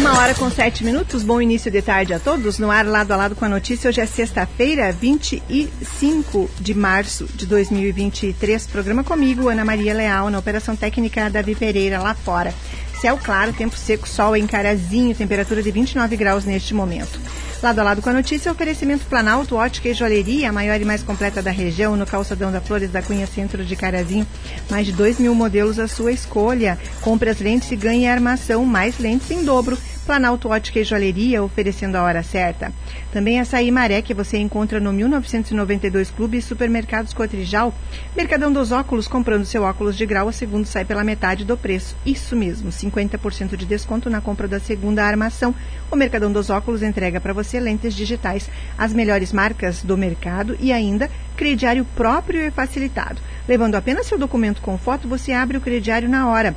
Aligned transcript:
Uma 0.00 0.18
hora 0.18 0.34
com 0.34 0.50
sete 0.50 0.82
minutos, 0.82 1.22
bom 1.22 1.42
início 1.42 1.70
de 1.70 1.82
tarde 1.82 2.14
a 2.14 2.18
todos. 2.18 2.58
No 2.58 2.70
ar, 2.70 2.86
lado 2.86 3.12
a 3.12 3.16
lado 3.16 3.36
com 3.36 3.44
a 3.44 3.48
notícia, 3.50 3.90
hoje 3.90 4.00
é 4.00 4.06
sexta-feira, 4.06 4.90
25 4.92 6.50
de 6.58 6.72
março 6.72 7.28
de 7.34 7.44
2023. 7.44 8.66
Programa 8.68 9.04
comigo, 9.04 9.50
Ana 9.50 9.62
Maria 9.62 9.92
Leal, 9.92 10.30
na 10.30 10.38
Operação 10.38 10.74
Técnica 10.74 11.28
Davi 11.28 11.54
Pereira, 11.54 12.00
lá 12.00 12.14
fora. 12.14 12.54
Céu 12.98 13.18
claro, 13.22 13.52
tempo 13.52 13.76
seco, 13.76 14.08
sol 14.08 14.34
em 14.34 14.46
Carazinho, 14.46 15.14
temperatura 15.14 15.62
de 15.62 15.70
29 15.70 16.16
graus 16.16 16.46
neste 16.46 16.72
momento. 16.72 17.20
Lado 17.62 17.78
a 17.78 17.82
lado 17.82 18.00
com 18.00 18.08
a 18.08 18.14
notícia, 18.14 18.50
oferecimento 18.50 19.04
Planalto, 19.04 19.54
ótica 19.54 19.90
e 19.90 19.92
joalheria, 19.92 20.48
a 20.48 20.52
maior 20.52 20.80
e 20.80 20.84
mais 20.84 21.02
completa 21.02 21.42
da 21.42 21.50
região, 21.50 21.94
no 21.94 22.06
calçadão 22.06 22.50
da 22.50 22.58
Flores 22.58 22.90
da 22.90 23.02
Cunha, 23.02 23.26
centro 23.26 23.62
de 23.62 23.76
Carazinho. 23.76 24.26
Mais 24.70 24.86
de 24.86 24.92
2 24.92 25.18
mil 25.18 25.34
modelos 25.34 25.78
à 25.78 25.86
sua 25.86 26.10
escolha. 26.10 26.78
Compre 27.02 27.28
as 27.28 27.38
lentes 27.38 27.70
e 27.70 27.76
ganhe 27.76 28.08
armação, 28.08 28.64
mais 28.64 28.98
lentes 28.98 29.30
em 29.30 29.44
dobro. 29.44 29.76
Planalto 30.00 30.48
Ótica 30.48 30.80
e 30.80 30.84
Joalheria, 30.84 31.42
oferecendo 31.42 31.96
a 31.96 32.02
hora 32.02 32.22
certa. 32.22 32.72
Também 33.12 33.40
açaí 33.40 33.70
maré, 33.70 34.02
que 34.02 34.14
você 34.14 34.38
encontra 34.38 34.80
no 34.80 34.92
1992 34.92 36.10
Clube 36.10 36.38
e 36.38 36.42
Supermercados 36.42 37.12
Cotrijal. 37.12 37.74
Mercadão 38.16 38.52
dos 38.52 38.72
Óculos, 38.72 39.06
comprando 39.06 39.44
seu 39.44 39.62
óculos 39.62 39.96
de 39.96 40.06
grau, 40.06 40.28
a 40.28 40.32
segundo 40.32 40.64
sai 40.64 40.84
pela 40.84 41.04
metade 41.04 41.44
do 41.44 41.56
preço. 41.56 41.96
Isso 42.04 42.34
mesmo, 42.34 42.70
50% 42.70 43.56
de 43.56 43.66
desconto 43.66 44.10
na 44.10 44.20
compra 44.20 44.48
da 44.48 44.58
segunda 44.58 45.04
armação. 45.04 45.54
O 45.90 45.96
Mercadão 45.96 46.32
dos 46.32 46.50
Óculos 46.50 46.82
entrega 46.82 47.20
para 47.20 47.32
você 47.32 47.60
lentes 47.60 47.94
digitais, 47.94 48.50
as 48.76 48.92
melhores 48.92 49.32
marcas 49.32 49.82
do 49.82 49.96
mercado 49.96 50.56
e 50.60 50.72
ainda 50.72 51.10
crediário 51.36 51.84
próprio 51.96 52.40
e 52.40 52.50
facilitado. 52.50 53.20
Levando 53.48 53.74
apenas 53.74 54.06
seu 54.06 54.18
documento 54.18 54.60
com 54.60 54.76
foto, 54.76 55.08
você 55.08 55.32
abre 55.32 55.56
o 55.56 55.60
crediário 55.60 56.08
na 56.08 56.28
hora. 56.28 56.54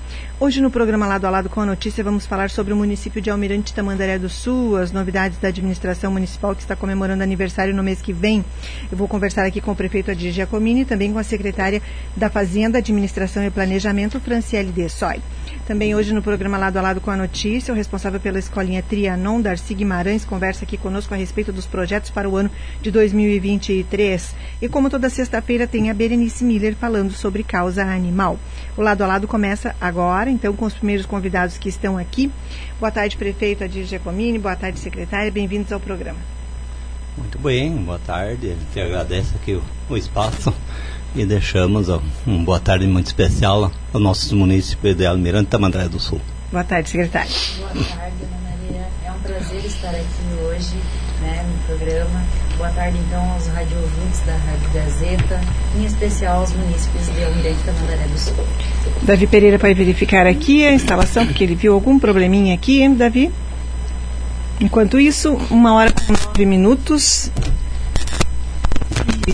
Hoje 0.42 0.62
no 0.62 0.70
programa 0.70 1.06
Lado 1.06 1.26
a 1.26 1.30
Lado 1.30 1.50
com 1.50 1.60
a 1.60 1.66
Notícia 1.66 2.02
vamos 2.02 2.24
falar 2.24 2.48
sobre 2.48 2.72
o 2.72 2.76
município 2.76 3.20
de 3.20 3.28
Almirante 3.28 3.74
Tamandaré 3.74 4.18
do 4.18 4.30
Sul, 4.30 4.78
as 4.78 4.91
novidades 4.91 5.36
da 5.36 5.48
administração 5.48 6.10
municipal 6.10 6.54
que 6.54 6.62
está 6.62 6.74
comemorando 6.74 7.22
aniversário 7.22 7.74
no 7.74 7.82
mês 7.82 8.00
que 8.00 8.12
vem. 8.12 8.42
Eu 8.91 8.96
vou 8.96 9.06
conversar 9.06 9.44
aqui 9.44 9.60
com 9.60 9.72
o 9.72 9.76
prefeito 9.76 10.10
Adir 10.10 10.32
Giacomini 10.32 10.80
e 10.80 10.84
também 10.86 11.12
com 11.12 11.18
a 11.18 11.22
secretária 11.22 11.82
da 12.16 12.30
Fazenda, 12.30 12.78
Administração 12.78 13.44
e 13.44 13.50
Planejamento, 13.50 14.18
Franciele 14.18 14.72
de 14.72 14.88
Soy. 14.88 15.20
Também 15.66 15.94
hoje 15.94 16.14
no 16.14 16.22
programa 16.22 16.56
Lado 16.56 16.78
a 16.78 16.82
Lado 16.82 17.00
com 17.00 17.10
a 17.10 17.16
Notícia, 17.16 17.72
o 17.72 17.76
responsável 17.76 18.18
pela 18.18 18.38
escolinha 18.38 18.82
Trianon, 18.82 19.41
Darcy 19.41 19.74
Guimarães, 19.74 20.24
conversa 20.24 20.64
aqui 20.64 20.76
conosco 20.76 21.12
a 21.12 21.16
respeito 21.16 21.52
dos 21.52 21.66
projetos 21.66 22.10
para 22.10 22.28
o 22.28 22.36
ano 22.36 22.50
de 22.80 22.91
2023. 22.91 24.34
E 24.62 24.68
como 24.68 24.88
toda 24.88 25.10
sexta-feira 25.10 25.66
tem 25.66 25.91
a 25.91 25.94
Berenice 25.94 26.44
Miller 26.61 26.77
falando 26.77 27.11
sobre 27.12 27.42
causa 27.42 27.83
animal. 27.83 28.39
O 28.77 28.83
Lado 28.83 29.03
a 29.03 29.06
Lado 29.06 29.27
começa 29.27 29.75
agora, 29.80 30.30
então, 30.30 30.55
com 30.55 30.66
os 30.66 30.75
primeiros 30.75 31.06
convidados 31.06 31.56
que 31.56 31.70
estão 31.70 31.97
aqui. 31.97 32.30
Boa 32.78 32.92
tarde, 32.92 33.16
prefeito 33.16 33.64
Adir 33.64 33.84
Giacomini. 33.84 34.39
Boa 34.39 34.55
tarde, 34.55 34.78
secretária. 34.78 35.33
Bem-vindos 35.33 35.72
ao 35.72 35.81
programa. 35.81 36.19
Muito 37.16 37.38
bem, 37.38 37.75
boa 37.77 37.98
tarde. 37.98 38.50
A 38.50 38.55
gente 38.55 38.81
agradece 38.81 39.34
aqui 39.34 39.55
o, 39.55 39.62
o 39.88 39.97
espaço 39.97 40.55
e 41.16 41.25
deixamos 41.25 41.88
ó, 41.88 42.00
uma 42.27 42.44
boa 42.44 42.61
tarde 42.61 42.86
muito 42.86 43.06
especial 43.06 43.72
ao 43.92 44.00
nosso 44.00 44.36
município 44.36 44.94
de 44.94 45.06
Almirante 45.06 45.48
Tamandaré 45.48 45.88
do 45.88 45.98
Sul. 45.98 46.20
Boa 46.53 46.64
tarde, 46.64 46.91
secretário. 46.91 47.31
Boa 47.56 47.69
tarde, 47.70 48.16
Ana 48.22 48.50
Maria. 48.50 48.88
É 49.06 49.12
um 49.12 49.20
prazer 49.20 49.64
estar 49.64 49.91
aqui 49.91 50.42
hoje 50.42 50.77
né, 51.20 51.44
no 51.46 51.66
programa. 51.66 52.24
Boa 52.56 52.70
tarde, 52.70 52.98
então, 52.98 53.32
aos 53.32 53.46
rádio 53.48 53.78
ouvintes 53.78 54.20
da 54.20 54.36
Rádio 54.36 54.70
Gazeta, 54.74 55.40
em 55.78 55.84
especial 55.84 56.40
aos 56.40 56.52
munícipes 56.52 57.06
de 57.14 57.24
Almirante 57.24 57.62
Tamandaré 57.64 58.06
do 58.06 58.18
Sul. 58.18 58.34
Davi 59.03 59.26
Pereira 59.26 59.58
vai 59.58 59.72
verificar 59.75 60.26
aqui 60.26 60.66
a 60.66 60.72
instalação, 60.72 61.26
porque 61.26 61.44
ele 61.44 61.54
viu 61.54 61.75
algum 61.75 61.98
probleminha 61.98 62.54
aqui, 62.54 62.82
hein, 62.82 62.94
Davi? 62.94 63.31
Enquanto 64.60 65.00
isso, 65.00 65.32
uma 65.50 65.72
hora 65.75 65.91
com 65.91 66.12
nove 66.12 66.44
minutos. 66.44 67.31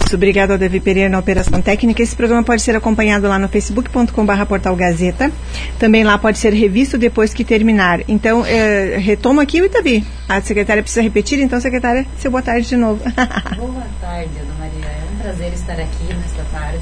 Isso, 0.06 0.14
obrigado 0.14 0.52
ao 0.52 0.58
Davi 0.58 0.78
Pereira 0.78 1.10
na 1.10 1.18
Operação 1.18 1.60
Técnica. 1.60 2.00
Esse 2.00 2.14
programa 2.14 2.44
pode 2.44 2.62
ser 2.62 2.76
acompanhado 2.76 3.26
lá 3.26 3.40
no 3.40 3.48
facebook.com.br 3.48 4.44
portal 4.46 4.76
Gazeta. 4.76 5.32
Também 5.80 6.04
lá 6.04 6.16
pode 6.16 6.38
ser 6.38 6.52
revisto 6.52 6.96
depois 6.96 7.34
que 7.34 7.42
terminar. 7.42 8.02
Então, 8.06 8.46
eh, 8.46 8.98
retoma 8.98 9.42
aqui 9.42 9.60
o 9.60 9.68
Davi. 9.68 10.06
A 10.28 10.40
secretária 10.40 10.80
precisa 10.80 11.02
repetir, 11.02 11.40
então, 11.40 11.60
secretária, 11.60 12.06
seu 12.18 12.30
boa 12.30 12.40
tarde 12.40 12.68
de 12.68 12.76
novo. 12.76 13.02
Boa 13.56 13.86
tarde, 14.00 14.30
Ana 14.38 14.54
Maria. 14.60 14.86
É 14.86 15.02
um 15.12 15.18
prazer 15.18 15.52
estar 15.52 15.80
aqui 15.80 16.14
nesta 16.14 16.44
tarde, 16.52 16.78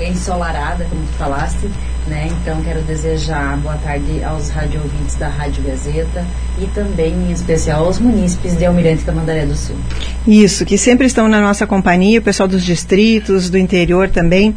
ensolarada, 0.00 0.86
como 0.86 1.02
tu 1.02 1.12
falaste. 1.18 1.68
Né? 2.06 2.28
Então, 2.40 2.62
quero 2.62 2.80
desejar 2.82 3.56
boa 3.56 3.74
tarde 3.78 4.22
aos 4.22 4.48
rádio 4.50 4.80
ouvintes 4.80 5.16
da 5.16 5.28
Rádio 5.28 5.64
Gazeta 5.64 6.24
e 6.56 6.66
também, 6.68 7.12
em 7.12 7.32
especial, 7.32 7.84
aos 7.84 7.98
munícipes 7.98 8.56
de 8.56 8.64
Almirante 8.64 9.04
Tamandaré 9.04 9.44
do 9.44 9.56
Sul. 9.56 9.74
Isso, 10.24 10.64
que 10.64 10.78
sempre 10.78 11.06
estão 11.08 11.26
na 11.26 11.40
nossa 11.40 11.66
companhia, 11.66 12.20
o 12.20 12.22
pessoal 12.22 12.48
dos 12.48 12.64
distritos, 12.64 13.50
do 13.50 13.58
interior 13.58 14.08
também. 14.08 14.50
Uh, 14.50 14.56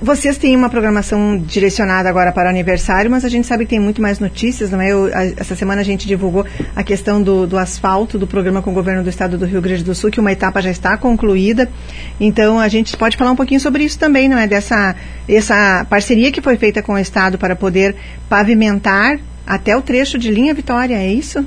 vocês 0.00 0.38
têm 0.38 0.56
uma 0.56 0.70
programação 0.70 1.36
direcionada 1.38 2.08
agora 2.08 2.32
para 2.32 2.46
o 2.46 2.50
aniversário, 2.50 3.10
mas 3.10 3.26
a 3.26 3.28
gente 3.28 3.46
sabe 3.46 3.64
que 3.64 3.70
tem 3.70 3.80
muito 3.80 4.00
mais 4.00 4.18
notícias, 4.18 4.70
não 4.70 4.80
é? 4.80 4.90
Eu, 4.90 5.10
a, 5.14 5.24
essa 5.36 5.54
semana 5.54 5.82
a 5.82 5.84
gente 5.84 6.06
divulgou 6.06 6.46
a 6.74 6.82
questão 6.82 7.22
do, 7.22 7.46
do, 7.46 7.58
asfalto 7.58 8.18
do 8.18 8.26
programa 8.26 8.62
com 8.62 8.70
o 8.70 8.74
governo 8.74 9.02
do 9.02 9.10
estado 9.10 9.36
do 9.36 9.44
Rio 9.44 9.60
Grande 9.60 9.84
do 9.84 9.94
Sul, 9.94 10.10
que 10.10 10.20
uma 10.20 10.32
etapa 10.32 10.62
já 10.62 10.70
está 10.70 10.96
concluída. 10.96 11.68
Então, 12.18 12.58
a 12.58 12.68
gente 12.68 12.96
pode 12.96 13.18
falar 13.18 13.32
um 13.32 13.36
pouquinho 13.36 13.60
sobre 13.60 13.84
isso 13.84 13.98
também, 13.98 14.30
não 14.30 14.38
é? 14.38 14.46
Dessa 14.46 14.96
essa 15.36 15.86
parceria 15.88 16.32
que 16.32 16.40
foi 16.40 16.56
feita 16.56 16.69
com 16.82 16.92
o 16.92 16.98
estado 16.98 17.36
para 17.36 17.56
poder 17.56 17.96
pavimentar 18.28 19.18
até 19.46 19.76
o 19.76 19.82
trecho 19.82 20.18
de 20.18 20.30
linha 20.30 20.54
Vitória, 20.54 20.94
é 20.94 21.12
isso? 21.12 21.44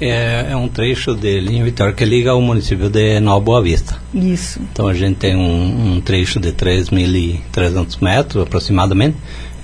É, 0.00 0.48
é, 0.50 0.56
um 0.56 0.68
trecho 0.68 1.14
de 1.14 1.40
linha 1.40 1.64
Vitória 1.64 1.92
que 1.92 2.04
liga 2.04 2.30
ao 2.30 2.40
município 2.40 2.88
de 2.88 3.18
Nova 3.20 3.40
Boa 3.40 3.62
Vista. 3.62 3.96
Isso. 4.14 4.60
Então 4.72 4.88
a 4.88 4.94
gente 4.94 5.16
tem 5.16 5.36
um, 5.36 5.94
um 5.94 6.00
trecho 6.00 6.38
de 6.38 6.52
3.300 6.52 7.98
metros 8.00 8.42
aproximadamente. 8.42 9.16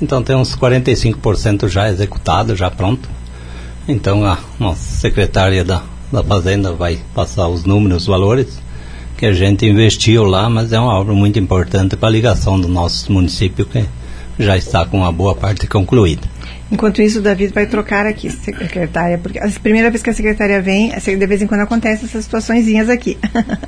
Então 0.02 0.22
tem 0.22 0.34
uns 0.34 0.56
45% 0.56 1.68
já 1.68 1.88
executado, 1.88 2.56
já 2.56 2.70
pronto. 2.70 3.08
Então 3.86 4.24
a 4.24 4.38
nossa 4.58 4.96
secretária 4.96 5.64
da, 5.64 5.82
da 6.10 6.22
Fazenda 6.22 6.72
vai 6.72 6.98
passar 7.14 7.48
os 7.48 7.64
números, 7.64 8.02
os 8.02 8.06
valores 8.06 8.62
que 9.16 9.26
a 9.26 9.32
gente 9.32 9.64
investiu 9.64 10.24
lá, 10.24 10.50
mas 10.50 10.72
é 10.72 10.78
uma 10.78 10.94
obra 10.98 11.14
muito 11.14 11.38
importante 11.38 11.96
para 11.96 12.08
a 12.08 12.12
ligação 12.12 12.60
do 12.60 12.68
nosso 12.68 13.12
município 13.12 13.64
que 13.64 13.84
já 14.38 14.56
está 14.56 14.84
com 14.84 14.98
uma 14.98 15.12
boa 15.12 15.34
parte 15.34 15.66
concluída. 15.66 16.33
Enquanto 16.74 17.00
isso, 17.00 17.20
o 17.20 17.22
David 17.22 17.54
vai 17.54 17.66
trocar 17.66 18.04
aqui, 18.04 18.28
secretária, 18.28 19.16
porque 19.16 19.38
a 19.38 19.48
primeira 19.62 19.90
vez 19.90 20.02
que 20.02 20.10
a 20.10 20.12
secretária 20.12 20.60
vem, 20.60 20.90
de 20.90 21.26
vez 21.26 21.40
em 21.40 21.46
quando 21.46 21.60
acontece 21.60 22.04
essas 22.04 22.24
situaçõezinhas 22.24 22.88
aqui. 22.88 23.16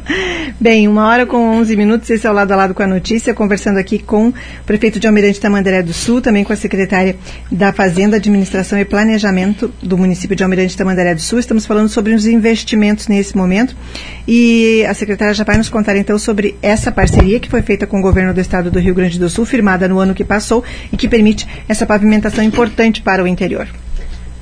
Bem, 0.60 0.88
uma 0.88 1.06
hora 1.06 1.24
com 1.24 1.36
11 1.36 1.76
minutos, 1.76 2.10
esse 2.10 2.26
é 2.26 2.30
o 2.30 2.32
lado 2.32 2.50
a 2.50 2.56
lado 2.56 2.74
com 2.74 2.82
a 2.82 2.86
notícia, 2.86 3.32
conversando 3.32 3.78
aqui 3.78 4.00
com 4.00 4.30
o 4.30 4.34
prefeito 4.66 4.98
de 4.98 5.06
Almirante 5.06 5.40
Tamandaré 5.40 5.82
do 5.82 5.92
Sul, 5.92 6.20
também 6.20 6.42
com 6.42 6.52
a 6.52 6.56
secretária 6.56 7.14
da 7.48 7.72
Fazenda, 7.72 8.16
Administração 8.16 8.76
e 8.76 8.84
Planejamento 8.84 9.72
do 9.80 9.96
município 9.96 10.34
de 10.34 10.42
Almirante 10.42 10.76
Tamandaré 10.76 11.14
do 11.14 11.20
Sul. 11.20 11.38
Estamos 11.38 11.64
falando 11.64 11.88
sobre 11.88 12.12
os 12.12 12.26
investimentos 12.26 13.06
nesse 13.06 13.36
momento 13.36 13.76
e 14.26 14.84
a 14.84 14.94
secretária 14.94 15.32
já 15.32 15.44
vai 15.44 15.56
nos 15.56 15.68
contar 15.68 15.96
então 15.96 16.18
sobre 16.18 16.56
essa 16.60 16.90
parceria 16.90 17.38
que 17.38 17.48
foi 17.48 17.62
feita 17.62 17.86
com 17.86 18.00
o 18.00 18.02
governo 18.02 18.34
do 18.34 18.40
estado 18.40 18.68
do 18.68 18.80
Rio 18.80 18.96
Grande 18.96 19.16
do 19.16 19.30
Sul, 19.30 19.44
firmada 19.44 19.86
no 19.86 20.00
ano 20.00 20.12
que 20.12 20.24
passou 20.24 20.64
e 20.92 20.96
que 20.96 21.06
permite 21.06 21.46
essa 21.68 21.86
pavimentação 21.86 22.42
importante 22.42 22.95
para 23.02 23.22
o 23.22 23.26
interior. 23.26 23.68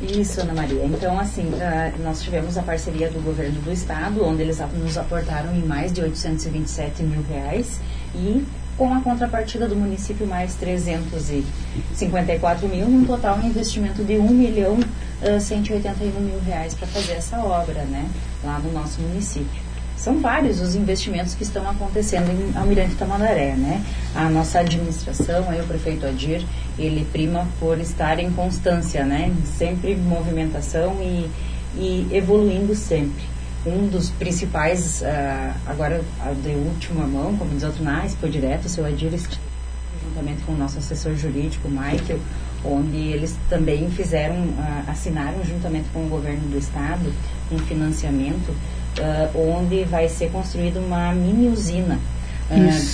Isso, 0.00 0.40
Ana 0.40 0.54
Maria. 0.54 0.84
Então, 0.84 1.18
assim, 1.18 1.46
uh, 1.46 1.92
nós 2.02 2.22
tivemos 2.22 2.56
a 2.58 2.62
parceria 2.62 3.10
do 3.10 3.20
governo 3.22 3.60
do 3.60 3.72
estado, 3.72 4.24
onde 4.24 4.42
eles 4.42 4.60
nos 4.76 4.98
aportaram 4.98 5.54
em 5.54 5.64
mais 5.64 5.92
de 5.92 6.02
827 6.02 7.02
mil 7.02 7.22
reais 7.22 7.80
e 8.14 8.44
com 8.76 8.92
a 8.92 9.00
contrapartida 9.00 9.68
do 9.68 9.76
município 9.76 10.26
mais 10.26 10.56
354 10.56 12.68
mil, 12.68 12.88
num 12.88 13.04
total 13.04 13.38
um 13.38 13.46
investimento 13.46 14.02
de 14.02 14.18
1 14.18 14.28
milhão 14.30 14.74
uh, 14.74 15.40
181 15.40 16.20
mil 16.20 16.40
reais 16.40 16.74
para 16.74 16.88
fazer 16.88 17.12
essa 17.12 17.38
obra, 17.38 17.84
né, 17.84 18.10
lá 18.42 18.58
no 18.58 18.72
nosso 18.72 19.00
município 19.00 19.63
são 19.96 20.20
vários 20.20 20.60
os 20.60 20.74
investimentos 20.74 21.34
que 21.34 21.42
estão 21.42 21.68
acontecendo 21.68 22.30
em 22.30 22.56
Almirante 22.56 22.94
Tamandaré, 22.96 23.54
né? 23.54 23.84
A 24.14 24.28
nossa 24.28 24.58
administração, 24.58 25.48
aí 25.48 25.60
o 25.60 25.66
prefeito 25.66 26.04
Adir, 26.04 26.44
ele 26.78 27.06
prima 27.12 27.46
por 27.60 27.78
estar 27.78 28.18
em 28.18 28.30
constância, 28.30 29.04
né? 29.04 29.32
Sempre 29.56 29.94
movimentação 29.94 30.96
e, 31.00 31.30
e 31.76 32.08
evoluindo 32.12 32.74
sempre. 32.74 33.24
Um 33.64 33.86
dos 33.86 34.10
principais, 34.10 35.00
uh, 35.00 35.54
agora 35.66 36.02
de 36.42 36.50
última 36.50 37.06
mão, 37.06 37.36
como 37.36 37.50
diz 37.52 37.62
outro, 37.62 37.82
na 37.82 38.04
Expo 38.04 38.28
Direto, 38.28 38.66
o 38.66 38.68
seu 38.68 38.84
Adir, 38.84 39.10
juntamente 40.04 40.42
com 40.42 40.52
o 40.52 40.56
nosso 40.56 40.78
assessor 40.78 41.14
jurídico, 41.16 41.68
Michael, 41.68 42.20
onde 42.62 42.96
eles 42.96 43.38
também 43.48 43.90
fizeram, 43.90 44.36
uh, 44.36 44.90
assinaram 44.90 45.42
juntamente 45.44 45.88
com 45.94 46.04
o 46.04 46.08
governo 46.08 46.46
do 46.48 46.58
estado 46.58 47.12
um 47.50 47.58
financiamento 47.58 48.54
onde 49.34 49.84
vai 49.84 50.08
ser 50.08 50.30
construída 50.30 50.78
uma 50.80 51.12
mini 51.12 51.48
usina 51.48 51.98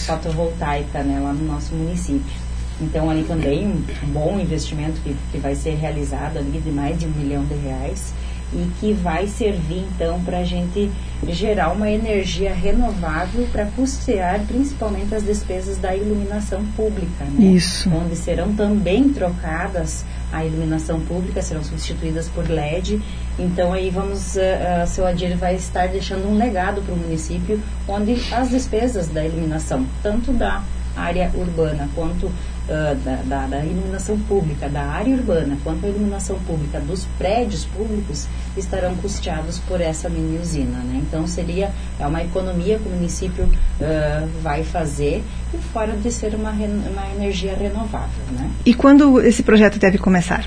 fotovoltaica 0.07 1.03
né, 1.03 1.21
lá 1.21 1.33
no 1.33 1.45
nosso 1.45 1.75
município. 1.75 2.51
Então, 2.81 3.11
ali 3.11 3.25
também 3.25 3.67
um 3.67 4.07
bom 4.07 4.39
investimento 4.41 5.01
que, 5.03 5.15
que 5.31 5.39
vai 5.39 5.55
ser 5.55 5.75
realizado 5.75 6.39
ali 6.39 6.61
de 6.61 6.71
mais 6.71 6.99
de 6.99 7.07
um 7.07 7.11
milhão 7.11 7.45
de 7.45 7.55
reais 7.55 8.15
e 8.53 8.71
que 8.81 8.93
vai 8.93 9.27
servir 9.27 9.87
então 9.95 10.23
para 10.23 10.39
a 10.39 10.45
gente 10.45 10.91
gerar 11.29 11.71
uma 11.71 11.91
energia 11.91 12.53
renovável 12.53 13.47
para 13.53 13.67
custear 13.67 14.41
principalmente 14.47 15.15
as 15.15 15.23
despesas 15.23 15.79
da 15.79 15.95
iluminação 15.95 16.65
pública, 16.77 17.25
né? 17.25 17.45
Isso. 17.45 17.91
Onde 17.91 18.17
serão 18.17 18.55
também 18.55 19.11
trocadas 19.11 20.05
a 20.33 20.45
iluminação 20.45 21.01
pública, 21.01 21.43
serão 21.43 21.63
substituídas 21.63 22.29
por 22.29 22.49
LED. 22.49 23.01
Então 23.39 23.73
aí 23.73 23.91
vamos, 23.91 24.37
uh, 24.37 24.41
uh, 24.85 24.87
seu 24.87 25.07
Adir 25.07 25.37
vai 25.37 25.57
estar 25.57 25.89
deixando 25.89 26.29
um 26.29 26.37
legado 26.37 26.83
para 26.83 26.95
o 26.95 26.97
município, 26.97 27.61
onde 27.89 28.17
as 28.33 28.51
despesas 28.51 29.09
da 29.09 29.25
iluminação, 29.25 29.87
tanto 30.03 30.33
da 30.33 30.63
área 30.97 31.31
urbana 31.35 31.89
quanto 31.95 32.31
uh, 32.69 32.95
da, 32.97 33.17
da, 33.25 33.47
da, 33.47 33.65
iluminação 33.65 34.19
pública 34.21 34.69
da 34.69 34.83
área 34.83 35.15
urbana 35.15 35.57
quanto 35.63 35.87
a 35.87 35.89
iluminação 35.89 36.39
pública 36.41 36.81
dos 36.81 37.05
prédios 37.19 37.65
públicos 37.65 38.27
estarão 38.57 38.95
custeados 38.97 39.59
por 39.61 39.81
essa 39.81 40.09
mini 40.09 40.39
usina. 40.39 40.79
Né? 40.79 41.03
Então 41.07 41.27
seria 41.27 41.73
é 41.99 42.07
uma 42.07 42.23
economia 42.23 42.79
que 42.79 42.89
o 42.89 42.93
município 42.93 43.45
uh, 43.45 44.29
vai 44.43 44.65
fazer 44.65 45.23
e 45.53 45.59
fora 45.73 45.97
de 45.97 46.11
ser 46.11 46.35
uma, 46.35 46.51
uma 46.51 47.11
energia 47.15 47.55
renovável. 47.55 48.25
Né? 48.33 48.51
E 48.65 48.75
quando 48.75 49.21
esse 49.21 49.43
projeto 49.43 49.79
deve 49.79 49.99
começar? 49.99 50.47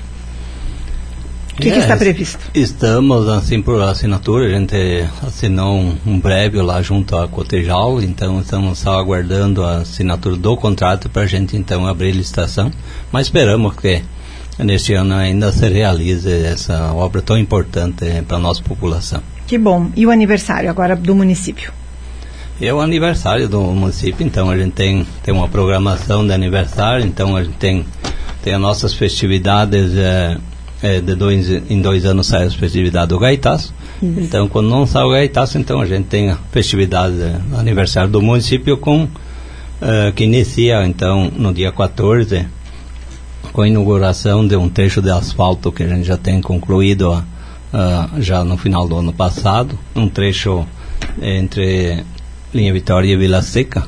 O 1.56 1.56
que, 1.56 1.68
é, 1.68 1.72
que, 1.72 1.78
está 1.78 1.96
previsto? 1.96 2.50
Estamos, 2.52 3.28
assim, 3.28 3.62
por 3.62 3.80
assinatura, 3.80 4.46
a 4.46 4.58
gente 4.58 4.76
assinou 5.24 5.94
um, 6.04 6.18
breve 6.18 6.60
lá 6.60 6.82
junto 6.82 7.16
à 7.16 7.28
Cotejal, 7.28 8.02
então 8.02 8.40
estamos 8.40 8.80
só 8.80 8.98
aguardando 8.98 9.64
a 9.64 9.76
assinatura 9.78 10.34
do 10.34 10.56
contrato 10.56 11.08
para 11.08 11.22
a 11.22 11.26
gente, 11.26 11.56
então, 11.56 11.86
abrir 11.86 12.10
licitação. 12.10 12.72
Mas 13.12 13.28
esperamos 13.28 13.76
que 13.76 14.02
neste 14.58 14.94
ano 14.94 15.14
ainda 15.14 15.52
se 15.52 15.68
realize 15.68 16.28
essa 16.28 16.92
obra 16.92 17.22
tão 17.22 17.38
importante 17.38 18.04
para 18.26 18.36
a 18.36 18.40
nossa 18.40 18.60
população. 18.60 19.22
Que 19.46 19.56
bom. 19.56 19.90
E 19.94 20.04
o 20.04 20.10
aniversário 20.10 20.68
agora 20.68 20.96
do 20.96 21.14
município? 21.14 21.72
É 22.60 22.74
o 22.74 22.80
aniversário 22.80 23.48
do 23.48 23.60
município, 23.60 24.26
então 24.26 24.50
a 24.50 24.56
gente 24.56 24.72
tem, 24.72 25.06
tem 25.22 25.32
uma 25.32 25.48
programação 25.48 26.26
de 26.26 26.32
aniversário, 26.32 27.06
então 27.06 27.36
a 27.36 27.44
gente 27.44 27.56
tem, 27.58 27.86
tem 28.42 28.54
as 28.54 28.60
nossas 28.60 28.92
festividades... 28.92 29.96
É, 29.96 30.36
é, 30.84 31.00
de 31.00 31.14
dois 31.14 31.50
em 31.50 31.80
dois 31.80 32.04
anos 32.04 32.26
sai 32.26 32.46
a 32.46 32.50
festividade 32.50 33.08
do 33.08 33.18
Gaitaço. 33.18 33.72
Isso. 34.02 34.20
Então, 34.20 34.46
quando 34.46 34.68
não 34.68 34.86
sai 34.86 35.02
o 35.02 35.10
Gaitaço, 35.10 35.56
então 35.56 35.80
a 35.80 35.86
gente 35.86 36.04
tem 36.04 36.30
a 36.30 36.36
festividade 36.52 37.14
do 37.16 37.56
aniversário 37.56 38.10
do 38.10 38.20
município 38.20 38.76
com 38.76 39.04
uh, 39.04 40.12
que 40.14 40.24
inicia 40.24 40.86
então 40.86 41.32
no 41.34 41.54
dia 41.54 41.72
14 41.72 42.46
com 43.50 43.62
a 43.62 43.68
inauguração 43.68 44.46
de 44.46 44.56
um 44.56 44.68
trecho 44.68 45.00
de 45.00 45.10
asfalto 45.10 45.72
que 45.72 45.82
a 45.82 45.88
gente 45.88 46.04
já 46.04 46.18
tem 46.18 46.42
concluído 46.42 47.12
uh, 47.12 48.20
já 48.20 48.44
no 48.44 48.58
final 48.58 48.86
do 48.86 48.98
ano 48.98 49.12
passado, 49.12 49.78
um 49.96 50.06
trecho 50.06 50.66
entre 51.22 52.04
Linha 52.52 52.74
Vitória 52.74 53.10
e 53.10 53.16
Vila 53.16 53.40
Seca. 53.40 53.86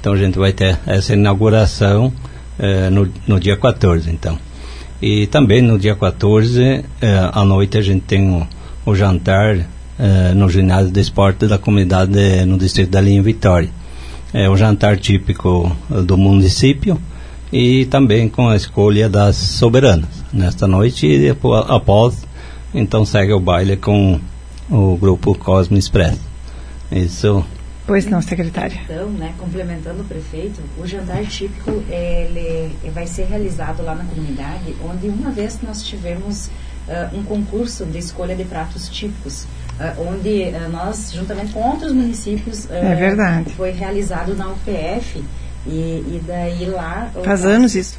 Então 0.00 0.12
a 0.12 0.16
gente 0.16 0.38
vai 0.38 0.52
ter 0.52 0.78
essa 0.86 1.12
inauguração 1.12 2.12
uh, 2.56 2.90
no, 2.92 3.08
no 3.26 3.40
dia 3.40 3.56
14, 3.56 4.08
então. 4.08 4.38
E 5.02 5.26
também 5.26 5.62
no 5.62 5.78
dia 5.78 5.94
14, 5.94 6.62
eh, 6.62 7.30
à 7.32 7.44
noite, 7.44 7.78
a 7.78 7.82
gente 7.82 8.02
tem 8.02 8.30
o, 8.30 8.46
o 8.84 8.94
jantar 8.94 9.56
eh, 9.98 10.34
no 10.34 10.48
ginásio 10.48 10.90
de 10.90 11.00
esporte 11.00 11.46
da 11.46 11.58
comunidade 11.58 12.12
de, 12.12 12.44
no 12.44 12.58
distrito 12.58 12.90
da 12.90 13.00
Linha 13.00 13.22
Vitória. 13.22 13.70
É 14.32 14.48
o 14.48 14.56
jantar 14.56 14.98
típico 14.98 15.74
eh, 15.90 16.02
do 16.02 16.18
município 16.18 17.00
e 17.52 17.86
também 17.86 18.28
com 18.28 18.48
a 18.48 18.56
escolha 18.56 19.08
das 19.08 19.36
soberanas 19.36 20.24
nesta 20.32 20.68
noite 20.68 21.06
e 21.06 21.28
após 21.68 22.26
então 22.72 23.04
segue 23.04 23.32
o 23.32 23.40
baile 23.40 23.76
com 23.76 24.20
o 24.70 24.96
grupo 24.96 25.34
Cosmo 25.34 25.76
Express. 25.76 26.20
Isso 26.92 27.44
Pois 27.90 28.06
não, 28.06 28.22
secretária. 28.22 28.82
Então, 28.84 29.10
né, 29.10 29.34
complementando 29.36 30.02
o 30.02 30.04
prefeito, 30.04 30.62
o 30.78 30.86
jantar 30.86 31.26
típico 31.26 31.82
ele 31.88 32.70
vai 32.94 33.04
ser 33.04 33.24
realizado 33.24 33.82
lá 33.82 33.96
na 33.96 34.04
comunidade, 34.04 34.76
onde 34.84 35.08
uma 35.08 35.32
vez 35.32 35.58
nós 35.60 35.82
tivemos 35.82 36.46
uh, 36.86 37.18
um 37.18 37.24
concurso 37.24 37.84
de 37.84 37.98
escolha 37.98 38.36
de 38.36 38.44
pratos 38.44 38.88
típicos, 38.88 39.42
uh, 39.42 40.08
onde 40.08 40.44
uh, 40.50 40.70
nós, 40.70 41.10
juntamente 41.12 41.52
com 41.52 41.68
outros 41.68 41.92
municípios, 41.92 42.70
é 42.70 42.94
verdade. 42.94 43.50
foi 43.54 43.72
realizado 43.72 44.36
na 44.36 44.46
UPF 44.50 45.24
e, 45.66 45.70
e 45.70 46.22
daí 46.24 46.66
lá... 46.66 47.10
Faz 47.24 47.44
anos 47.44 47.74
isso. 47.74 47.98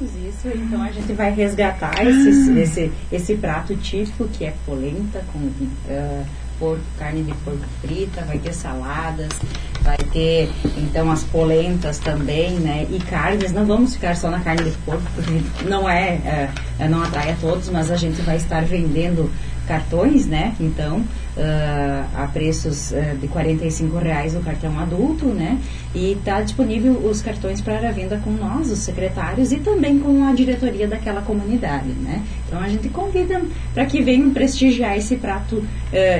Isso, 0.00 0.48
então 0.48 0.80
a 0.80 0.92
gente 0.92 1.12
vai 1.12 1.32
resgatar 1.32 2.04
esse, 2.06 2.58
esse, 2.58 2.92
esse 3.10 3.34
prato 3.34 3.76
típico 3.76 4.28
que 4.28 4.44
é 4.44 4.54
polenta 4.64 5.24
com 5.32 5.38
porco, 6.58 6.82
carne 6.98 7.22
de 7.22 7.32
porco 7.44 7.64
frita, 7.80 8.22
vai 8.22 8.38
ter 8.38 8.52
saladas, 8.52 9.30
vai 9.82 9.96
ter 9.96 10.50
então 10.76 11.10
as 11.10 11.22
polentas 11.24 11.98
também, 11.98 12.52
né? 12.52 12.86
E 12.90 12.98
carnes, 13.00 13.52
não 13.52 13.64
vamos 13.66 13.94
ficar 13.94 14.16
só 14.16 14.30
na 14.30 14.40
carne 14.40 14.70
de 14.70 14.76
porco, 14.78 15.02
porque 15.14 15.68
não 15.68 15.88
é, 15.88 16.14
é, 16.24 16.50
é 16.78 16.88
não 16.88 17.02
atrai 17.02 17.32
a 17.32 17.36
todos, 17.36 17.68
mas 17.68 17.90
a 17.90 17.96
gente 17.96 18.20
vai 18.22 18.36
estar 18.36 18.64
vendendo 18.64 19.30
cartões, 19.64 20.26
né? 20.26 20.54
Então, 20.60 20.98
uh, 20.98 22.04
a 22.16 22.28
preços 22.32 22.92
uh, 22.92 23.16
de 23.18 23.26
R$ 23.26 23.98
reais 24.02 24.34
o 24.34 24.40
cartão 24.40 24.78
adulto, 24.78 25.26
né? 25.26 25.58
E 25.94 26.12
está 26.12 26.40
disponível 26.40 26.92
os 26.92 27.20
cartões 27.20 27.60
para 27.60 27.90
venda 27.90 28.20
com 28.22 28.30
nós, 28.30 28.70
os 28.70 28.78
secretários, 28.78 29.52
e 29.52 29.58
também 29.58 29.98
com 29.98 30.24
a 30.24 30.32
diretoria 30.32 30.86
daquela 30.86 31.22
comunidade, 31.22 31.88
né? 31.88 32.22
Então, 32.46 32.60
a 32.60 32.68
gente 32.68 32.88
convida 32.88 33.42
para 33.72 33.84
que 33.86 34.02
venham 34.02 34.30
prestigiar 34.30 34.96
esse 34.96 35.16
prato, 35.16 35.56
uh, 35.56 35.66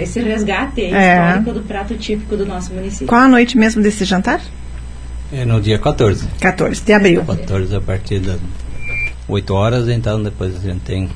esse 0.03 0.21
resgate 0.21 0.83
é. 0.83 1.15
histórico 1.15 1.53
do 1.53 1.63
prato 1.63 1.97
típico 1.97 2.37
do 2.37 2.47
nosso 2.47 2.73
município. 2.73 3.07
Qual 3.07 3.21
a 3.21 3.29
noite 3.29 3.57
mesmo 3.57 3.83
desse 3.83 4.05
jantar? 4.05 4.41
É 5.33 5.45
no 5.45 5.61
dia 5.61 5.79
14. 5.79 6.29
14 6.41 6.83
de 6.83 6.93
abril. 6.93 7.25
14 7.25 7.75
a 7.75 7.81
partir 7.81 8.21
das 8.21 8.39
8 9.29 9.55
horas, 9.55 9.89
então 9.89 10.23
depois 10.23 10.55
a 10.55 10.61
gente 10.61 10.81
tem 10.81 11.09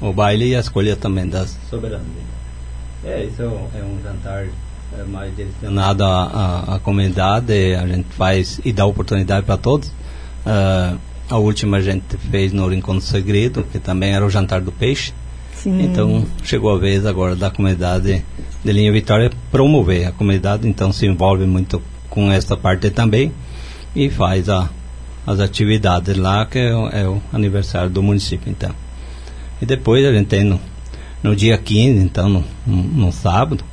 o 0.00 0.12
baile 0.12 0.48
e 0.48 0.56
a 0.56 0.60
escolha 0.60 0.96
também 0.96 1.26
das 1.26 1.56
soberanas. 1.68 2.06
É, 3.04 3.24
isso 3.24 3.42
é 3.42 3.46
um, 3.46 3.66
é 3.74 3.82
um 3.82 4.02
jantar 4.02 4.46
é, 4.98 5.04
mais 5.04 5.34
direcionado 5.36 6.04
à, 6.04 6.74
à, 6.74 6.78
comunidade, 6.80 7.74
a 7.74 7.86
gente 7.86 8.08
faz 8.10 8.60
e 8.64 8.72
dá 8.72 8.84
oportunidade 8.86 9.44
para 9.46 9.56
todos. 9.56 9.88
Uh, 9.88 10.98
a 11.30 11.36
última 11.36 11.76
a 11.76 11.80
gente 11.80 12.16
fez 12.30 12.52
no 12.52 12.66
Rincão 12.68 13.00
Segredo, 13.00 13.62
que 13.70 13.78
também 13.78 14.12
era 14.12 14.24
o 14.24 14.30
jantar 14.30 14.60
do 14.60 14.72
peixe. 14.72 15.12
Sim. 15.54 15.82
Então 15.82 16.24
chegou 16.42 16.74
a 16.74 16.78
vez 16.78 17.04
agora 17.04 17.36
da 17.36 17.50
comunidade 17.50 18.24
de 18.64 18.72
Linha 18.72 18.92
Vitória 18.92 19.30
promover. 19.50 20.06
A 20.06 20.12
comunidade 20.12 20.66
então 20.66 20.92
se 20.92 21.06
envolve 21.06 21.44
muito 21.44 21.82
com 22.08 22.32
esta 22.32 22.56
parte 22.56 22.90
também 22.90 23.32
e 23.94 24.08
faz 24.08 24.48
a, 24.48 24.70
as 25.26 25.40
atividades 25.40 26.16
lá, 26.16 26.46
que 26.46 26.58
é, 26.58 26.70
é 27.02 27.08
o 27.08 27.20
aniversário 27.32 27.90
do 27.90 28.02
município 28.02 28.50
então. 28.50 28.74
E 29.60 29.66
depois 29.66 30.04
a 30.04 30.12
gente 30.12 30.26
tem 30.26 30.44
no, 30.44 30.60
no 31.22 31.34
dia 31.34 31.56
15, 31.58 32.04
então 32.04 32.28
no, 32.28 32.44
no, 32.66 33.12
sábado, 33.12 33.64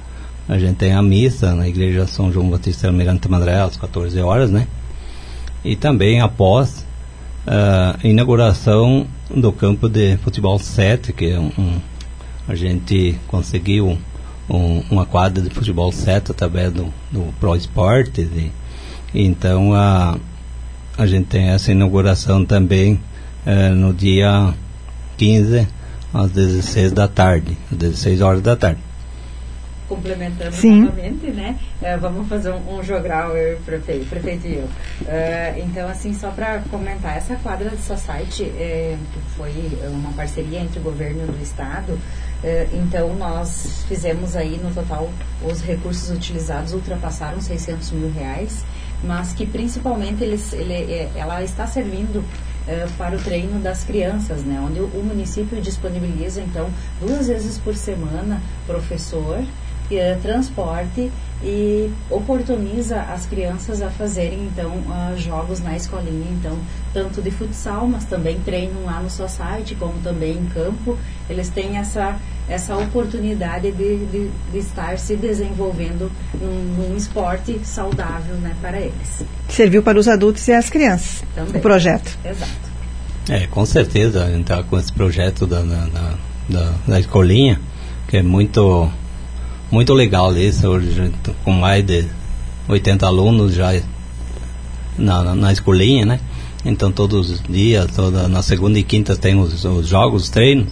a 0.47 0.57
gente 0.57 0.75
tem 0.77 0.93
a 0.93 1.01
missa 1.01 1.53
na 1.55 1.67
igreja 1.67 2.07
São 2.07 2.31
João 2.31 2.49
Batista 2.49 2.87
Almirante 2.87 3.29
Madré 3.29 3.59
às 3.59 3.77
14 3.77 4.19
horas, 4.19 4.51
né? 4.51 4.67
E 5.63 5.75
também 5.75 6.21
após 6.21 6.85
a 7.47 7.95
uh, 8.03 8.07
inauguração 8.07 9.07
do 9.29 9.51
campo 9.51 9.87
de 9.87 10.17
futebol 10.17 10.57
7, 10.57 11.13
que 11.13 11.31
é 11.31 11.39
um, 11.39 11.51
um 11.57 11.81
a 12.47 12.55
gente 12.55 13.19
conseguiu 13.27 13.97
um, 14.49 14.83
uma 14.91 15.05
quadra 15.05 15.41
de 15.41 15.49
futebol 15.49 15.91
7 15.91 16.31
através 16.31 16.71
do, 16.71 16.93
do 17.11 17.33
Pro 17.39 17.55
Esportes 17.55 18.29
então 19.13 19.73
a, 19.73 20.17
a 20.97 21.07
gente 21.07 21.25
tem 21.27 21.49
essa 21.49 21.71
inauguração 21.71 22.45
também 22.45 22.99
uh, 23.45 23.73
no 23.73 23.93
dia 23.93 24.53
15 25.17 25.67
às 26.13 26.31
16 26.31 26.91
da 26.93 27.07
tarde, 27.07 27.57
às 27.71 27.77
16 27.77 28.21
horas 28.21 28.41
da 28.41 28.55
tarde. 28.55 28.79
Complementando 29.87 30.55
Sim. 30.55 30.81
novamente, 30.81 31.27
né? 31.27 31.59
Uh, 31.79 31.99
vamos 31.99 32.27
fazer 32.27 32.49
um, 32.49 32.79
um 32.79 32.83
jogral, 32.83 33.37
eu 33.37 33.51
e 33.51 33.55
o 33.55 33.59
prefeito, 33.59 34.09
prefeito 34.09 34.47
e 34.47 34.55
eu. 34.55 34.63
Uh, 34.63 35.63
então, 35.63 35.87
assim, 35.87 36.11
só 36.13 36.31
para 36.31 36.61
comentar, 36.71 37.15
essa 37.15 37.35
quadra 37.35 37.69
de 37.69 37.81
Society 37.83 38.45
é, 38.57 38.97
foi 39.37 39.51
uma 39.91 40.11
parceria 40.13 40.59
entre 40.59 40.79
o 40.79 40.81
governo 40.81 41.27
do 41.27 41.43
estado. 41.43 41.99
Então, 42.73 43.15
nós 43.15 43.83
fizemos 43.87 44.35
aí, 44.35 44.59
no 44.63 44.71
total, 44.71 45.09
os 45.43 45.61
recursos 45.61 46.11
utilizados 46.11 46.73
ultrapassaram 46.73 47.41
600 47.41 47.91
mil 47.91 48.11
reais, 48.11 48.63
mas 49.03 49.33
que 49.33 49.47
principalmente 49.47 50.23
eles, 50.23 50.53
ele, 50.53 51.09
ela 51.15 51.41
está 51.41 51.65
servindo 51.65 52.23
uh, 52.67 52.91
para 52.97 53.15
o 53.15 53.19
treino 53.19 53.59
das 53.59 53.83
crianças, 53.83 54.43
né? 54.43 54.59
Onde 54.59 54.79
o, 54.79 55.03
município 55.03 55.61
disponibiliza, 55.61 56.41
então, 56.41 56.69
duas 56.99 57.27
vezes 57.27 57.57
por 57.57 57.75
semana, 57.75 58.41
professor, 58.65 59.43
eh, 59.91 60.17
transporte 60.21 61.11
e 61.43 61.91
oportuniza 62.09 63.01
as 63.01 63.25
crianças 63.25 63.81
a 63.81 63.89
fazerem 63.89 64.45
então 64.45 64.71
uh, 64.71 65.17
jogos 65.17 65.59
na 65.59 65.75
escolinha 65.75 66.31
então 66.31 66.57
tanto 66.93 67.21
de 67.21 67.29
futsal 67.29 67.87
mas 67.87 68.05
também 68.05 68.39
treinam 68.39 68.85
lá 68.85 69.01
no 69.01 69.09
seu 69.09 69.27
site 69.27 69.75
como 69.75 69.93
também 70.01 70.37
em 70.37 70.45
campo. 70.47 70.97
Eles 71.29 71.49
têm 71.49 71.77
essa 71.77 72.17
essa 72.47 72.77
oportunidade 72.77 73.71
de, 73.71 74.05
de, 74.05 74.29
de 74.51 74.57
estar 74.59 74.99
se 74.99 75.15
desenvolvendo 75.15 76.11
num, 76.39 76.89
num, 76.89 76.95
esporte 76.95 77.59
saudável 77.63 78.35
né 78.35 78.55
para 78.61 78.79
eles. 78.79 79.25
Serviu 79.49 79.81
para 79.81 79.97
os 79.97 80.07
adultos 80.07 80.47
e 80.47 80.53
as 80.53 80.69
crianças 80.69 81.23
também. 81.33 81.55
o 81.55 81.59
projeto. 81.59 82.17
Exato. 82.23 82.75
É 83.27 83.47
com 83.47 83.65
certeza 83.65 84.23
a 84.23 84.29
gente 84.29 84.41
está 84.41 84.61
com 84.61 84.77
esse 84.77 84.93
projeto 84.93 85.47
da, 85.47 85.63
da, 85.63 86.13
da, 86.47 86.73
da 86.87 86.99
escolinha 86.99 87.59
que 88.07 88.17
é 88.17 88.23
muito 88.23 88.89
muito 89.71 89.93
legal 89.93 90.35
isso, 90.37 90.67
hoje 90.67 91.11
com 91.43 91.51
mais 91.51 91.85
de 91.85 92.05
80 92.67 93.05
alunos 93.05 93.53
já 93.53 93.73
na, 94.97 95.23
na, 95.23 95.35
na 95.35 95.51
escolinha, 95.51 96.05
né? 96.05 96.19
Então 96.63 96.91
todos 96.91 97.29
os 97.29 97.43
dias, 97.43 97.87
toda, 97.95 98.27
na 98.27 98.41
segunda 98.41 98.79
e 98.79 98.83
quinta 98.83 99.15
tem 99.15 99.37
os, 99.37 99.63
os 99.63 99.87
jogos, 99.87 100.23
os 100.23 100.29
treinos. 100.29 100.67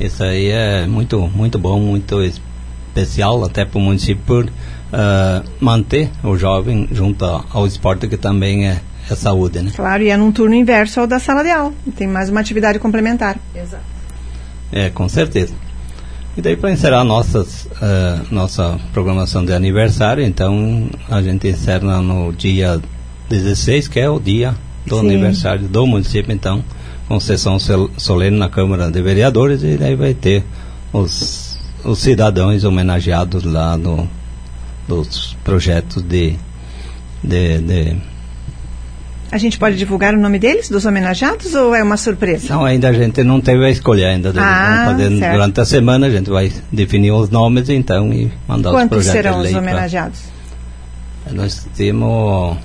Isso 0.00 0.22
aí 0.24 0.48
é 0.48 0.86
muito, 0.86 1.20
muito 1.28 1.58
bom, 1.58 1.78
muito 1.78 2.20
especial 2.22 3.44
até 3.44 3.64
para 3.64 3.78
o 3.78 3.80
município 3.80 4.22
por 4.26 4.44
uh, 4.46 5.48
manter 5.60 6.10
o 6.24 6.36
jovem 6.36 6.88
junto 6.90 7.24
ao 7.24 7.66
esporte 7.66 8.08
que 8.08 8.16
também 8.16 8.66
é, 8.68 8.80
é 9.08 9.14
saúde, 9.14 9.60
né? 9.60 9.70
Claro, 9.74 10.02
e 10.02 10.08
é 10.08 10.16
num 10.16 10.32
turno 10.32 10.54
inverso 10.54 11.00
ao 11.00 11.06
da 11.06 11.20
sala 11.20 11.44
de 11.44 11.50
aula. 11.50 11.72
Tem 11.94 12.08
mais 12.08 12.28
uma 12.28 12.40
atividade 12.40 12.78
complementar. 12.80 13.38
Exato. 13.54 13.84
É, 14.72 14.90
com 14.90 15.08
certeza. 15.08 15.54
E 16.36 16.42
daí 16.42 16.54
para 16.54 16.70
encerrar 16.70 17.02
nossas, 17.02 17.64
uh, 17.64 18.26
nossa 18.30 18.78
programação 18.92 19.42
de 19.42 19.54
aniversário, 19.54 20.22
então 20.22 20.90
a 21.08 21.22
gente 21.22 21.48
encerra 21.48 22.02
no 22.02 22.30
dia 22.30 22.78
16, 23.30 23.88
que 23.88 23.98
é 23.98 24.10
o 24.10 24.20
dia 24.20 24.54
do 24.84 25.00
Sim. 25.00 25.06
aniversário 25.06 25.66
do 25.66 25.86
município, 25.86 26.32
então, 26.32 26.62
com 27.08 27.18
sessão 27.18 27.56
solene 27.96 28.36
na 28.36 28.50
Câmara 28.50 28.90
de 28.90 29.00
Vereadores, 29.00 29.62
e 29.62 29.78
daí 29.78 29.96
vai 29.96 30.12
ter 30.12 30.44
os, 30.92 31.58
os 31.82 31.98
cidadãos 32.00 32.64
homenageados 32.64 33.42
lá 33.42 33.78
no, 33.78 34.06
dos 34.86 35.34
projetos 35.42 36.02
de, 36.02 36.36
de, 37.24 37.58
de 37.60 37.96
a 39.36 39.38
gente 39.38 39.58
pode 39.58 39.76
divulgar 39.76 40.14
o 40.14 40.18
nome 40.18 40.38
deles, 40.38 40.68
dos 40.68 40.84
homenageados, 40.84 41.54
ou 41.54 41.74
é 41.74 41.82
uma 41.82 41.96
surpresa? 41.96 42.52
Não, 42.52 42.64
ainda 42.64 42.88
a 42.88 42.92
gente 42.92 43.22
não 43.22 43.40
teve 43.40 43.64
a 43.64 43.70
escolha 43.70 44.08
ainda. 44.08 44.32
Ah, 44.36 44.94
durante 44.94 45.60
a 45.60 45.64
semana 45.64 46.06
a 46.06 46.10
gente 46.10 46.30
vai 46.30 46.50
definir 46.72 47.12
os 47.12 47.30
nomes 47.30 47.68
então 47.68 48.12
e 48.12 48.32
mandar 48.48 48.70
Quantos 48.70 48.98
os 48.98 49.04
projetos 49.04 49.12
serão 49.12 49.40
os 49.40 49.54
homenageados? 49.54 50.20
Pra... 51.24 51.34
Nós 51.34 51.66
temos 51.76 52.56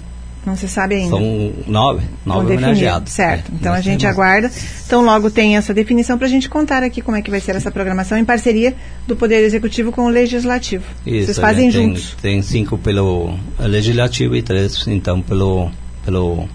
não 0.46 0.56
se 0.56 0.68
sabe 0.68 0.96
ainda. 0.96 1.10
São 1.10 1.54
nove, 1.68 2.04
nove 2.26 2.54
homenageados. 2.54 3.14
Certo. 3.14 3.52
É, 3.52 3.56
então 3.56 3.74
a 3.74 3.82
gente 3.82 4.02
temos... 4.02 4.16
aguarda. 4.16 4.52
Então 4.88 5.04
logo 5.04 5.30
tem 5.30 5.56
essa 5.56 5.74
definição 5.74 6.18
para 6.18 6.26
a 6.26 6.30
gente 6.30 6.50
contar 6.50 6.84
aqui 6.84 7.02
como 7.02 7.16
é 7.16 7.22
que 7.22 7.30
vai 7.30 7.40
ser 7.40 7.56
essa 7.56 7.70
programação 7.70 8.18
em 8.18 8.26
parceria 8.26 8.74
do 9.08 9.16
Poder 9.16 9.44
Executivo 9.44 9.92
com 9.92 10.06
o 10.06 10.10
Legislativo. 10.10 10.84
Isso, 11.06 11.26
Vocês 11.26 11.38
fazem 11.38 11.70
tem, 11.70 11.72
juntos. 11.72 12.16
Tem 12.22 12.42
cinco 12.42 12.78
pelo 12.78 13.38
Legislativo 13.60 14.36
e 14.36 14.42
três 14.42 14.88
então 14.88 15.22
pelo 15.22 15.70
pelo 16.04 16.48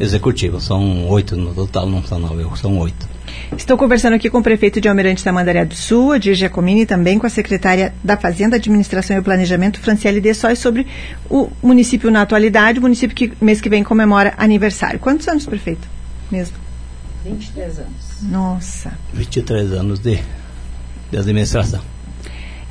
executivo. 0.00 0.60
São 0.60 1.06
oito 1.08 1.36
no 1.36 1.54
total, 1.54 1.86
não 1.86 2.02
são 2.02 2.18
nove, 2.18 2.44
são 2.56 2.76
oito. 2.78 3.08
Estou 3.56 3.76
conversando 3.76 4.14
aqui 4.14 4.30
com 4.30 4.38
o 4.38 4.42
prefeito 4.42 4.80
de 4.80 4.88
Almirante 4.88 5.24
da 5.24 5.32
Mandaré 5.32 5.64
do 5.64 5.74
Sul, 5.74 6.12
Adir 6.12 6.34
Giacomini, 6.34 6.82
e 6.82 6.86
também 6.86 7.18
com 7.18 7.26
a 7.26 7.30
secretária 7.30 7.92
da 8.02 8.16
Fazenda, 8.16 8.56
Administração 8.56 9.16
e 9.16 9.22
Planejamento, 9.22 9.78
Franciele 9.80 10.20
de 10.20 10.32
Sóis, 10.34 10.58
sobre 10.58 10.86
o 11.28 11.50
município 11.62 12.10
na 12.10 12.22
atualidade, 12.22 12.78
o 12.78 12.82
município 12.82 13.14
que 13.14 13.32
mês 13.40 13.60
que 13.60 13.68
vem 13.68 13.84
comemora 13.84 14.34
aniversário. 14.36 14.98
Quantos 14.98 15.28
anos, 15.28 15.46
prefeito? 15.46 15.86
Mesmo? 16.30 16.56
23 17.24 17.78
anos. 17.78 18.22
Nossa. 18.22 18.92
23 19.12 19.72
anos 19.72 20.00
de, 20.00 20.18
de 21.10 21.18
administração. 21.18 21.82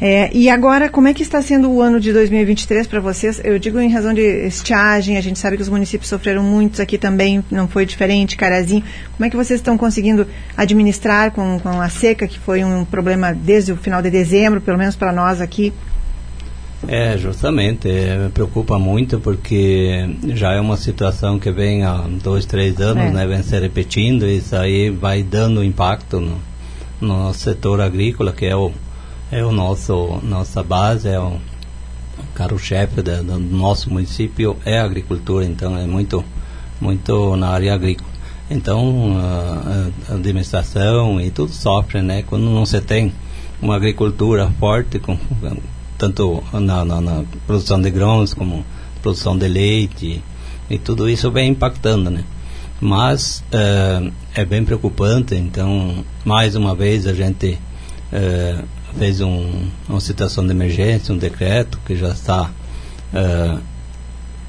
É, 0.02 0.30
e 0.34 0.50
agora, 0.50 0.88
como 0.88 1.10
é 1.10 1.14
que 1.14 1.22
está 1.22 1.42
sendo 1.42 1.70
o 1.70 1.82
ano 1.82 2.00
de 2.00 2.14
2023 2.14 2.88
para 2.88 3.02
vocês? 3.02 3.42
Eu 3.44 3.60
digo 3.60 3.80
em 3.80 3.92
razão 3.92 4.14
de 4.14 4.22
estiagem, 4.48 5.18
a 5.18 5.22
gente 5.22 5.38
sabe 5.38 5.58
que 5.58 5.62
os 5.62 5.68
municípios 5.68 6.08
sofreram 6.08 6.42
muitos 6.42 6.80
aqui 6.80 6.98
também, 6.98 7.44
não 7.52 7.68
foi 7.68 7.86
diferente, 7.86 8.38
Carazinho. 8.38 8.82
Como 9.18 9.26
é 9.26 9.30
que 9.30 9.36
vocês 9.36 9.60
estão 9.60 9.78
conseguindo 9.78 10.26
administrar 10.56 11.32
com, 11.32 11.60
com 11.60 11.82
a 11.82 11.90
seca, 11.90 12.28
que 12.28 12.40
foi 12.40 12.64
um 12.64 12.86
problema 12.86 13.34
desde 13.34 13.74
o 13.74 13.76
final 13.76 14.02
de 14.02 14.10
dezembro, 14.10 14.62
pelo 14.62 14.78
menos 14.78 14.96
para 14.96 15.12
nós 15.12 15.42
aqui? 15.42 15.74
É, 16.88 17.18
justamente, 17.18 17.90
é, 17.90 18.18
me 18.18 18.30
preocupa 18.30 18.80
muito 18.80 19.20
porque 19.20 20.16
já 20.30 20.54
é 20.54 20.62
uma 20.62 20.78
situação 20.78 21.38
que 21.38 21.52
vem 21.52 21.84
há 21.84 22.06
dois, 22.24 22.46
três 22.46 22.80
anos, 22.80 23.04
é. 23.04 23.12
né, 23.12 23.28
vem 23.28 23.44
se 23.44 23.60
repetindo 23.60 24.26
e 24.26 24.38
isso 24.38 24.56
aí 24.56 24.90
vai 24.90 25.22
dando 25.22 25.62
impacto 25.62 26.22
no, 26.22 26.40
no 27.02 27.34
setor 27.34 27.82
agrícola, 27.82 28.32
que 28.32 28.46
é 28.46 28.56
o 28.56 28.72
é 29.32 29.46
o 29.46 29.52
nosso 29.52 30.20
nossa 30.24 30.64
base 30.64 31.08
é 31.08 31.20
o 31.20 31.40
carro-chefe 32.34 33.02
do 33.02 33.40
nosso 33.40 33.92
município 33.92 34.58
é 34.66 34.80
a 34.80 34.84
agricultura 34.84 35.46
então 35.46 35.78
é 35.78 35.86
muito 35.86 36.24
muito 36.82 37.36
na 37.36 37.50
área 37.50 37.74
agrícola. 37.74 38.10
Então 38.50 39.18
a, 39.20 40.12
a 40.12 40.16
administração 40.16 41.22
e 41.22 41.30
tudo 41.30 41.52
sofre 41.52 42.02
né? 42.02 42.24
Quando 42.24 42.46
não 42.46 42.66
se 42.66 42.82
tem 42.82 43.14
uma 43.62 43.76
agricultura 43.76 44.50
forte 44.60 44.98
com 45.00 45.18
tanto 45.98 46.44
na, 46.54 46.84
na, 46.86 47.02
na 47.02 47.24
produção 47.46 47.80
de 47.80 47.92
grãos 47.92 48.34
como 48.34 48.66
produção 49.02 49.38
de 49.38 49.48
leite 49.48 50.24
e 50.70 50.78
tudo 50.78 51.10
isso 51.10 51.30
vem 51.30 51.52
impactando 51.52 52.10
né? 52.10 52.24
Mas 52.82 53.44
é, 53.52 54.12
é 54.34 54.46
bem 54.46 54.64
preocupante 54.64 55.36
então 55.36 56.04
mais 56.26 56.56
uma 56.56 56.74
vez 56.74 57.06
a 57.06 57.14
gente 57.14 57.60
é, 58.12 58.64
fez 58.98 59.22
um, 59.22 59.68
uma 59.88 60.00
situação 60.00 60.46
de 60.46 60.52
emergência, 60.52 61.14
um 61.14 61.18
decreto 61.18 61.80
que 61.86 61.96
já 61.96 62.10
está 62.10 62.52
uh, 63.14 63.60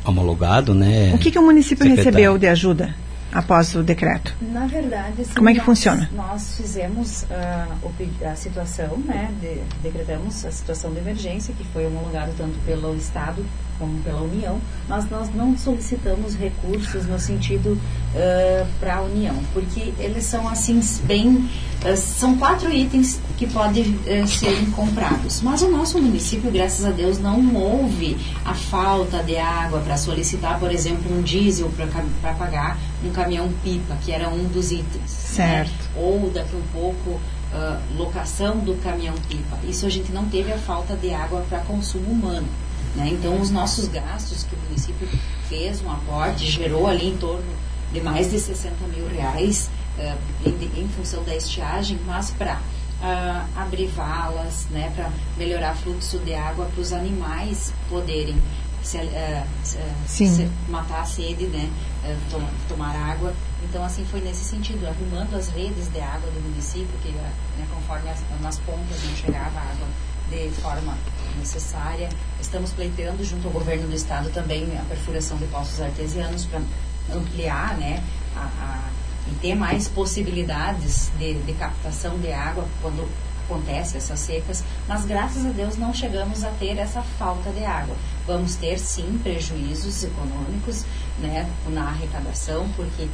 homologado, 0.05 0.75
né? 0.75 1.13
O 1.15 1.19
que, 1.19 1.31
que 1.31 1.39
o 1.39 1.43
município 1.43 1.85
secretário. 1.85 2.11
recebeu 2.11 2.39
de 2.39 2.47
ajuda 2.49 2.95
após 3.33 3.75
o 3.75 3.83
decreto? 3.83 4.35
Na 4.41 4.67
verdade, 4.67 5.25
sim, 5.25 5.35
como 5.35 5.49
é 5.49 5.53
que 5.53 5.59
nós, 5.59 5.67
funciona? 5.67 6.11
Nós 6.13 6.57
fizemos 6.57 7.23
uh, 7.25 8.27
a 8.27 8.35
situação, 8.35 8.99
né? 8.99 9.31
De, 9.41 9.61
decretamos 9.83 10.45
a 10.45 10.51
situação 10.51 10.93
de 10.93 10.99
emergência 10.99 11.55
que 11.57 11.65
foi 11.73 11.87
homologado 11.87 12.33
tanto 12.37 12.59
pelo 12.67 12.95
estado 12.97 13.45
como 13.81 13.99
pela 14.03 14.21
União, 14.21 14.61
mas 14.87 15.09
nós 15.11 15.35
não 15.35 15.57
solicitamos 15.57 16.37
recursos 16.37 17.07
no 17.07 17.19
sentido 17.19 17.73
uh, 17.73 18.67
para 18.79 18.97
a 18.97 19.01
União, 19.01 19.35
porque 19.55 19.95
eles 19.99 20.25
são 20.25 20.47
assim 20.47 20.81
bem 21.05 21.29
uh, 21.29 21.97
são 21.97 22.37
quatro 22.37 22.71
itens 22.71 23.19
que 23.39 23.47
podem 23.47 23.85
uh, 23.85 24.27
serem 24.29 24.71
comprados, 24.73 25.41
mas 25.41 25.63
o 25.63 25.71
nosso 25.71 26.01
município, 26.01 26.51
graças 26.51 26.85
a 26.85 26.91
Deus, 26.91 27.19
não 27.19 27.55
houve 27.55 28.19
a 28.45 28.55
falta 28.55 29.23
de 29.23 29.39
água 29.39 29.81
para 29.81 29.97
solicitar, 29.97 30.61
por 30.61 30.71
exemplo, 30.71 31.11
um 31.17 31.23
diesel 31.23 31.71
para 32.21 32.35
pagar 32.35 32.79
um 33.03 33.11
caminhão 33.11 33.51
pipa, 33.65 33.97
que 34.05 34.13
era 34.13 34.29
um 34.29 34.45
dos 34.45 34.71
itens, 34.71 35.11
certo? 35.11 35.71
Né? 35.71 35.91
Ou 35.97 36.31
daqui 36.31 36.55
um 36.55 36.63
pouco 36.73 37.19
locação 37.97 38.59
do 38.59 38.77
caminhão 38.77 39.15
pipa. 39.29 39.59
Isso 39.65 39.85
a 39.85 39.89
gente 39.89 40.13
não 40.13 40.27
teve 40.27 40.53
a 40.53 40.59
falta 40.59 40.95
de 40.95 41.13
água 41.13 41.45
para 41.49 41.59
consumo 41.59 42.09
humano. 42.13 42.47
Né? 42.95 43.11
Então, 43.13 43.41
os 43.41 43.51
nossos 43.51 43.89
gastos 43.89 44.45
que 44.45 44.55
o 44.55 44.59
município 44.59 45.09
fez 45.49 45.83
um 45.83 45.91
aporte, 45.91 46.47
gerou 46.47 46.87
ali 46.87 47.09
em 47.09 47.17
torno 47.17 47.55
de 47.93 48.01
mais 48.01 48.31
de 48.31 48.39
60 48.39 48.87
mil 48.89 49.09
reais 49.09 49.71
uh, 49.99 50.49
em, 50.49 50.83
em, 50.83 50.89
função 50.89 51.23
da 51.25 51.35
estiagem, 51.35 51.99
mas 52.07 52.31
para 52.31 52.55
uh, 52.55 52.59
ah, 53.03 53.47
abrir 53.57 53.87
valas, 53.89 54.67
né, 54.71 54.93
para 54.95 55.11
melhorar 55.37 55.75
o 55.75 55.77
fluxo 55.77 56.19
de 56.19 56.35
água 56.35 56.67
para 56.67 56.81
os 56.81 56.93
animais 56.93 57.73
poderem 57.89 58.41
se, 58.83 58.99
uh, 58.99 59.47
se, 60.07 60.51
matar 60.69 61.01
a 61.01 61.05
sede, 61.05 61.47
né, 61.47 61.69
tom, 62.31 62.43
tomar 62.69 62.95
água. 62.95 63.35
Então, 63.63 63.85
assim, 63.85 64.05
foi 64.05 64.21
nesse 64.21 64.45
sentido, 64.45 64.87
arrumando 64.87 65.37
as 65.37 65.49
redes 65.49 65.89
de 65.93 66.01
água 66.01 66.31
do 66.31 66.41
município, 66.41 66.99
que 67.03 67.11
né, 67.11 67.67
conforme 67.75 68.09
as, 68.09 68.23
nas 68.41 68.59
pontas 68.61 69.03
não 69.05 69.17
chegava 69.17 69.61
água 69.61 69.87
de 70.31 70.51
forma 70.61 70.97
necessária. 71.39 72.09
Estamos 72.41 72.73
pleiteando 72.73 73.25
junto 73.25 73.49
ao 73.49 73.53
governo 73.53 73.89
do 73.89 73.95
estado 73.95 74.31
também 74.31 74.67
a 74.79 74.83
perfuração 74.85 75.37
de 75.37 75.47
poços 75.47 75.81
artesianos 75.81 76.47
para 76.47 76.61
ampliar, 77.13 77.77
né, 77.77 78.03
a, 78.37 78.41
a, 78.41 78.91
e 79.31 79.35
ter 79.37 79.55
mais 79.55 79.89
possibilidades 79.89 81.11
de, 81.19 81.35
de 81.35 81.53
captação 81.55 82.19
de 82.19 82.33
água 82.33 82.67
quando 82.81 83.09
acontece 83.51 83.97
essas 83.97 84.21
secas, 84.21 84.63
mas 84.87 85.05
graças 85.05 85.45
a 85.45 85.51
Deus 85.51 85.77
não 85.77 85.93
chegamos 85.93 86.45
a 86.45 86.51
ter 86.51 86.79
essa 86.79 87.03
falta 87.03 87.51
de 87.51 87.65
água. 87.65 87.97
Vamos 88.25 88.55
ter 88.55 88.79
sim 88.79 89.19
prejuízos 89.23 90.05
econômicos, 90.05 90.85
né, 91.19 91.51
na 91.67 91.89
arrecadação, 91.89 92.69
porque 92.77 93.09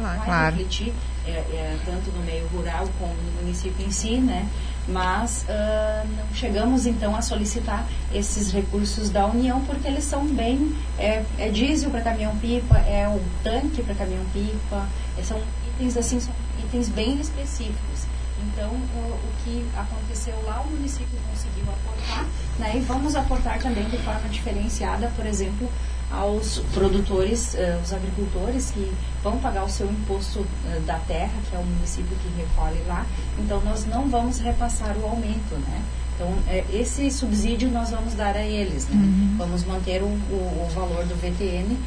vai 0.00 0.24
claro. 0.24 0.56
refletir 0.56 0.92
é, 1.26 1.30
é, 1.30 1.78
tanto 1.84 2.10
no 2.10 2.22
meio 2.24 2.46
rural 2.48 2.88
como 2.98 3.14
no 3.14 3.42
município 3.42 3.86
em 3.86 3.90
si, 3.90 4.18
né? 4.18 4.48
mas 4.86 5.46
uh, 5.48 6.06
não 6.16 6.34
chegamos 6.34 6.86
então 6.86 7.16
a 7.16 7.22
solicitar 7.22 7.86
esses 8.12 8.52
recursos 8.52 9.10
da 9.10 9.26
União 9.26 9.64
porque 9.64 9.88
eles 9.88 10.04
são 10.04 10.26
bem 10.26 10.76
é, 10.98 11.24
é 11.38 11.48
diesel 11.48 11.90
para 11.90 12.02
caminhão 12.02 12.36
pipa 12.36 12.76
é 12.78 13.08
o 13.08 13.20
tanque 13.42 13.82
para 13.82 13.94
caminhão 13.94 14.24
pipa 14.32 14.86
é, 15.18 15.22
são 15.22 15.40
itens 15.68 15.96
assim 15.96 16.20
são 16.20 16.34
itens 16.62 16.88
bem 16.88 17.18
específicos 17.18 18.06
então 18.52 18.70
o, 18.70 19.14
o, 19.14 19.32
que 19.42 19.66
aconteceu 19.74 20.34
lá 20.44 20.60
o 20.60 20.70
município 20.70 21.18
conseguiu 21.30 21.64
aportar 21.72 22.26
né, 22.58 22.72
e 22.76 22.80
vamos 22.80 23.16
aportar 23.16 23.58
também 23.58 23.88
de 23.88 23.96
forma 23.98 24.28
diferenciada 24.28 25.10
por 25.16 25.24
exemplo 25.24 25.70
aos 26.10 26.60
produtores, 26.72 27.54
uh, 27.54 27.80
os 27.82 27.92
agricultores 27.92 28.70
que 28.70 28.92
vão 29.22 29.38
pagar 29.38 29.64
o 29.64 29.68
seu 29.68 29.90
imposto 29.90 30.40
uh, 30.40 30.80
da 30.86 30.98
terra, 31.00 31.32
que 31.48 31.56
é 31.56 31.58
o 31.58 31.64
município 31.64 32.16
que 32.16 32.28
recolhe 32.40 32.82
lá. 32.86 33.06
Então, 33.38 33.60
nós 33.62 33.84
não 33.86 34.08
vamos 34.08 34.38
repassar 34.38 34.96
o 34.96 35.04
aumento, 35.04 35.54
né? 35.68 35.82
Então, 36.14 36.32
é, 36.48 36.64
esse 36.72 37.10
subsídio 37.10 37.68
nós 37.70 37.90
vamos 37.90 38.14
dar 38.14 38.36
a 38.36 38.44
eles, 38.44 38.86
né? 38.88 38.96
Uhum. 38.96 39.34
Vamos 39.36 39.64
manter 39.64 40.00
o, 40.02 40.06
o, 40.06 40.66
o, 40.66 40.68
valor 40.72 41.04
do 41.06 41.14
VTN 41.16 41.74
uh, 41.74 41.78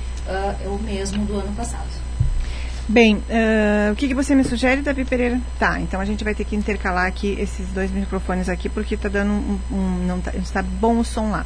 é 0.63 0.67
o 0.67 0.77
mesmo 0.79 1.25
do 1.25 1.39
ano 1.39 1.53
passado. 1.55 1.87
Bem, 2.89 3.15
uh, 3.15 3.91
o 3.91 3.95
que, 3.95 4.07
que, 4.07 4.13
você 4.13 4.33
me 4.33 4.43
sugere, 4.43 4.81
Davi 4.81 5.03
Pereira? 5.03 5.39
Tá, 5.59 5.79
então 5.79 5.99
a 5.99 6.05
gente 6.05 6.23
vai 6.23 6.33
ter 6.33 6.45
que 6.45 6.55
intercalar 6.55 7.05
aqui 7.05 7.35
esses 7.39 7.67
dois 7.69 7.91
microfones 7.91 8.47
aqui, 8.47 8.69
porque 8.69 8.95
está 8.95 9.09
dando 9.09 9.31
um, 9.31 9.59
um, 9.71 10.05
não 10.05 10.21
tá, 10.21 10.31
está 10.35 10.61
bom 10.61 10.99
o 10.99 11.03
som 11.03 11.31
lá. 11.31 11.45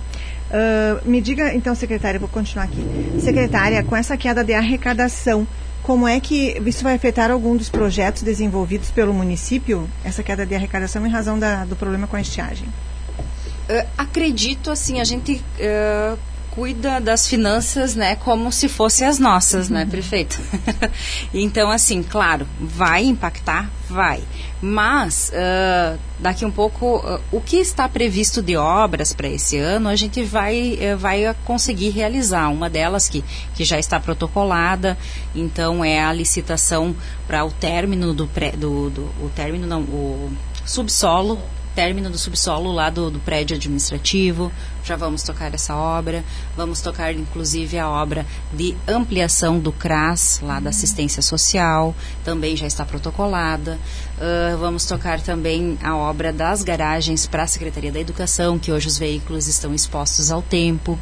Uh, 0.52 1.10
me 1.10 1.22
diga, 1.22 1.54
então, 1.54 1.74
secretária, 1.74 2.20
vou 2.20 2.28
continuar 2.28 2.66
aqui. 2.66 2.86
Secretária, 3.20 3.82
com 3.84 3.96
essa 3.96 4.18
queda 4.18 4.44
de 4.44 4.54
arrecadação, 4.54 5.48
como 5.82 6.06
é 6.06 6.20
que 6.20 6.62
isso 6.66 6.84
vai 6.84 6.96
afetar 6.96 7.32
algum 7.32 7.56
dos 7.56 7.70
projetos 7.70 8.22
desenvolvidos 8.22 8.92
pelo 8.92 9.14
município, 9.14 9.90
essa 10.04 10.22
queda 10.22 10.46
de 10.46 10.54
arrecadação 10.54 11.08
em 11.08 11.10
razão 11.10 11.40
da, 11.40 11.64
do 11.64 11.76
problema 11.76 12.06
com 12.06 12.18
a 12.18 12.22
estiagem? 12.22 12.68
Uh, 12.68 13.88
acredito, 13.98 14.70
assim, 14.70 15.00
a 15.00 15.06
gente 15.06 15.36
uh, 15.36 16.18
cuida 16.52 17.00
das 17.00 17.28
finanças, 17.28 17.96
né, 17.96 18.16
como 18.18 18.52
se 18.52 18.68
fossem 18.68 19.08
as 19.08 19.18
nossas, 19.18 19.70
né, 19.70 19.84
uhum. 19.84 19.90
prefeito? 19.90 20.40
então, 21.34 21.70
assim, 21.70 22.04
claro, 22.04 22.46
vai 22.60 23.06
impactar, 23.06 23.72
vai. 23.90 24.22
Mas, 24.62 25.32
uh, 25.34 25.98
daqui 26.20 26.46
um 26.46 26.52
pouco, 26.52 26.98
uh, 26.98 27.20
o 27.32 27.42
que 27.42 27.58
está 27.58 27.90
previsto 27.90 28.42
de 28.42 28.56
obras 28.56 29.12
para 29.12 29.28
esse 29.28 29.58
ano, 29.58 29.90
a 29.90 29.96
gente 29.96 30.24
vai, 30.24 30.78
uh, 30.94 30.98
vai 30.98 31.36
conseguir 31.46 31.90
realizar. 31.90 32.50
Uma 32.50 32.70
delas 32.70 33.10
que, 33.10 33.24
que 33.56 33.64
já 33.64 33.80
está 33.80 34.00
protocolada, 34.00 34.98
então 35.34 35.84
é 35.84 36.04
a 36.04 36.14
licitação 36.14 36.96
para 37.26 37.44
o 37.44 37.52
término 37.52 38.14
do, 38.14 38.28
pré, 38.28 38.52
do, 38.52 38.90
do 38.90 39.02
o 39.24 39.32
término 39.34 39.66
não, 39.66 39.82
o 39.82 40.32
subsolo 40.66 41.40
término 41.76 42.10
do 42.10 42.18
subsolo 42.18 42.72
lá 42.72 42.90
do, 42.90 43.10
do, 43.10 43.20
prédio 43.20 43.56
administrativo. 43.56 44.52
Já 44.84 44.96
vamos 44.96 45.24
tocar 45.24 45.54
essa 45.54 45.76
obra. 45.76 46.24
Vamos 46.56 46.82
tocar, 46.82 47.14
inclusive, 47.14 47.78
a 47.78 47.90
obra 47.90 48.26
de 48.54 48.76
ampliação 48.88 49.60
do 49.60 49.72
CRAS, 49.72 50.40
lá 50.42 50.60
da 50.60 50.70
assistência 50.70 51.22
social. 51.22 51.96
Também 52.24 52.56
já 52.56 52.68
está 52.68 52.86
protocolada. 52.86 53.80
Uh, 54.18 54.58
vamos 54.58 54.86
tocar 54.86 55.22
também 55.22 55.78
a 55.84 55.96
obra 55.96 56.34
das 56.34 56.64
garagens 56.64 57.26
para 57.26 57.44
a 57.44 57.48
Secretaria 57.48 57.92
da 57.92 58.00
Educação, 58.00 58.60
que 58.60 58.72
hoje 58.72 58.88
os 58.88 58.98
veículos 58.98 59.48
estão 59.48 59.74
expostos 59.74 60.32
ao 60.32 60.42
tempo. 60.42 60.98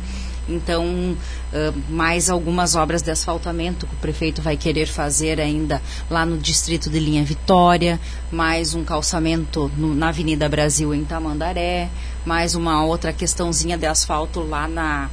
Então, 0.50 0.84
uh, 0.86 1.82
mais 1.90 2.30
algumas 2.30 2.76
obras 2.76 3.02
de 3.02 3.12
asfaltamento 3.12 3.86
que 3.86 3.94
o 3.94 3.98
prefeito 3.98 4.42
vai 4.42 4.58
querer 4.58 4.88
fazer 4.88 5.40
ainda 5.40 5.82
lá 6.10 6.26
no 6.26 6.38
distrito 6.38 6.90
de 6.90 7.00
Linha 7.00 7.24
Vitória, 7.24 8.00
mais 8.32 8.74
um 8.74 8.84
calçamento 8.84 9.72
no, 9.78 9.94
na 9.94 10.10
Avenida 10.10 10.50
Brasil 10.50 10.94
em 10.94 11.06
Tamandaré, 11.06 11.90
mais 12.26 12.56
uma 12.56 12.84
outra 12.84 13.14
questãozinha 13.14 13.78
de 13.78 13.86
asfalto 13.86 14.42
lá 14.42 14.68
na 14.68 15.10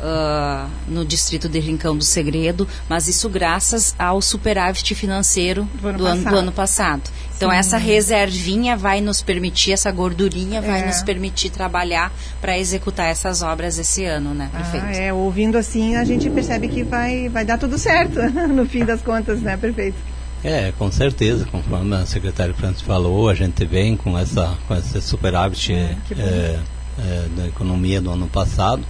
uh, 0.00 0.68
no 0.86 1.04
distrito 1.04 1.48
de 1.48 1.58
Rincão 1.58 1.96
do 1.96 2.04
Segredo, 2.04 2.66
mas 2.88 3.08
isso 3.08 3.28
graças 3.28 3.94
ao 3.98 4.20
superávit 4.20 4.94
financeiro 4.94 5.68
do 5.80 5.88
ano, 5.88 5.98
do 5.98 6.06
ano, 6.06 6.24
do 6.24 6.36
ano 6.36 6.52
passado. 6.52 7.02
Então 7.36 7.50
Sim. 7.50 7.56
essa 7.56 7.76
reservinha 7.76 8.76
vai 8.76 9.00
nos 9.00 9.22
permitir, 9.22 9.72
essa 9.72 9.90
gordurinha 9.90 10.60
vai 10.60 10.82
é. 10.82 10.86
nos 10.86 11.02
permitir 11.02 11.50
trabalhar 11.50 12.12
para 12.40 12.58
executar 12.58 13.06
essas 13.06 13.42
obras 13.42 13.78
esse 13.78 14.04
ano, 14.04 14.34
né, 14.34 14.50
prefeito? 14.52 14.86
Ah, 14.86 14.96
é, 14.96 15.12
ouvindo 15.12 15.56
assim 15.56 15.96
a 15.96 16.04
gente 16.04 16.28
percebe 16.30 16.68
que 16.68 16.82
vai, 16.82 17.28
vai 17.28 17.44
dar 17.44 17.58
tudo 17.58 17.78
certo 17.78 18.20
no 18.48 18.66
fim 18.66 18.84
das 18.84 19.02
contas, 19.02 19.40
né, 19.40 19.56
prefeito? 19.56 19.96
É, 20.42 20.72
com 20.78 20.90
certeza, 20.90 21.44
conforme 21.50 21.96
a 21.96 22.06
secretária 22.06 22.54
Francis 22.54 22.82
falou, 22.82 23.28
a 23.28 23.34
gente 23.34 23.64
vem 23.64 23.96
com 23.96 24.16
essa 24.16 24.56
com 24.68 24.74
esse 24.74 25.00
superávit 25.00 25.72
é, 25.72 25.96
é, 26.16 26.60
é, 26.98 27.28
da 27.36 27.46
economia 27.48 28.00
do 28.00 28.10
ano 28.10 28.28
passado 28.28 28.84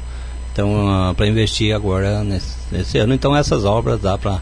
então, 0.53 1.11
uh, 1.11 1.15
para 1.15 1.27
investir 1.27 1.75
agora 1.75 2.25
nesse, 2.25 2.57
nesse, 2.71 2.99
ano. 2.99 3.15
Então, 3.15 3.35
essas 3.37 3.65
obras 3.65 4.01
dá 4.01 4.19
para 4.19 4.41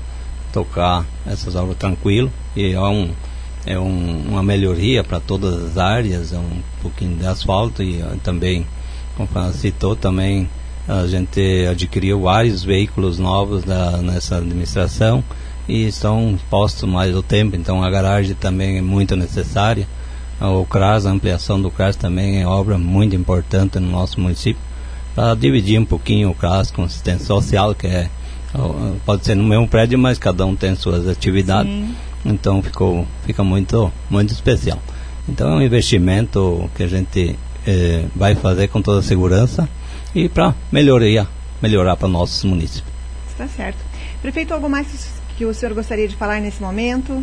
tocar 0.52 1.04
essas 1.26 1.54
obras 1.54 1.76
tranquilo 1.76 2.32
e 2.54 2.72
é, 2.72 2.80
um, 2.80 3.10
é 3.66 3.78
um, 3.78 4.24
uma 4.28 4.42
melhoria 4.42 5.04
para 5.04 5.20
todas 5.20 5.62
as 5.62 5.78
áreas, 5.78 6.32
é 6.32 6.38
um 6.38 6.62
pouquinho 6.80 7.16
de 7.16 7.26
asfalto 7.26 7.82
e 7.82 8.00
uh, 8.00 8.18
também, 8.22 8.66
como 9.16 9.28
citou, 9.52 9.94
também 9.94 10.48
a 10.88 11.06
gente 11.06 11.66
adquiriu 11.68 12.20
vários 12.22 12.62
veículos 12.62 13.18
novos 13.18 13.64
da, 13.64 13.98
nessa 13.98 14.36
administração 14.36 15.22
e 15.68 15.86
estão 15.86 16.38
postos 16.48 16.88
mais 16.88 17.14
o 17.14 17.22
tempo, 17.22 17.56
então 17.56 17.82
a 17.82 17.90
garagem 17.90 18.36
também 18.36 18.78
é 18.78 18.82
muito 18.82 19.16
necessária. 19.16 19.86
O 20.40 20.64
CRAS, 20.64 21.06
a 21.06 21.10
ampliação 21.10 21.60
do 21.60 21.70
CRAS 21.70 21.96
também 21.96 22.40
é 22.40 22.46
obra 22.46 22.78
muito 22.78 23.16
importante 23.16 23.80
no 23.80 23.90
nosso 23.90 24.20
município 24.20 24.62
para 25.16 25.34
dividir 25.34 25.80
um 25.80 25.84
pouquinho 25.86 26.28
o 26.28 26.34
CRAS 26.34 26.70
com 26.70 26.82
assistência 26.82 27.24
social, 27.24 27.74
que 27.74 27.86
é 27.86 28.10
pode 29.04 29.24
ser 29.24 29.34
no 29.34 29.44
mesmo 29.44 29.66
prédio, 29.66 29.98
mas 29.98 30.18
cada 30.18 30.44
um 30.44 30.54
tem 30.54 30.74
suas 30.76 31.08
atividades. 31.08 31.72
Sim. 31.72 31.94
Então 32.24 32.62
ficou 32.62 33.06
fica 33.24 33.42
muito 33.42 33.90
muito 34.10 34.32
especial. 34.32 34.78
Então 35.26 35.54
é 35.54 35.56
um 35.56 35.62
investimento 35.62 36.70
que 36.74 36.82
a 36.82 36.86
gente 36.86 37.34
eh, 37.66 38.04
vai 38.14 38.34
fazer 38.34 38.68
com 38.68 38.82
toda 38.82 39.00
a 39.00 39.02
segurança 39.02 39.68
e 40.14 40.28
para 40.28 40.54
melhoria 40.70 41.26
melhorar 41.62 41.96
para 41.96 42.08
nossos 42.08 42.44
municípios. 42.44 42.94
Está 43.28 43.48
certo. 43.48 43.78
Prefeito, 44.20 44.52
algo 44.52 44.68
mais 44.68 45.10
que 45.36 45.44
o 45.44 45.54
senhor 45.54 45.74
gostaria 45.74 46.06
de 46.06 46.14
falar 46.14 46.40
nesse 46.40 46.62
momento? 46.62 47.22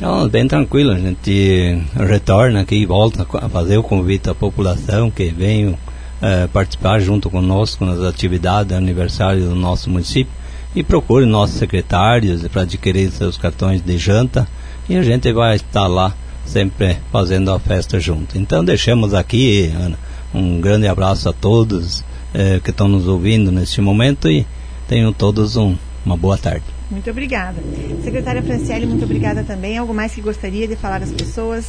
Não, 0.00 0.28
bem 0.28 0.46
tranquilo, 0.48 0.90
a 0.90 0.98
gente 0.98 1.80
retorna 1.94 2.62
aqui 2.62 2.76
e 2.76 2.86
volta 2.86 3.26
a 3.40 3.48
fazer 3.48 3.78
o 3.78 3.82
convite 3.82 4.28
à 4.28 4.34
população 4.34 5.10
que 5.10 5.30
venham 5.30 5.78
é, 6.24 6.46
participar 6.46 7.00
junto 7.00 7.28
conosco 7.28 7.84
nas 7.84 8.00
atividades 8.00 8.68
de 8.68 8.74
aniversário 8.74 9.44
do 9.44 9.54
nosso 9.54 9.90
município 9.90 10.32
e 10.74 10.82
procure 10.82 11.26
nossos 11.26 11.58
secretários 11.58 12.48
para 12.48 12.62
adquirir 12.62 13.10
seus 13.10 13.36
cartões 13.36 13.82
de 13.82 13.98
janta 13.98 14.48
e 14.88 14.96
a 14.96 15.02
gente 15.02 15.30
vai 15.34 15.56
estar 15.56 15.86
lá 15.86 16.16
sempre 16.46 16.96
fazendo 17.12 17.52
a 17.52 17.58
festa 17.58 18.00
junto. 18.00 18.38
Então 18.38 18.64
deixamos 18.64 19.12
aqui, 19.12 19.70
Ana, 19.78 19.98
um 20.32 20.62
grande 20.62 20.88
abraço 20.88 21.28
a 21.28 21.32
todos 21.32 22.02
é, 22.32 22.58
que 22.58 22.70
estão 22.70 22.88
nos 22.88 23.06
ouvindo 23.06 23.52
neste 23.52 23.82
momento 23.82 24.30
e 24.30 24.46
tenham 24.88 25.12
todos 25.12 25.56
um, 25.56 25.76
uma 26.06 26.16
boa 26.16 26.38
tarde. 26.38 26.64
Muito 26.90 27.10
obrigada. 27.10 27.62
Secretária 28.02 28.42
Franciele, 28.42 28.86
muito 28.86 29.04
obrigada 29.04 29.44
também. 29.44 29.76
Algo 29.76 29.92
mais 29.92 30.14
que 30.14 30.22
gostaria 30.22 30.66
de 30.66 30.74
falar 30.74 31.02
às 31.02 31.12
pessoas? 31.12 31.66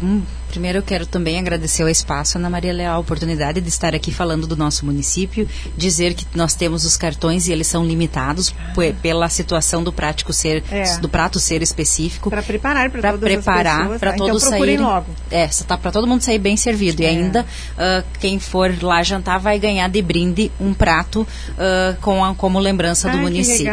Hum, 0.00 0.22
primeiro 0.48 0.78
eu 0.78 0.82
quero 0.82 1.06
também 1.06 1.38
agradecer 1.38 1.82
ao 1.82 1.88
espaço, 1.88 2.38
Ana 2.38 2.50
Maria 2.50 2.72
Leal, 2.72 2.96
a 2.96 2.98
oportunidade 2.98 3.60
de 3.60 3.68
estar 3.68 3.94
aqui 3.94 4.10
falando 4.10 4.46
do 4.46 4.56
nosso 4.56 4.84
município, 4.84 5.48
dizer 5.76 6.14
que 6.14 6.26
nós 6.34 6.54
temos 6.54 6.84
os 6.84 6.96
cartões 6.96 7.46
e 7.46 7.52
eles 7.52 7.66
são 7.66 7.84
limitados 7.84 8.54
pela 9.02 9.28
situação 9.28 9.82
do 9.82 9.92
prático 9.92 10.32
ser, 10.32 10.64
é. 10.70 10.98
do 10.98 11.08
prato 11.08 11.38
ser 11.38 11.62
específico. 11.62 12.30
Para 12.30 12.42
preparar 12.42 12.90
para 12.90 13.12
todas 13.12 13.30
preparar 13.30 13.98
para 13.98 14.12
tá? 14.12 14.16
todos 14.16 14.42
então, 14.42 14.58
saírem. 14.58 14.78
logo. 14.78 15.06
É, 15.30 15.46
tá 15.66 15.76
para 15.76 15.90
todo 15.90 16.06
mundo 16.06 16.22
sair 16.22 16.38
bem 16.38 16.56
servido 16.56 17.02
é. 17.02 17.04
e 17.04 17.08
ainda 17.08 17.42
uh, 17.42 18.04
quem 18.18 18.38
for 18.38 18.74
lá 18.82 19.02
jantar 19.02 19.38
vai 19.38 19.58
ganhar 19.58 19.88
de 19.88 20.00
brinde 20.00 20.50
um 20.58 20.72
prato 20.72 21.22
uh, 21.22 21.96
com 22.00 22.24
a, 22.24 22.34
como 22.34 22.58
lembrança 22.58 23.08
do 23.10 23.18
município. 23.18 23.72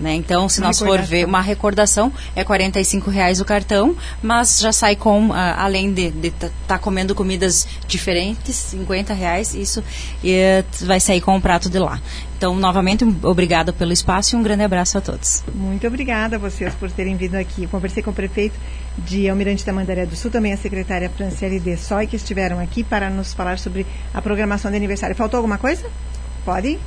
Né? 0.00 0.14
Então, 0.14 0.48
se 0.48 0.58
uma 0.58 0.68
nós 0.68 0.78
for 0.78 1.00
ver 1.02 1.24
uma 1.24 1.40
recordação 1.40 2.12
é 2.34 2.42
45 2.42 3.10
reais 3.10 3.40
o 3.40 3.44
cartão, 3.44 3.96
mas 4.22 4.58
já 4.58 4.72
sai 4.72 4.96
com 4.96 5.32
além 5.32 5.92
de 5.92 6.10
estar 6.22 6.50
tá 6.66 6.78
comendo 6.78 7.14
comidas 7.14 7.66
diferentes, 7.86 8.54
50 8.54 9.14
reais, 9.14 9.54
isso 9.54 9.82
e, 10.22 10.64
vai 10.82 11.00
sair 11.00 11.20
com 11.20 11.34
um 11.34 11.40
prato 11.40 11.68
de 11.68 11.78
lá. 11.78 12.00
Então, 12.36 12.54
novamente, 12.54 13.04
obrigada 13.22 13.72
pelo 13.72 13.92
espaço 13.92 14.36
e 14.36 14.38
um 14.38 14.42
grande 14.42 14.62
abraço 14.62 14.98
a 14.98 15.00
todos. 15.00 15.42
Muito 15.54 15.86
obrigada 15.86 16.36
a 16.36 16.38
vocês 16.38 16.74
por 16.74 16.90
terem 16.90 17.16
vindo 17.16 17.34
aqui. 17.34 17.62
Eu 17.62 17.68
conversei 17.68 18.02
com 18.02 18.10
o 18.10 18.14
prefeito 18.14 18.58
de 18.98 19.28
Almirante 19.28 19.64
da 19.64 19.72
Mandaré 19.72 20.04
do 20.04 20.14
Sul, 20.14 20.30
também 20.30 20.52
a 20.52 20.56
secretária 20.56 21.08
Franciele 21.08 21.58
de 21.58 21.76
Soy, 21.76 22.06
que 22.06 22.16
estiveram 22.16 22.58
aqui 22.58 22.84
para 22.84 23.08
nos 23.08 23.32
falar 23.32 23.58
sobre 23.58 23.86
a 24.12 24.20
programação 24.20 24.70
de 24.70 24.76
aniversário. 24.76 25.16
Faltou 25.16 25.38
alguma 25.38 25.56
coisa? 25.56 25.88
Podem? 26.46 26.78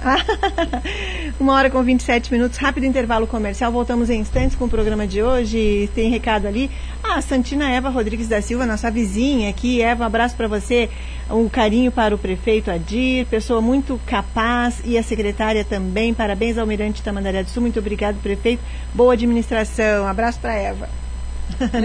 Uma 1.37 1.53
hora 1.53 1.69
com 1.69 1.83
27 1.83 2.31
minutos, 2.31 2.57
rápido 2.57 2.85
intervalo 2.85 3.27
comercial. 3.27 3.69
Voltamos 3.69 4.09
em 4.09 4.21
instantes 4.21 4.55
com 4.55 4.63
o 4.63 4.69
programa 4.69 5.05
de 5.05 5.21
hoje. 5.21 5.89
Tem 5.93 6.09
recado 6.09 6.47
ali. 6.47 6.71
Ah, 7.03 7.21
Santina 7.21 7.69
Eva 7.69 7.89
Rodrigues 7.89 8.29
da 8.29 8.41
Silva, 8.41 8.65
nossa 8.65 8.89
vizinha 8.89 9.49
aqui. 9.49 9.81
Eva, 9.81 10.05
um 10.05 10.07
abraço 10.07 10.37
para 10.37 10.47
você. 10.47 10.89
Um 11.29 11.49
carinho 11.49 11.91
para 11.91 12.15
o 12.15 12.17
prefeito 12.17 12.71
Adir, 12.71 13.25
pessoa 13.25 13.59
muito 13.59 13.99
capaz 14.05 14.81
e 14.85 14.97
a 14.97 15.03
secretária 15.03 15.65
também. 15.65 16.13
Parabéns 16.13 16.57
Almirante 16.57 17.03
Tamandaré 17.03 17.43
do 17.43 17.49
Sul. 17.49 17.61
Muito 17.61 17.79
obrigado, 17.79 18.15
prefeito. 18.21 18.63
Boa 18.93 19.11
administração. 19.11 20.05
Um 20.05 20.07
abraço 20.07 20.39
para 20.39 20.53
Eva. 20.53 20.87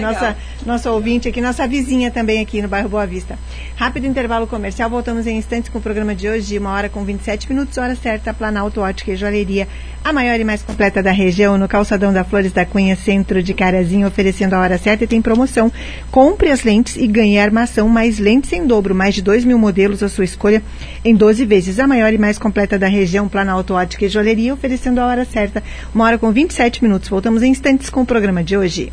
Nossa, 0.01 0.37
nossa 0.65 0.91
ouvinte 0.91 1.29
aqui, 1.29 1.41
nossa 1.41 1.67
vizinha 1.67 2.11
também 2.11 2.41
aqui 2.41 2.63
no 2.63 2.69
bairro 2.69 2.89
Boa 2.89 3.07
Vista. 3.07 3.39
Rápido 3.77 4.07
intervalo 4.07 4.47
comercial, 4.47 4.89
voltamos 4.89 5.27
em 5.27 5.37
instantes 5.37 5.71
com 5.71 5.79
o 5.79 5.83
programa 5.83 6.15
de 6.15 6.29
hoje, 6.29 6.59
uma 6.59 6.71
hora 6.71 6.89
com 6.89 7.05
27 7.05 7.49
minutos, 7.51 7.79
hora 7.79 7.95
certa, 7.95 8.33
Planalto 8.33 8.81
Ótica 8.81 9.13
e 9.13 9.17
Joalheria, 9.17 9.67
a 10.05 10.13
maior 10.13 10.39
e 10.39 10.45
mais 10.45 10.63
completa 10.63 11.03
da 11.03 11.11
região, 11.11 11.57
no 11.57 11.67
calçadão 11.67 12.13
da 12.13 12.25
Flores 12.25 12.53
da 12.53 12.65
Cunha, 12.65 12.95
centro 12.95 13.43
de 13.43 13.55
Carazinho, 13.55 14.07
oferecendo 14.07 14.55
a 14.55 14.61
hora 14.61 14.79
certa 14.79 15.05
e 15.05 15.07
tem 15.07 15.23
promoção. 15.23 15.73
Compre 16.11 16.51
as 16.51 16.63
lentes 16.63 16.97
e 16.97 17.07
ganhe 17.07 17.39
armação, 17.39 17.89
mais 17.89 18.19
lentes 18.19 18.53
em 18.53 18.67
dobro, 18.67 18.95
mais 18.95 19.15
de 19.15 19.23
2 19.23 19.45
mil 19.45 19.59
modelos 19.59 20.03
à 20.03 20.09
sua 20.09 20.25
escolha, 20.25 20.63
em 21.05 21.15
12 21.15 21.45
vezes. 21.47 21.79
A 21.79 21.87
maior 21.87 22.13
e 22.13 22.19
mais 22.19 22.39
completa 22.39 22.79
da 22.79 22.87
região, 22.87 23.29
Planalto 23.29 23.75
Ótica 23.75 24.05
e 24.05 24.09
Joalheria, 24.09 24.53
oferecendo 24.53 25.01
a 25.01 25.07
hora 25.07 25.25
certa, 25.25 25.63
uma 25.95 26.05
hora 26.05 26.19
com 26.19 26.31
27 26.31 26.83
minutos. 26.83 27.09
Voltamos 27.09 27.43
em 27.43 27.51
instantes 27.51 27.89
com 27.89 28.03
o 28.03 28.07
programa 28.07 28.45
de 28.45 28.57
hoje. 28.57 28.93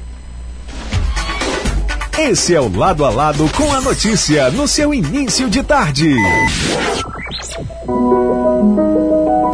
Esse 2.30 2.54
é 2.54 2.62
o 2.62 2.72
Lado 2.78 3.04
a 3.04 3.10
Lado 3.10 3.50
com 3.58 3.74
a 3.74 3.82
notícia 3.82 4.52
no 4.52 4.68
seu 4.68 4.94
início 4.94 5.50
de 5.50 5.64
tarde. 5.64 6.14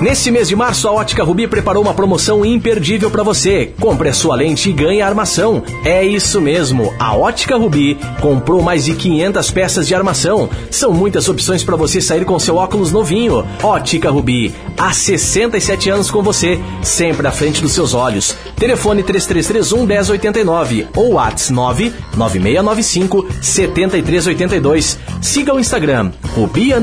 Nesse 0.00 0.30
mês 0.30 0.46
de 0.46 0.54
março, 0.54 0.86
a 0.86 0.92
Ótica 0.92 1.24
Rubi 1.24 1.48
preparou 1.48 1.82
uma 1.82 1.94
promoção 1.94 2.44
imperdível 2.44 3.10
para 3.10 3.22
você. 3.22 3.72
Compre 3.80 4.10
a 4.10 4.12
sua 4.12 4.36
lente 4.36 4.68
e 4.68 4.72
ganhe 4.72 5.00
a 5.00 5.06
armação. 5.06 5.62
É 5.86 6.04
isso 6.04 6.38
mesmo, 6.38 6.92
a 6.98 7.16
Ótica 7.16 7.56
Rubi 7.56 7.98
comprou 8.20 8.60
mais 8.60 8.84
de 8.84 8.94
500 8.94 9.50
peças 9.50 9.88
de 9.88 9.94
armação. 9.94 10.50
São 10.70 10.92
muitas 10.92 11.30
opções 11.30 11.64
para 11.64 11.76
você 11.76 11.98
sair 12.02 12.26
com 12.26 12.38
seu 12.38 12.56
óculos 12.56 12.92
novinho. 12.92 13.46
Ótica 13.62 14.10
Rubi, 14.10 14.54
há 14.76 14.92
67 14.92 15.88
anos 15.88 16.10
com 16.10 16.22
você, 16.22 16.60
sempre 16.82 17.26
à 17.26 17.32
frente 17.32 17.62
dos 17.62 17.72
seus 17.72 17.94
olhos. 17.94 18.36
Telefone 18.56 19.02
3331 19.02 19.86
1089 19.86 20.88
ou 20.94 21.12
WhatsApp 21.14 21.92
99695 22.14 23.26
7382. 23.40 24.98
Siga 25.22 25.54
o 25.54 25.60
Instagram, 25.60 26.10
Rubi 26.34 26.74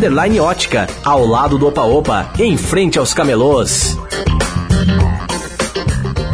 Ótica, 0.42 0.88
ao 1.06 1.26
lado 1.26 1.60
do 1.60 1.68
Opa 1.68 1.84
Opa, 1.84 2.32
em 2.40 2.58
frente 2.58 2.98
aos 3.04 3.14
camelôs. 3.14 3.98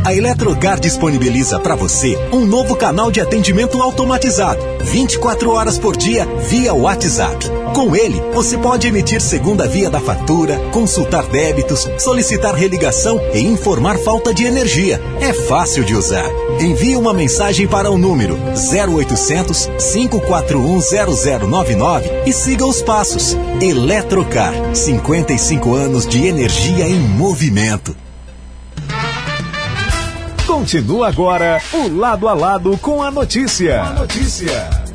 A 0.05 0.13
Eletrocar 0.13 0.79
disponibiliza 0.79 1.59
para 1.59 1.73
você 1.73 2.15
um 2.31 2.45
novo 2.45 2.75
canal 2.75 3.09
de 3.09 3.19
atendimento 3.19 3.81
automatizado, 3.81 4.61
24 4.83 5.49
horas 5.49 5.79
por 5.79 5.97
dia 5.97 6.27
via 6.47 6.71
WhatsApp. 6.71 7.58
Com 7.79 7.95
ele, 7.95 8.19
você 8.33 8.57
pode 8.57 8.89
emitir 8.89 9.21
segunda 9.21 9.65
via 9.65 9.89
da 9.89 10.01
fatura, 10.01 10.59
consultar 10.73 11.25
débitos, 11.27 11.87
solicitar 11.97 12.53
religação 12.53 13.17
e 13.33 13.39
informar 13.39 13.97
falta 13.97 14.33
de 14.33 14.43
energia. 14.43 14.99
É 15.21 15.31
fácil 15.31 15.85
de 15.85 15.95
usar. 15.95 16.29
Envie 16.59 16.97
uma 16.97 17.13
mensagem 17.13 17.69
para 17.69 17.89
o 17.89 17.97
número 17.97 18.37
0800 18.53 19.69
541 19.93 20.81
0099 21.47 22.09
e 22.25 22.33
siga 22.33 22.65
os 22.65 22.81
passos. 22.81 23.37
Eletrocar, 23.61 24.53
55 24.75 25.73
anos 25.73 26.05
de 26.05 26.27
energia 26.27 26.85
em 26.85 26.99
movimento. 26.99 27.95
Continua 30.45 31.07
agora 31.07 31.61
o 31.71 31.87
lado 31.87 32.27
a 32.27 32.33
lado 32.33 32.77
com 32.79 33.01
a 33.01 33.09
notícia. 33.09 33.83
A 33.83 33.93
notícia. 33.93 34.88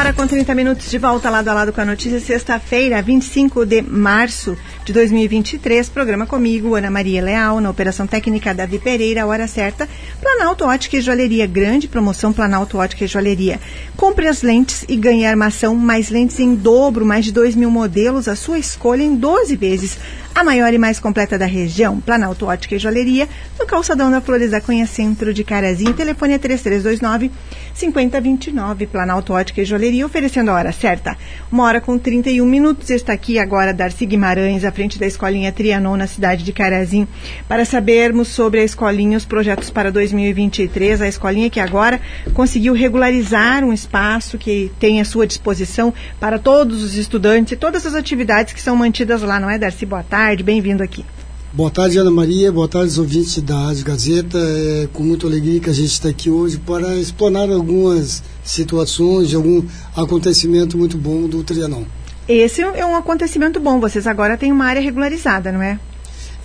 Hora 0.00 0.12
com 0.14 0.26
30 0.26 0.54
minutos 0.54 0.90
de 0.90 0.96
volta 0.96 1.28
lado 1.28 1.48
a 1.48 1.52
lado 1.52 1.74
com 1.74 1.80
a 1.82 1.84
notícia, 1.84 2.18
sexta-feira, 2.18 3.02
25 3.02 3.66
de 3.66 3.82
março 3.82 4.56
de 4.82 4.94
2023. 4.94 5.90
Programa 5.90 6.26
comigo, 6.26 6.74
Ana 6.74 6.90
Maria 6.90 7.22
Leal, 7.22 7.60
na 7.60 7.68
Operação 7.68 8.06
Técnica 8.06 8.54
Davi 8.54 8.78
Pereira, 8.78 9.26
hora 9.26 9.46
certa. 9.46 9.86
Planalto 10.18 10.64
Ótica 10.64 10.96
e 10.96 11.02
Joalheria, 11.02 11.46
grande 11.46 11.86
promoção 11.86 12.32
Planalto 12.32 12.78
Ótica 12.78 13.04
e 13.04 13.08
Joalheria. 13.08 13.60
Compre 13.94 14.26
as 14.26 14.40
lentes 14.40 14.86
e 14.88 14.96
ganhe 14.96 15.26
armação, 15.26 15.76
mais 15.76 16.08
lentes 16.08 16.40
em 16.40 16.54
dobro, 16.54 17.04
mais 17.04 17.26
de 17.26 17.32
2 17.32 17.54
mil 17.54 17.70
modelos, 17.70 18.26
a 18.26 18.34
sua 18.34 18.58
escolha 18.58 19.02
em 19.02 19.14
12 19.14 19.54
vezes. 19.54 19.98
A 20.34 20.44
maior 20.44 20.72
e 20.72 20.78
mais 20.78 21.00
completa 21.00 21.36
da 21.36 21.44
região, 21.44 22.00
Planalto 22.00 22.46
Ótica 22.46 22.76
e 22.76 22.78
Joalheria, 22.78 23.28
no 23.58 23.66
calçadão 23.66 24.10
da 24.10 24.20
Flores 24.20 24.52
da 24.52 24.60
Cunha, 24.60 24.86
centro 24.86 25.34
de 25.34 25.44
Carazinho. 25.44 25.92
Telefone 25.92 26.34
é 26.34 26.38
3329 26.38 27.30
5029, 27.74 28.86
Planalto 28.86 29.32
Ótica 29.32 29.60
e 29.60 29.64
Joalheria, 29.64 30.06
oferecendo 30.06 30.50
a 30.50 30.54
hora 30.54 30.72
certa. 30.72 31.16
Uma 31.50 31.64
hora 31.64 31.80
com 31.80 31.98
31 31.98 32.46
minutos. 32.46 32.90
Está 32.90 33.12
aqui 33.12 33.38
agora 33.38 33.74
Darcy 33.74 34.06
Guimarães, 34.06 34.64
à 34.64 34.72
frente 34.72 34.98
da 34.98 35.06
Escolinha 35.06 35.52
Trianon, 35.52 35.96
na 35.96 36.06
cidade 36.06 36.44
de 36.44 36.52
Carazinho, 36.52 37.08
para 37.48 37.64
sabermos 37.64 38.28
sobre 38.28 38.60
a 38.60 38.64
escolinha, 38.64 39.18
os 39.18 39.24
projetos 39.24 39.68
para 39.68 39.90
2023. 39.90 41.02
A 41.02 41.08
escolinha 41.08 41.50
que 41.50 41.60
agora 41.60 42.00
conseguiu 42.32 42.72
regularizar 42.72 43.64
um 43.64 43.72
espaço 43.72 44.38
que 44.38 44.70
tem 44.78 45.00
à 45.00 45.04
sua 45.04 45.26
disposição 45.26 45.92
para 46.18 46.38
todos 46.38 46.82
os 46.82 46.94
estudantes 46.94 47.52
e 47.52 47.56
todas 47.56 47.84
as 47.84 47.94
atividades 47.94 48.54
que 48.54 48.60
são 48.60 48.76
mantidas 48.76 49.22
lá, 49.22 49.40
não 49.40 49.50
é, 49.50 49.58
Darcy? 49.58 49.84
Boa 49.84 50.02
tarde, 50.02 50.19
bem-vindo 50.44 50.82
aqui. 50.82 51.02
Boa 51.50 51.70
tarde, 51.70 51.96
Ana 51.98 52.10
Maria. 52.10 52.52
Boa 52.52 52.68
tarde, 52.68 53.00
ouvintes 53.00 53.40
da 53.42 53.58
Rádio 53.58 53.86
Gazeta. 53.86 54.38
É 54.38 54.86
com 54.92 55.02
muita 55.02 55.26
alegria 55.26 55.58
que 55.58 55.70
a 55.70 55.72
gente 55.72 55.90
está 55.90 56.10
aqui 56.10 56.28
hoje 56.28 56.58
para 56.58 56.94
explanar 56.96 57.48
algumas 57.50 58.22
situações 58.44 59.30
de 59.30 59.36
algum 59.36 59.62
acontecimento 59.96 60.76
muito 60.76 60.98
bom 60.98 61.26
do 61.26 61.42
Trianon. 61.42 61.84
Esse 62.28 62.60
é 62.60 62.84
um 62.84 62.94
acontecimento 62.94 63.58
bom. 63.58 63.80
Vocês 63.80 64.06
agora 64.06 64.36
têm 64.36 64.52
uma 64.52 64.66
área 64.66 64.82
regularizada, 64.82 65.50
não 65.50 65.62
é? 65.62 65.80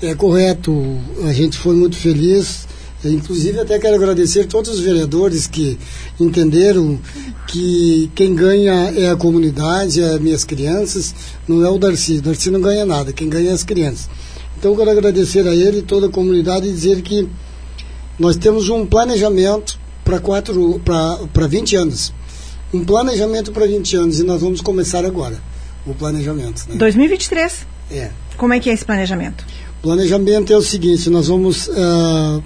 É 0.02 0.16
correto. 0.16 0.74
A 1.28 1.34
gente 1.34 1.58
foi 1.58 1.76
muito 1.76 1.98
feliz 1.98 2.66
Inclusive, 3.10 3.60
até 3.60 3.78
quero 3.80 3.96
agradecer 3.96 4.46
todos 4.46 4.72
os 4.72 4.80
vereadores 4.80 5.48
que 5.48 5.78
entenderam 6.20 7.00
que 7.48 8.10
quem 8.16 8.36
ganha 8.36 8.92
é 8.96 9.10
a 9.10 9.16
comunidade, 9.16 10.02
é 10.02 10.20
minhas 10.20 10.44
crianças, 10.44 11.14
não 11.48 11.66
é 11.66 11.70
o 11.70 11.78
Darcy. 11.78 12.18
O 12.18 12.22
Darcy 12.22 12.50
não 12.52 12.62
ganha 12.62 12.86
nada, 12.86 13.14
quem 13.14 13.30
ganha 13.30 13.52
é 13.52 13.54
as 13.54 13.64
crianças. 13.64 14.10
Então, 14.58 14.76
quero 14.76 14.90
agradecer 14.90 15.48
a 15.48 15.56
ele 15.56 15.80
e 15.80 15.82
toda 15.82 16.08
a 16.08 16.10
comunidade 16.10 16.68
e 16.68 16.72
dizer 16.72 17.02
que 17.02 17.28
nós 18.18 18.36
temos 18.38 18.70
um 18.70 18.86
planejamento 18.86 19.80
para 20.04 20.20
quatro 20.20 20.82
para 21.34 21.48
20 21.48 21.76
anos. 21.76 22.14
Um 22.74 22.84
planejamento 22.84 23.52
para 23.52 23.66
20 23.66 23.96
anos 23.98 24.20
e 24.20 24.24
nós 24.24 24.42
vamos 24.42 24.62
começar 24.62 25.06
agora 25.06 25.40
o 25.86 25.94
planejamento. 25.94 26.66
Né? 26.68 26.76
2023? 26.76 27.66
É. 27.92 28.10
Como 28.38 28.54
é 28.54 28.60
que 28.60 28.70
é 28.70 28.74
esse 28.74 28.84
planejamento? 28.84 29.46
O 29.80 29.84
planejamento 29.84 30.52
é 30.52 30.58
o 30.58 30.62
seguinte, 30.62 31.10
nós 31.10 31.28
vamos 31.28 31.68
uh, 31.68 32.44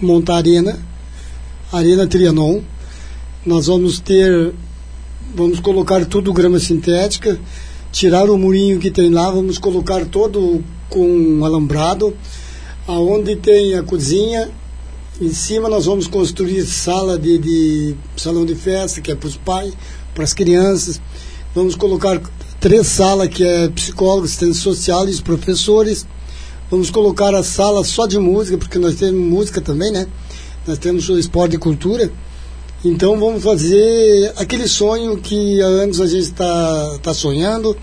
montar 0.00 0.34
a 0.34 0.38
arena, 0.38 0.78
arena 1.72 2.06
Trianon. 2.06 2.60
Nós 3.44 3.66
vamos 3.66 4.00
ter, 4.00 4.52
vamos 5.34 5.60
colocar 5.60 6.04
tudo 6.04 6.32
grama 6.32 6.58
sintética, 6.58 7.38
tirar 7.92 8.28
o 8.28 8.36
murinho 8.36 8.78
que 8.78 8.90
tem 8.90 9.10
lá, 9.10 9.30
vamos 9.30 9.58
colocar 9.58 10.04
todo 10.06 10.62
com 10.88 11.44
alambrado, 11.44 12.16
aonde 12.86 13.36
tem 13.36 13.74
a 13.74 13.82
cozinha, 13.82 14.50
em 15.20 15.32
cima 15.32 15.68
nós 15.68 15.86
vamos 15.86 16.06
construir 16.06 16.64
sala 16.66 17.18
de, 17.18 17.38
de 17.38 17.96
salão 18.16 18.44
de 18.44 18.54
festa, 18.54 19.00
que 19.00 19.10
é 19.10 19.14
para 19.14 19.28
os 19.28 19.36
pais, 19.36 19.72
para 20.14 20.24
as 20.24 20.34
crianças. 20.34 21.00
Vamos 21.54 21.74
colocar 21.74 22.20
três 22.60 22.86
salas, 22.86 23.28
que 23.28 23.42
é 23.42 23.68
psicólogos, 23.68 24.30
assistentes 24.30 24.60
sociais, 24.60 25.20
professores. 25.20 26.06
Vamos 26.68 26.90
colocar 26.90 27.32
a 27.32 27.44
sala 27.44 27.84
só 27.84 28.08
de 28.08 28.18
música, 28.18 28.58
porque 28.58 28.76
nós 28.76 28.96
temos 28.96 29.20
música 29.20 29.60
também, 29.60 29.92
né? 29.92 30.04
Nós 30.66 30.78
temos 30.78 31.08
o 31.08 31.16
esporte 31.16 31.54
e 31.54 31.58
cultura. 31.58 32.10
Então 32.84 33.18
vamos 33.20 33.42
fazer 33.42 34.32
aquele 34.36 34.66
sonho 34.66 35.16
que 35.16 35.62
há 35.62 35.66
anos 35.66 36.00
a 36.00 36.06
gente 36.08 36.24
está 36.24 36.98
tá 37.00 37.14
sonhando. 37.14 37.76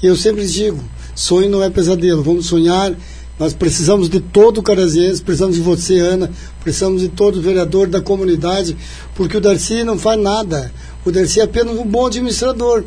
E 0.00 0.06
eu 0.06 0.14
sempre 0.14 0.46
digo, 0.46 0.78
sonho 1.16 1.50
não 1.50 1.64
é 1.64 1.68
pesadelo, 1.68 2.22
vamos 2.22 2.46
sonhar. 2.46 2.94
Nós 3.40 3.54
precisamos 3.54 4.08
de 4.08 4.20
todo 4.20 4.58
o 4.58 4.62
carazense, 4.62 5.20
precisamos 5.20 5.56
de 5.56 5.62
você, 5.62 5.98
Ana, 5.98 6.30
precisamos 6.62 7.02
de 7.02 7.08
todo 7.08 7.40
o 7.40 7.42
vereador 7.42 7.88
da 7.88 8.00
comunidade, 8.00 8.76
porque 9.16 9.36
o 9.36 9.40
Darcy 9.40 9.82
não 9.82 9.98
faz 9.98 10.20
nada. 10.20 10.72
O 11.04 11.10
Darcy 11.10 11.40
é 11.40 11.42
apenas 11.42 11.76
um 11.76 11.86
bom 11.86 12.06
administrador. 12.06 12.84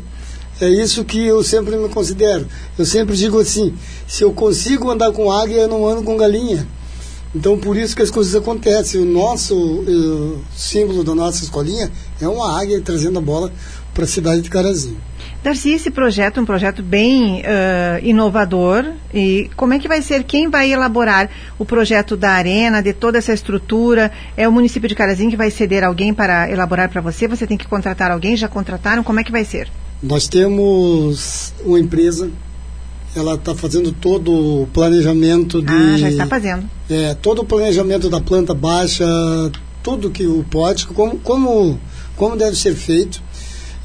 É 0.62 0.68
isso 0.68 1.04
que 1.04 1.26
eu 1.26 1.42
sempre 1.42 1.76
me 1.76 1.88
considero. 1.88 2.46
Eu 2.78 2.86
sempre 2.86 3.16
digo 3.16 3.40
assim: 3.40 3.74
se 4.06 4.22
eu 4.22 4.32
consigo 4.32 4.88
andar 4.88 5.10
com 5.10 5.28
águia, 5.28 5.62
eu 5.62 5.68
não 5.68 5.84
ando 5.84 6.04
com 6.04 6.16
galinha. 6.16 6.64
Então, 7.34 7.58
por 7.58 7.76
isso 7.76 7.96
que 7.96 8.02
as 8.02 8.12
coisas 8.12 8.32
acontecem. 8.32 9.00
O 9.00 9.04
nosso 9.04 9.56
o 9.56 10.40
símbolo 10.54 11.02
da 11.02 11.16
nossa 11.16 11.42
escolinha 11.42 11.90
é 12.20 12.28
uma 12.28 12.60
águia 12.60 12.80
trazendo 12.80 13.18
a 13.18 13.20
bola 13.20 13.52
para 13.92 14.04
a 14.04 14.06
cidade 14.06 14.40
de 14.40 14.50
Carazinho. 14.50 14.96
Darcy, 15.42 15.70
esse 15.70 15.90
projeto 15.90 16.38
é 16.38 16.42
um 16.44 16.46
projeto 16.46 16.80
bem 16.80 17.40
uh, 17.40 17.98
inovador. 18.00 18.84
E 19.12 19.50
como 19.56 19.74
é 19.74 19.80
que 19.80 19.88
vai 19.88 20.00
ser? 20.00 20.22
Quem 20.22 20.48
vai 20.48 20.70
elaborar 20.70 21.28
o 21.58 21.64
projeto 21.64 22.16
da 22.16 22.30
arena, 22.30 22.80
de 22.80 22.92
toda 22.92 23.18
essa 23.18 23.32
estrutura? 23.32 24.12
É 24.36 24.46
o 24.46 24.52
município 24.52 24.88
de 24.88 24.94
Carazinho 24.94 25.28
que 25.28 25.36
vai 25.36 25.50
ceder 25.50 25.82
alguém 25.82 26.14
para 26.14 26.48
elaborar 26.48 26.88
para 26.88 27.00
você? 27.00 27.26
Você 27.26 27.48
tem 27.48 27.56
que 27.56 27.66
contratar 27.66 28.12
alguém? 28.12 28.36
Já 28.36 28.46
contrataram? 28.46 29.02
Como 29.02 29.18
é 29.18 29.24
que 29.24 29.32
vai 29.32 29.44
ser? 29.44 29.68
Nós 30.02 30.26
temos 30.26 31.52
uma 31.64 31.78
empresa, 31.78 32.28
ela 33.14 33.34
está 33.34 33.54
fazendo 33.54 33.92
todo 33.92 34.62
o 34.62 34.66
planejamento 34.66 35.62
de. 35.62 35.72
Ah, 35.72 35.96
já 35.96 36.10
está 36.10 36.26
fazendo. 36.26 36.68
É, 36.90 37.14
todo 37.14 37.42
o 37.42 37.44
planejamento 37.44 38.10
da 38.10 38.20
planta 38.20 38.52
baixa, 38.52 39.06
tudo 39.80 40.10
que 40.10 40.26
o 40.26 40.44
pode, 40.50 40.88
como, 40.88 41.20
como, 41.20 41.78
como 42.16 42.36
deve 42.36 42.56
ser 42.56 42.74
feito. 42.74 43.22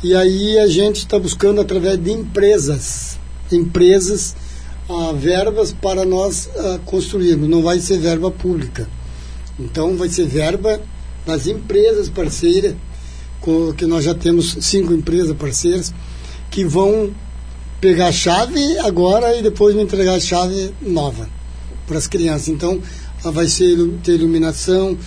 E 0.03 0.15
aí 0.15 0.58
a 0.58 0.67
gente 0.67 0.97
está 0.97 1.19
buscando 1.19 1.62
através 1.62 2.01
de 2.03 2.12
empresas, 2.12 3.19
empresas, 3.51 4.36
ah, 4.89 5.13
verbas 5.13 5.71
para 5.71 6.03
nós 6.03 6.49
ah, 6.58 6.80
construirmos. 6.84 7.47
Não 7.47 7.62
vai 7.62 7.80
ser 7.80 7.99
verba 7.99 8.32
pública. 8.32 8.89
Então 9.60 9.95
vai 9.95 10.10
ser 10.10 10.25
verba 10.25 10.82
das 11.27 11.45
empresas 11.45 12.10
parceiras 12.10 12.73
que 13.78 13.86
nós 13.86 14.04
já 14.04 14.14
temos 14.14 14.58
cinco 14.62 14.94
empresas 14.94 15.36
parceiras 15.36 15.94
que 16.50 16.66
vão 16.66 17.12
pegar 17.80 18.08
a 18.08 18.12
chave 18.12 18.78
agora 18.80 19.36
e 19.38 19.42
depois 19.42 19.76
me 19.76 19.84
entregar 19.84 20.16
a 20.16 20.20
chave 20.20 20.74
nova 20.82 21.30
para 21.86 21.98
as 21.98 22.08
crianças. 22.08 22.50
Então, 22.50 22.82
vai 23.24 23.48
ser, 23.48 23.78
ter 24.04 24.16
iluminação, 24.16 24.98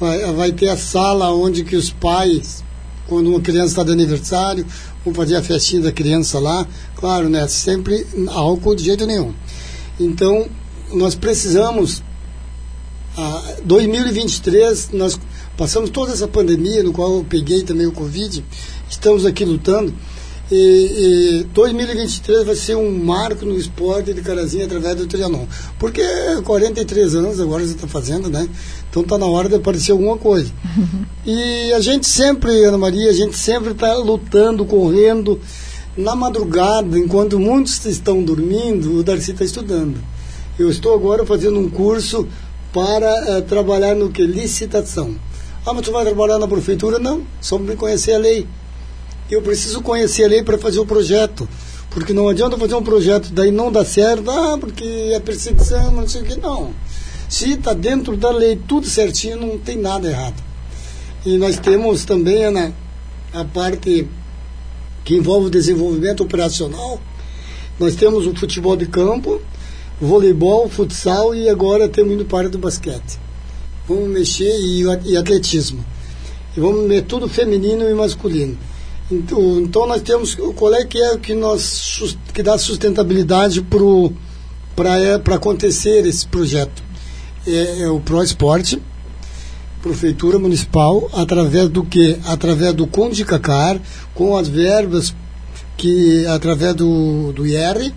vai, 0.00 0.32
vai 0.32 0.52
ter 0.52 0.68
a 0.68 0.76
sala 0.76 1.32
onde 1.32 1.64
que 1.64 1.76
os 1.76 1.90
pais, 1.90 2.64
quando 3.06 3.30
uma 3.30 3.40
criança 3.40 3.68
está 3.68 3.82
de 3.84 3.92
aniversário, 3.92 4.66
vão 5.04 5.14
fazer 5.14 5.36
a 5.36 5.42
festinha 5.42 5.82
da 5.82 5.92
criança 5.92 6.38
lá. 6.38 6.66
Claro, 6.96 7.28
né? 7.28 7.46
Sempre 7.48 8.06
álcool 8.28 8.74
de 8.74 8.84
jeito 8.84 9.06
nenhum. 9.06 9.32
Então, 9.98 10.46
nós 10.92 11.14
precisamos. 11.14 12.02
A 13.16 13.58
2023, 13.64 14.90
nós 14.92 15.16
Passamos 15.56 15.90
toda 15.90 16.12
essa 16.12 16.26
pandemia, 16.26 16.82
no 16.82 16.92
qual 16.92 17.18
eu 17.18 17.26
peguei 17.28 17.62
também 17.62 17.86
o 17.86 17.92
Covid, 17.92 18.44
estamos 18.90 19.24
aqui 19.24 19.44
lutando. 19.44 19.94
E, 20.50 21.42
e 21.42 21.44
2023 21.54 22.44
vai 22.44 22.56
ser 22.56 22.76
um 22.76 22.98
marco 22.98 23.46
no 23.46 23.56
esporte 23.56 24.12
de 24.12 24.20
Carazinho 24.20 24.64
através 24.64 24.96
do 24.96 25.06
Trianon. 25.06 25.46
Porque 25.78 26.02
43 26.44 27.14
anos 27.14 27.40
agora 27.40 27.64
você 27.64 27.72
está 27.72 27.86
fazendo, 27.86 28.28
né? 28.28 28.48
Então 28.90 29.02
está 29.02 29.16
na 29.16 29.26
hora 29.26 29.48
de 29.48 29.54
aparecer 29.54 29.92
alguma 29.92 30.18
coisa. 30.18 30.52
E 31.24 31.72
a 31.72 31.80
gente 31.80 32.06
sempre, 32.06 32.64
Ana 32.64 32.76
Maria, 32.76 33.08
a 33.08 33.14
gente 33.14 33.36
sempre 33.38 33.70
está 33.72 33.94
lutando, 33.94 34.64
correndo. 34.64 35.40
Na 35.96 36.16
madrugada, 36.16 36.98
enquanto 36.98 37.38
muitos 37.38 37.84
estão 37.86 38.22
dormindo, 38.22 38.98
o 38.98 39.02
Darcy 39.04 39.30
está 39.30 39.44
estudando. 39.44 39.96
Eu 40.58 40.68
estou 40.68 40.92
agora 40.92 41.24
fazendo 41.24 41.58
um 41.58 41.70
curso 41.70 42.26
para 42.72 43.38
uh, 43.38 43.42
trabalhar 43.42 43.94
no 43.94 44.10
que? 44.10 44.26
Licitação. 44.26 45.14
Ah, 45.66 45.72
mas 45.72 45.82
tu 45.82 45.92
vai 45.92 46.04
trabalhar 46.04 46.38
na 46.38 46.46
prefeitura? 46.46 46.98
Não, 46.98 47.22
só 47.40 47.58
me 47.58 47.74
conhecer 47.74 48.12
a 48.12 48.18
lei. 48.18 48.46
Eu 49.30 49.40
preciso 49.40 49.80
conhecer 49.80 50.24
a 50.24 50.28
lei 50.28 50.42
para 50.42 50.58
fazer 50.58 50.78
o 50.78 50.84
projeto. 50.84 51.48
Porque 51.88 52.12
não 52.12 52.28
adianta 52.28 52.58
fazer 52.58 52.74
um 52.74 52.82
projeto, 52.82 53.32
daí 53.32 53.50
não 53.50 53.72
dá 53.72 53.82
certo, 53.82 54.30
ah, 54.30 54.58
porque 54.58 54.84
é 54.84 55.18
perseguição, 55.20 55.90
não 55.92 56.06
sei 56.06 56.20
o 56.20 56.24
que, 56.24 56.36
não. 56.36 56.74
Se 57.30 57.52
está 57.52 57.72
dentro 57.72 58.14
da 58.14 58.30
lei 58.30 58.60
tudo 58.68 58.86
certinho, 58.86 59.38
não 59.38 59.58
tem 59.58 59.78
nada 59.78 60.06
errado. 60.06 60.42
E 61.24 61.38
nós 61.38 61.58
temos 61.58 62.04
também, 62.04 62.44
Ana, 62.44 62.74
a 63.32 63.44
parte 63.44 64.06
que 65.02 65.14
envolve 65.14 65.46
o 65.46 65.50
desenvolvimento 65.50 66.22
operacional. 66.22 67.00
Nós 67.78 67.94
temos 67.94 68.26
o 68.26 68.34
futebol 68.34 68.76
de 68.76 68.86
campo, 68.86 69.40
voleibol, 69.98 70.68
futsal 70.68 71.34
e 71.34 71.48
agora 71.48 71.88
temos 71.88 72.12
indo 72.12 72.26
para 72.26 72.50
do 72.50 72.58
basquete 72.58 73.23
vamos 73.88 74.08
mexer 74.08 74.58
e, 74.60 75.16
atletismo. 75.16 75.84
E 76.56 76.60
vamos 76.60 76.86
meter 76.86 77.06
tudo 77.06 77.28
feminino 77.28 77.88
e 77.88 77.94
masculino. 77.94 78.56
Então, 79.10 79.60
então 79.60 79.86
nós 79.86 80.00
temos 80.00 80.34
qual 80.56 80.74
é 80.74 80.84
que 80.84 80.98
é 80.98 81.12
o 81.12 81.18
que 81.18 81.34
nós 81.34 82.16
que 82.32 82.42
dá 82.42 82.56
sustentabilidade 82.56 83.62
para 84.74 84.98
é, 84.98 85.18
para 85.18 85.34
acontecer 85.34 86.06
esse 86.06 86.26
projeto 86.26 86.82
é, 87.46 87.82
é 87.82 87.88
o 87.88 88.00
Pro 88.00 88.22
Esporte 88.22 88.80
prefeitura 89.82 90.38
municipal 90.38 91.10
através 91.12 91.68
do 91.68 91.84
que 91.84 92.18
através 92.24 92.72
do 92.72 92.86
Conde 92.86 93.16
de 93.16 93.24
Cacar 93.26 93.78
com 94.14 94.38
as 94.38 94.48
verbas 94.48 95.14
que 95.76 96.26
através 96.26 96.74
do 96.74 97.30
do 97.32 97.46
IR 97.46 97.92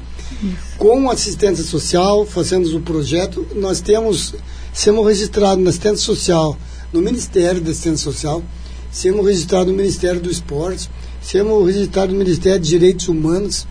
com 0.77 1.09
assistência 1.09 1.63
social 1.63 2.25
fazendo 2.25 2.75
o 2.75 2.81
projeto 2.81 3.47
nós 3.55 3.79
temos 3.79 4.35
Sermos 4.77 5.07
registrados 5.07 5.63
na 5.63 5.71
assistência 5.71 6.05
social, 6.05 6.55
no 6.93 7.01
Ministério 7.01 7.59
da 7.59 7.71
Assistência 7.71 8.11
Social, 8.11 8.43
sermos 8.91 9.25
registrados 9.25 9.71
no 9.71 9.73
Ministério 9.73 10.21
do 10.21 10.29
Esporte, 10.29 10.87
sermos 11.19 11.65
registrados 11.65 12.13
no 12.13 12.19
Ministério 12.19 12.59
de 12.59 12.69
Direitos 12.69 13.07
Humanos, 13.07 13.67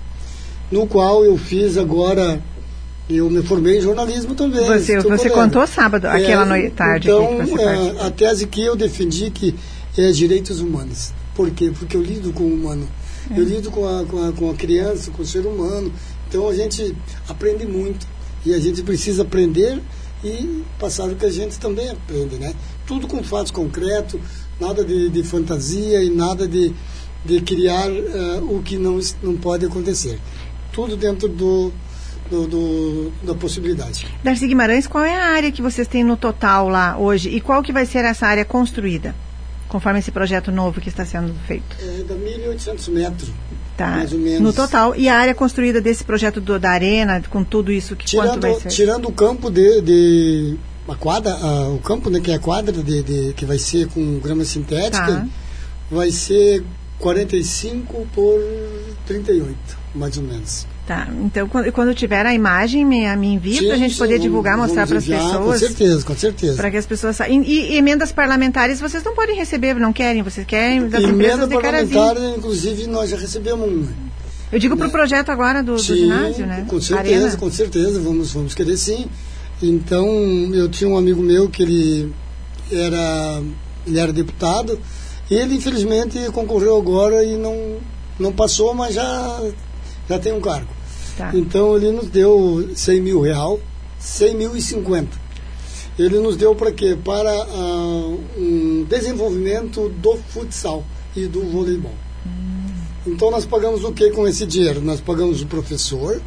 no 0.69 0.85
qual 0.85 1.25
eu 1.25 1.38
fiz 1.38 1.77
agora, 1.79 2.42
eu 3.09 3.31
me 3.31 3.40
formei 3.45 3.79
em 3.79 3.81
jornalismo 3.81 4.35
também. 4.35 4.66
Você, 4.66 4.99
você 4.99 5.31
contou 5.31 5.64
sábado, 5.69 6.09
é, 6.09 6.25
aquela 6.25 6.45
noite 6.45 6.71
tarde. 6.71 7.07
Então, 7.07 7.38
a, 8.01 8.09
a, 8.09 8.11
tese 8.11 8.45
que 8.49 8.62
eu 8.62 8.75
defendi 8.75 9.31
que 9.31 9.55
é 9.97 10.11
direitos 10.11 10.59
humanos. 10.59 11.12
Por 11.37 11.49
quê? 11.53 11.71
Porque 11.79 11.97
eu 11.97 12.03
lido 12.03 12.33
com 12.33 12.42
o 12.42 12.53
humano. 12.53 12.88
É. 13.31 13.38
Eu 13.38 13.45
lido 13.45 13.71
com 13.71 13.87
a, 13.87 14.05
com, 14.05 14.27
a, 14.27 14.33
com 14.33 14.51
a 14.51 14.55
criança, 14.55 15.12
com 15.12 15.23
o 15.23 15.27
ser 15.27 15.47
humano. 15.47 15.92
Então 16.29 16.49
a 16.49 16.55
gente 16.55 16.97
aprende 17.29 17.64
muito. 17.64 18.05
E 18.45 18.53
a 18.53 18.59
gente 18.59 18.83
precisa 18.83 19.23
aprender 19.23 19.81
e 20.24 20.64
passar 20.79 21.09
o 21.09 21.16
que 21.16 21.26
a 21.26 21.31
gente 21.31 21.59
também 21.59 21.88
aprende, 21.88 22.37
né? 22.37 22.55
Tudo 22.87 23.07
com 23.07 23.22
fatos 23.22 23.50
concretos, 23.50 24.20
nada 24.61 24.85
de, 24.85 25.11
de 25.11 25.22
fantasia 25.22 26.02
e 26.02 26.11
nada 26.11 26.46
de, 26.46 26.74
de 27.24 27.40
criar 27.40 27.88
uh, 27.90 28.57
o 28.57 28.62
que 28.62 28.76
não, 28.76 28.98
não 29.22 29.37
pode 29.37 29.66
acontecer. 29.66 30.18
Tudo 30.72 30.96
dentro 30.96 31.29
do, 31.29 31.72
do, 32.31 32.46
do, 32.46 33.12
da 33.22 33.35
possibilidade. 33.35 34.07
Darcy 34.22 34.46
Guimarães, 34.46 34.87
qual 34.87 35.05
é 35.05 35.16
a 35.16 35.26
área 35.26 35.52
que 35.52 35.62
vocês 35.62 35.87
têm 35.87 36.05
no 36.05 36.16
total 36.16 36.68
lá 36.68 36.98
hoje 36.98 37.29
e 37.29 37.40
qual 37.40 37.62
que 37.62 37.72
vai 37.72 37.87
ser 37.87 38.05
essa 38.05 38.26
área 38.26 38.44
construída, 38.44 39.14
conforme 39.68 39.98
esse 39.98 40.11
projeto 40.11 40.50
novo 40.50 40.81
que 40.81 40.88
está 40.88 41.05
sendo 41.05 41.35
feito? 41.46 41.76
É 41.81 42.02
da 42.02 42.14
1.800 42.14 42.90
metros, 42.90 43.31
Tá. 43.77 43.89
mais 43.89 44.12
ou 44.12 44.19
menos. 44.19 44.41
No 44.41 44.53
total. 44.53 44.95
E 44.97 45.09
a 45.09 45.17
área 45.17 45.35
construída 45.35 45.81
desse 45.81 46.03
projeto 46.03 46.41
do- 46.41 46.59
da 46.59 46.71
arena, 46.71 47.23
com 47.29 47.45
tudo 47.45 47.71
isso, 47.71 47.95
que 47.95 48.17
quanto 48.17 48.41
vai 48.41 48.53
Tirando, 48.53 48.62
ser? 48.62 48.69
tirando 48.71 49.09
o 49.09 49.12
campo 49.12 49.51
de, 49.51 49.81
de 49.83 50.57
a 50.89 50.95
quadra, 50.95 51.33
a- 51.35 51.69
o 51.69 51.79
campo 51.79 52.09
né, 52.09 52.19
que 52.21 52.31
é 52.31 52.35
a 52.35 52.39
quadra 52.39 52.73
de, 52.83 53.03
de- 53.03 53.33
que 53.35 53.45
vai 53.45 53.59
ser 53.59 53.87
com 53.89 54.19
grama 54.19 54.45
sintética, 54.45 55.07
Tá. 55.07 55.27
vai 55.91 56.11
ser 56.11 56.65
45 56.99 58.07
por 58.15 58.41
38, 59.07 59.57
mais 59.95 60.17
ou 60.17 60.23
menos. 60.25 60.67
Tá. 60.87 61.09
Então, 61.25 61.49
quando, 61.49 61.72
quando 61.72 61.94
tiver 61.94 62.25
a 62.25 62.33
imagem, 62.33 62.85
me, 62.85 63.14
me 63.16 63.35
envia 63.35 63.61
para 63.64 63.75
a 63.75 63.79
gente 63.79 63.96
poder 63.96 64.20
divulgar, 64.20 64.57
mostrar 64.57 64.87
para 64.87 64.99
as 64.99 65.05
pessoas. 65.05 65.37
Com 65.37 65.59
certeza, 65.59 66.05
com 66.05 66.16
certeza. 66.16 66.57
Para 66.57 66.70
que 66.70 66.77
as 66.77 66.87
pessoas 66.87 67.16
saibam. 67.16 67.42
E, 67.42 67.72
e 67.72 67.77
emendas 67.77 68.12
parlamentares 68.12 68.81
vocês 68.81 69.03
não 69.03 69.12
podem 69.12 69.37
receber, 69.37 69.75
não 69.75 69.92
querem? 69.92 70.22
Vocês 70.22 70.46
querem 70.46 70.88
das 70.88 71.03
Emenda 71.03 71.14
empresas 71.16 71.49
de 71.49 71.55
parlamentar, 71.55 72.16
inclusive, 72.37 72.87
nós 72.87 73.11
já 73.11 73.16
recebemos 73.16 73.68
um. 73.68 73.81
né? 73.81 73.94
Eu 74.53 74.61
digo 74.61 74.77
para 74.77 74.87
o 74.87 74.90
projeto 74.90 75.31
agora 75.31 75.61
do, 75.61 75.75
do 75.75 75.83
Sim, 75.83 75.96
ginásio, 75.96 76.46
né? 76.46 76.64
Com 76.68 76.81
certeza, 76.81 77.25
Arena. 77.25 77.37
com 77.37 77.51
certeza, 77.51 78.01
vamos, 78.01 78.33
vamos 78.33 78.55
querer 78.55 78.77
sim. 78.77 79.07
Então, 79.61 80.07
eu 80.55 80.68
tinha 80.68 80.88
um 80.88 80.96
amigo 80.96 81.20
meu 81.20 81.49
que 81.49 81.64
ele 81.64 82.12
era, 82.70 83.42
ele 83.85 83.99
era 83.99 84.12
deputado, 84.12 84.79
ele 85.29 85.57
infelizmente 85.57 86.18
concorreu 86.33 86.77
agora 86.77 87.25
e 87.25 87.37
não, 87.37 87.79
não 88.20 88.33
passou, 88.33 88.72
mas 88.72 88.94
já, 88.94 89.42
já 90.09 90.19
tem 90.19 90.33
um 90.33 90.40
cargo. 90.40 90.69
Tá. 91.16 91.31
Então 91.35 91.77
ele 91.77 91.90
nos 91.92 92.09
deu 92.09 92.71
100 92.75 93.01
mil 93.01 93.21
real, 93.21 93.59
100 93.99 94.35
mil 94.35 94.57
e 94.57 94.61
50. 94.61 95.27
Ele 95.99 96.19
nos 96.19 96.37
deu 96.37 96.55
para 96.55 96.71
quê? 96.71 96.97
Para 97.03 97.31
ah, 97.31 98.16
um 98.37 98.87
desenvolvimento 98.88 99.88
do 99.88 100.16
futsal 100.29 100.85
e 101.14 101.27
do 101.27 101.40
voleibol. 101.51 101.95
Então 103.07 103.31
nós 103.31 103.47
pagamos 103.47 103.85
o 103.85 103.92
que 103.92 104.11
com 104.11 104.27
esse 104.27 104.45
dinheiro? 104.45 104.83
Nós 104.83 105.01
pagamos 105.01 105.40
o 105.40 105.47
professor, 105.47 106.21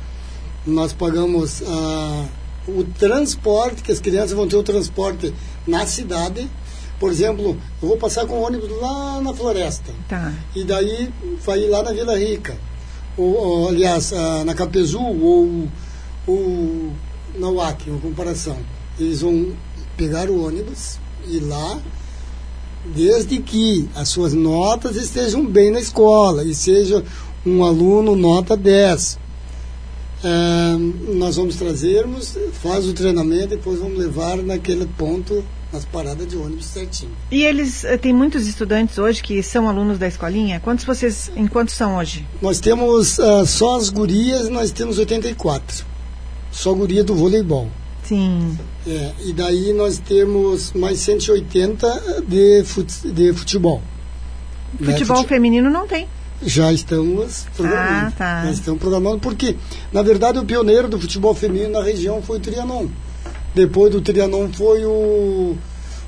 nós 0.66 0.94
pagamos 0.94 1.62
ah, 1.68 2.26
o 2.68 2.84
transporte, 2.84 3.84
que 3.84 3.92
as 3.92 4.00
crianças 4.00 4.32
vão 4.32 4.48
ter 4.48 4.56
o 4.56 4.64
transporte 4.64 5.34
na 5.68 5.86
cidade. 5.86 6.50
Por 7.00 7.12
exemplo, 7.12 7.58
eu 7.82 7.88
vou 7.88 7.98
passar 7.98 8.26
com 8.26 8.40
o 8.40 8.42
ônibus 8.42 8.70
lá 8.82 9.22
na 9.22 9.34
floresta. 9.34 9.92
Tá. 10.08 10.34
E 10.56 10.64
daí 10.64 11.10
vai 11.46 11.60
ir 11.60 11.68
lá 11.68 11.84
na 11.84 11.92
Vila 11.92 12.18
Rica. 12.18 12.58
Ou, 13.20 13.36
ou, 13.36 13.68
aliás, 13.68 14.14
ah, 14.14 14.46
na 14.46 14.54
Capezu 14.54 14.98
ou, 14.98 15.68
ou 16.26 16.92
na 17.38 17.50
UAC, 17.50 17.90
uma 17.90 18.00
comparação. 18.00 18.56
Eles 18.98 19.20
vão 19.20 19.52
pegar 19.98 20.30
o 20.30 20.46
ônibus 20.46 20.98
e 21.28 21.38
lá, 21.40 21.82
desde 22.96 23.42
que 23.42 23.90
as 23.94 24.08
suas 24.08 24.34
notas 24.34 24.96
estejam 24.96 25.46
bem 25.46 25.70
na 25.70 25.82
escola 25.82 26.46
e 26.46 26.56
seja 26.56 27.04
um 27.46 27.62
aluno 27.66 28.16
nota 28.16 28.56
10. 28.56 29.20
Nós 31.16 31.36
vamos 31.38 31.56
trazermos, 31.56 32.38
faz 32.62 32.86
o 32.88 32.94
treinamento, 32.94 33.48
depois 33.48 33.80
vamos 33.80 33.98
levar 33.98 34.38
naquele 34.38 34.86
ponto, 34.86 35.44
nas 35.72 35.86
paradas 35.86 36.28
de 36.28 36.36
ônibus 36.36 36.66
certinho. 36.66 37.12
E 37.32 37.44
eles, 37.44 37.84
eh, 37.84 37.98
tem 37.98 38.14
muitos 38.14 38.48
estudantes 38.48 38.98
hoje 38.98 39.22
que 39.24 39.42
são 39.44 39.70
alunos 39.70 39.98
da 40.00 40.08
escolinha? 40.08 40.60
Quantos 40.60 40.84
vocês, 40.86 41.32
em 41.36 41.48
quantos 41.48 41.76
são 41.76 41.96
hoje? 41.98 42.26
Nós 42.42 42.60
temos 42.60 43.20
ah, 43.20 43.46
só 43.46 43.78
as 43.78 43.90
gurias, 43.90 44.50
nós 44.50 44.72
temos 44.72 44.98
84. 44.98 45.86
Só 46.52 46.74
guria 46.74 47.04
do 47.04 47.16
voleibol. 47.16 47.68
Sim. 48.04 48.58
É, 48.88 49.12
e 49.26 49.34
daí 49.34 49.72
nós 49.72 50.00
temos 50.00 50.74
mais 50.74 51.00
180 51.00 52.24
de, 52.28 52.64
fut, 52.66 52.92
de 53.12 53.32
futebol. 53.34 53.82
Né, 54.80 54.92
Futebol 54.94 55.18
fute- 55.18 55.30
feminino 55.30 55.70
não 55.70 55.88
tem. 55.88 56.08
Já 56.42 56.72
estamos 56.72 57.46
programando. 57.56 58.08
Ah, 58.08 58.14
tá. 58.18 58.46
Já 58.46 58.52
estamos 58.52 58.80
programando, 58.80 59.20
porque, 59.20 59.56
na 59.92 60.02
verdade, 60.02 60.40
o 60.40 60.46
pioneiro 60.46 60.88
do 60.88 61.00
futebol 61.00 61.34
feminino 61.34 61.72
na 61.72 61.84
região 61.84 62.22
foi 62.22 62.38
o 62.38 62.40
Trianon. 62.40 62.88
Depois 63.54 63.92
do 63.92 64.00
Trianon 64.00 64.50
foi 64.54 64.86
o 64.86 65.58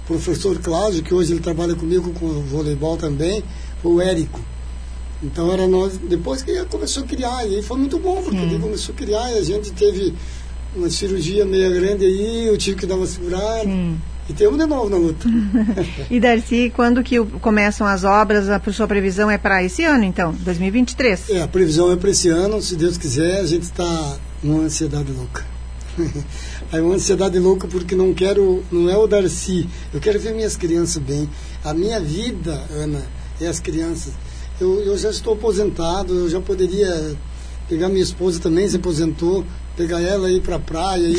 professor 0.08 0.58
Cláudio, 0.60 1.04
que 1.04 1.14
hoje 1.14 1.34
ele 1.34 1.42
trabalha 1.42 1.76
comigo 1.76 2.12
com 2.14 2.26
o 2.26 2.42
voleibol 2.44 2.98
também, 2.98 3.44
foi 3.82 3.92
o 3.92 4.02
Érico. 4.02 4.40
Então 5.24 5.52
era 5.52 5.68
nós, 5.68 5.98
depois 5.98 6.42
que 6.42 6.52
ele 6.52 6.66
começou 6.66 7.04
a 7.04 7.08
criar, 7.08 7.46
e 7.48 7.62
foi 7.62 7.78
muito 7.78 8.00
bom, 8.00 8.22
porque 8.24 8.38
ele 8.38 8.60
começou 8.60 8.94
a 8.94 8.98
criar 8.98 9.32
e 9.32 9.38
a 9.38 9.44
gente 9.44 9.72
teve 9.72 10.14
uma 10.76 10.90
cirurgia 10.90 11.46
meio 11.46 11.72
grande 11.74 12.06
aí, 12.06 12.48
eu 12.48 12.58
tive 12.58 12.78
que 12.78 12.86
dar 12.86 12.96
uma 12.96 13.06
segurada. 13.06 13.66
E 14.30 14.34
temos 14.34 14.58
de 14.58 14.66
novo 14.66 14.90
na 14.90 14.98
luta. 14.98 15.28
E 16.10 16.20
Darcy, 16.20 16.72
quando 16.76 17.04
que 17.04 17.20
começam 17.42 17.88
as 17.88 18.04
obras? 18.04 18.50
A 18.50 18.62
sua 18.72 18.88
previsão 18.88 19.30
é 19.30 19.38
para 19.38 19.64
esse 19.64 19.84
ano, 19.84 20.04
então, 20.04 20.34
2023? 20.40 21.30
É, 21.30 21.42
a 21.42 21.48
previsão 21.48 21.92
é 21.92 21.96
para 21.96 22.10
esse 22.10 22.30
ano, 22.30 22.62
se 22.62 22.76
Deus 22.76 22.98
quiser, 22.98 23.40
a 23.40 23.46
gente 23.46 23.64
está 23.64 24.18
numa 24.44 24.64
ansiedade 24.64 25.12
louca. 25.12 25.46
é 26.72 26.82
uma 26.82 26.96
ansiedade 26.96 27.38
louca 27.40 27.68
porque 27.68 27.96
não 27.96 28.14
quero, 28.14 28.64
não 28.72 28.90
é 28.90 28.96
o 28.96 29.08
Darcy, 29.08 29.68
eu 29.94 30.00
quero 30.00 30.20
ver 30.20 30.34
minhas 30.34 30.56
crianças 30.56 31.02
bem. 31.02 31.30
A 31.64 31.74
minha 31.74 32.00
vida, 32.00 32.64
Ana, 32.72 33.02
é 33.40 33.48
as 33.48 33.60
crianças. 33.60 34.14
Eu, 34.60 34.80
eu 34.82 34.98
já 34.98 35.10
estou 35.10 35.34
aposentado, 35.34 36.14
eu 36.14 36.30
já 36.30 36.40
poderia 36.40 37.16
pegar 37.68 37.90
minha 37.90 38.04
esposa 38.04 38.40
também, 38.40 38.68
se 38.68 38.76
aposentou, 38.76 39.46
pegar 39.76 40.02
ela 40.02 40.30
e 40.30 40.38
ir 40.38 40.42
para 40.42 40.58
a 40.58 40.60
praia, 40.60 41.08
e 41.08 41.16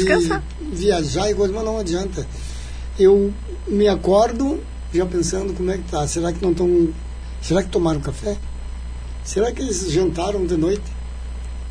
viajar 0.73 1.31
e 1.31 1.35
coisa, 1.35 1.53
mas 1.53 1.65
não 1.65 1.79
adianta. 1.79 2.27
Eu 2.99 3.33
me 3.67 3.89
acordo 3.89 4.61
já 4.93 5.07
pensando 5.07 5.55
como 5.55 5.71
é 5.71 5.79
que 5.79 5.85
tá. 5.85 6.07
Será 6.07 6.33
que 6.33 6.43
não 6.43 6.53
estão. 6.53 6.89
Será 7.41 7.63
que 7.63 7.71
tomaram 7.71 8.01
café? 8.01 8.37
Será 9.25 9.51
que 9.53 9.63
eles 9.63 9.91
jantaram 9.91 10.45
de 10.45 10.57
noite? 10.57 10.83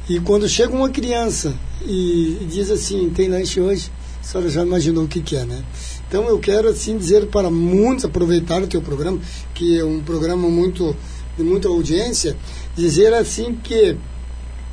E 0.10 0.20
quando 0.20 0.48
chega 0.50 0.74
uma 0.74 0.90
criança 0.90 1.54
e, 1.86 2.40
e 2.42 2.46
diz 2.50 2.72
assim, 2.72 3.10
tem 3.10 3.30
lanche 3.30 3.62
hoje, 3.62 3.92
a 4.20 4.24
senhora 4.24 4.50
já 4.50 4.64
imaginou 4.64 5.04
o 5.04 5.08
que, 5.08 5.22
que 5.22 5.36
é, 5.36 5.46
né? 5.46 5.64
Então 6.08 6.28
eu 6.28 6.40
quero 6.40 6.68
assim 6.68 6.98
dizer 6.98 7.28
para 7.28 7.50
muitos 7.50 8.06
aproveitar 8.06 8.62
o 8.62 8.68
teu 8.68 8.82
programa, 8.82 9.20
que 9.54 9.80
é 9.80 9.86
um 9.86 10.02
programa 10.02 10.50
muito 10.50 10.96
de 11.38 11.44
muita 11.44 11.68
audiência, 11.68 12.36
dizer 12.76 13.14
assim 13.14 13.56
que 13.64 13.96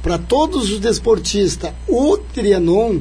para 0.03 0.19
todos 0.19 0.71
os 0.71 0.81
desportistas, 0.81 1.73
o 1.87 2.17
Trianon 2.19 3.01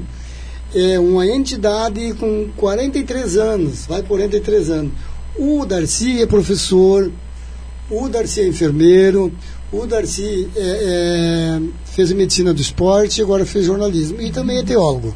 é 0.73 0.99
uma 0.99 1.25
entidade 1.25 2.13
com 2.13 2.49
43 2.55 3.37
anos, 3.37 3.85
vai 3.85 4.01
por 4.01 4.19
43 4.19 4.69
anos. 4.69 4.91
O 5.37 5.65
Darcy 5.65 6.21
é 6.21 6.25
professor, 6.25 7.11
o 7.89 8.09
Darcy 8.09 8.41
é 8.41 8.47
enfermeiro, 8.47 9.31
o 9.71 9.85
Darcy 9.85 10.49
é, 10.55 11.59
é, 11.59 11.61
fez 11.85 12.11
medicina 12.11 12.53
do 12.53 12.61
esporte, 12.61 13.21
agora 13.21 13.45
fez 13.45 13.65
jornalismo 13.65 14.21
e 14.21 14.31
também 14.31 14.57
é 14.57 14.63
teólogo. 14.63 15.15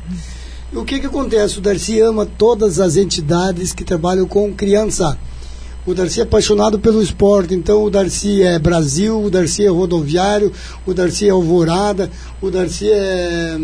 E 0.71 0.77
o 0.77 0.85
que, 0.85 0.99
que 0.99 1.05
acontece? 1.05 1.57
O 1.57 1.61
Darcy 1.61 1.99
ama 1.99 2.25
todas 2.25 2.79
as 2.79 2.95
entidades 2.95 3.73
que 3.73 3.83
trabalham 3.83 4.27
com 4.27 4.53
criança. 4.53 5.17
O 5.85 5.93
Darcy 5.93 6.19
é 6.19 6.23
apaixonado 6.23 6.79
pelo 6.79 7.01
esporte, 7.01 7.55
então 7.55 7.83
o 7.83 7.89
Darcy 7.89 8.43
é 8.43 8.59
Brasil, 8.59 9.21
o 9.21 9.29
Darcy 9.29 9.65
é 9.65 9.69
rodoviário, 9.69 10.51
o 10.85 10.93
Darcy 10.93 11.27
é 11.27 11.31
Alvorada, 11.31 12.11
o 12.39 12.51
Darcy 12.51 12.89
é 12.89 13.57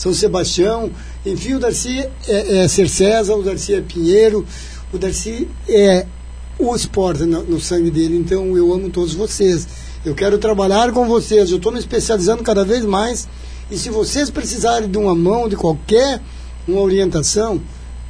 São 0.00 0.14
Sebastião, 0.14 0.90
enfim, 1.26 1.52
o 1.52 1.58
Darcy 1.58 1.98
é, 2.26 2.62
é 2.62 2.68
Ser 2.68 2.88
César, 2.88 3.34
o 3.34 3.42
Darcy 3.42 3.74
é 3.74 3.82
Pinheiro, 3.82 4.46
o 4.94 4.96
Darcy 4.96 5.46
é 5.68 6.06
o 6.58 6.74
esporte 6.74 7.24
no, 7.24 7.42
no 7.42 7.60
sangue 7.60 7.90
dele, 7.90 8.16
então 8.16 8.56
eu 8.56 8.72
amo 8.72 8.88
todos 8.88 9.12
vocês. 9.12 9.68
Eu 10.02 10.14
quero 10.14 10.38
trabalhar 10.38 10.90
com 10.92 11.06
vocês, 11.06 11.50
eu 11.50 11.58
estou 11.58 11.70
me 11.70 11.78
especializando 11.78 12.42
cada 12.42 12.64
vez 12.64 12.82
mais 12.82 13.28
e 13.70 13.76
se 13.76 13.90
vocês 13.90 14.30
precisarem 14.30 14.88
de 14.88 14.96
uma 14.96 15.14
mão, 15.14 15.46
de 15.46 15.54
qualquer 15.54 16.18
uma 16.66 16.80
orientação, 16.80 17.60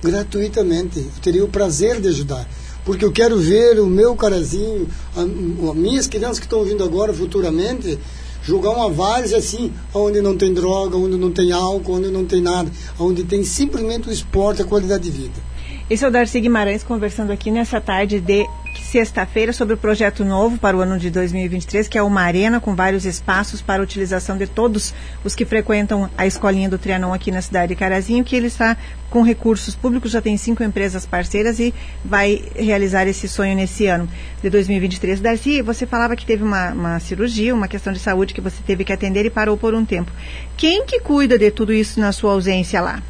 gratuitamente, 0.00 1.00
eu 1.00 1.20
teria 1.20 1.44
o 1.44 1.48
prazer 1.48 2.00
de 2.00 2.07
ajudar 2.07 2.46
porque 2.85 3.05
eu 3.05 3.12
quero 3.12 3.37
ver 3.37 3.79
o 3.79 3.87
meu 3.87 4.16
carazinho, 4.16 4.88
a, 5.16 5.20
a 5.20 5.74
minhas 5.74 6.07
crianças 6.07 6.38
que 6.38 6.46
estão 6.46 6.64
vindo 6.64 6.83
agora 6.83 7.12
futuramente, 7.12 7.99
jogar 8.43 8.70
uma 8.70 8.88
várzea 8.88 9.38
assim, 9.38 9.72
onde 9.95 10.20
não 10.20 10.36
tem 10.36 10.53
droga, 10.53 10.97
onde 10.97 11.16
não 11.16 11.30
tem 11.30 11.53
álcool, 11.53 11.95
onde 11.95 12.09
não 12.09 12.24
tem 12.24 12.41
nada, 12.41 12.70
onde 12.99 13.24
tem 13.24 13.45
simplesmente 13.45 14.09
o 14.09 14.12
esporte, 14.12 14.62
a 14.62 14.64
qualidade 14.64 15.05
de 15.05 15.11
vida. 15.11 15.49
Esse 15.91 16.05
é 16.05 16.09
o 16.09 16.11
Darcy 16.12 16.38
Guimarães 16.38 16.84
conversando 16.84 17.32
aqui 17.32 17.51
nessa 17.51 17.80
tarde 17.80 18.20
de 18.20 18.47
sexta-feira 18.80 19.53
sobre 19.53 19.74
o 19.74 19.76
projeto 19.76 20.24
novo 20.24 20.57
para 20.57 20.76
o 20.76 20.80
ano 20.80 20.97
de 20.97 21.11
2023, 21.11 21.88
que 21.88 21.99
é 21.99 22.03
uma 22.03 22.22
arena 22.22 22.61
com 22.61 22.76
vários 22.76 23.05
espaços 23.05 23.61
para 23.61 23.82
utilização 23.82 24.38
de 24.38 24.47
todos 24.47 24.95
os 25.24 25.34
que 25.34 25.45
frequentam 25.45 26.09
a 26.16 26.28
escolinha 26.28 26.68
do 26.68 26.78
Trianon 26.78 27.12
aqui 27.12 27.32
na 27.32 27.43
cidade 27.43 27.70
de 27.70 27.74
Carazinho, 27.74 28.22
que 28.22 28.36
ele 28.36 28.47
está 28.47 28.76
com 29.11 29.22
recursos 29.22 29.74
públicos, 29.74 30.12
já 30.12 30.22
tem 30.22 30.36
cinco 30.36 30.62
empresas 30.62 31.05
parceiras 31.05 31.59
e 31.59 31.74
vai 32.05 32.41
realizar 32.55 33.09
esse 33.09 33.26
sonho 33.26 33.57
nesse 33.57 33.88
ano 33.88 34.09
de 34.41 34.49
2023. 34.49 35.18
Darcy, 35.18 35.61
você 35.61 35.86
falava 35.86 36.14
que 36.14 36.24
teve 36.24 36.45
uma, 36.45 36.70
uma 36.70 37.01
cirurgia, 37.01 37.53
uma 37.53 37.66
questão 37.66 37.93
de 37.93 37.99
saúde 37.99 38.32
que 38.32 38.41
você 38.41 38.62
teve 38.64 38.84
que 38.84 38.93
atender 38.93 39.26
e 39.26 39.30
parou 39.30 39.57
por 39.57 39.74
um 39.74 39.84
tempo. 39.84 40.12
Quem 40.57 40.86
que 40.86 41.01
cuida 41.01 41.36
de 41.36 41.51
tudo 41.51 41.72
isso 41.72 41.99
na 41.99 42.12
sua 42.12 42.30
ausência 42.30 42.80
lá? 42.80 43.03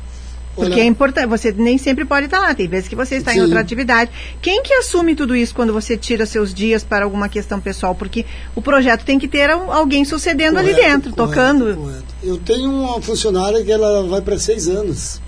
Porque 0.66 0.80
é 0.80 0.84
importante, 0.84 1.26
você 1.26 1.52
nem 1.52 1.78
sempre 1.78 2.04
pode 2.04 2.26
estar 2.26 2.40
lá, 2.40 2.54
tem 2.54 2.68
vezes 2.68 2.88
que 2.88 2.96
você 2.96 3.16
está 3.16 3.32
sim. 3.32 3.38
em 3.38 3.42
outra 3.42 3.60
atividade. 3.60 4.10
Quem 4.40 4.62
que 4.62 4.72
assume 4.74 5.14
tudo 5.14 5.34
isso 5.34 5.54
quando 5.54 5.72
você 5.72 5.96
tira 5.96 6.26
seus 6.26 6.52
dias 6.54 6.84
para 6.84 7.04
alguma 7.04 7.28
questão 7.28 7.60
pessoal? 7.60 7.94
Porque 7.94 8.24
o 8.54 8.62
projeto 8.62 9.04
tem 9.04 9.18
que 9.18 9.28
ter 9.28 9.50
alguém 9.50 10.04
sucedendo 10.04 10.56
correto, 10.56 10.70
ali 10.70 10.88
dentro, 10.88 11.10
correto, 11.12 11.16
tocando. 11.16 11.76
Correto. 11.76 12.14
Eu 12.22 12.38
tenho 12.38 12.70
uma 12.70 13.00
funcionária 13.00 13.64
que 13.64 13.72
ela 13.72 14.06
vai 14.06 14.20
para 14.20 14.38
seis 14.38 14.68
anos. 14.68 15.20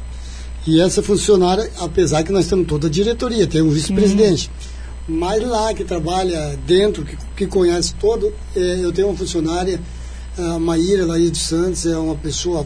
E 0.66 0.80
essa 0.80 1.02
funcionária, 1.02 1.68
apesar 1.80 2.22
que 2.22 2.30
nós 2.30 2.46
temos 2.46 2.66
toda 2.68 2.86
a 2.86 2.90
diretoria, 2.90 3.46
tem 3.46 3.62
um 3.62 3.70
vice-presidente. 3.70 4.50
Mas 5.08 5.42
lá 5.42 5.74
que 5.74 5.82
trabalha 5.82 6.56
dentro, 6.64 7.04
que, 7.04 7.16
que 7.36 7.46
conhece 7.46 7.94
todo, 7.94 8.32
é, 8.54 8.78
eu 8.80 8.92
tenho 8.92 9.08
uma 9.08 9.16
funcionária, 9.16 9.80
a 10.38 10.58
Maíra 10.60 11.04
Laís 11.04 11.32
de 11.32 11.38
Santos, 11.38 11.84
é 11.84 11.96
uma 11.96 12.14
pessoa 12.14 12.64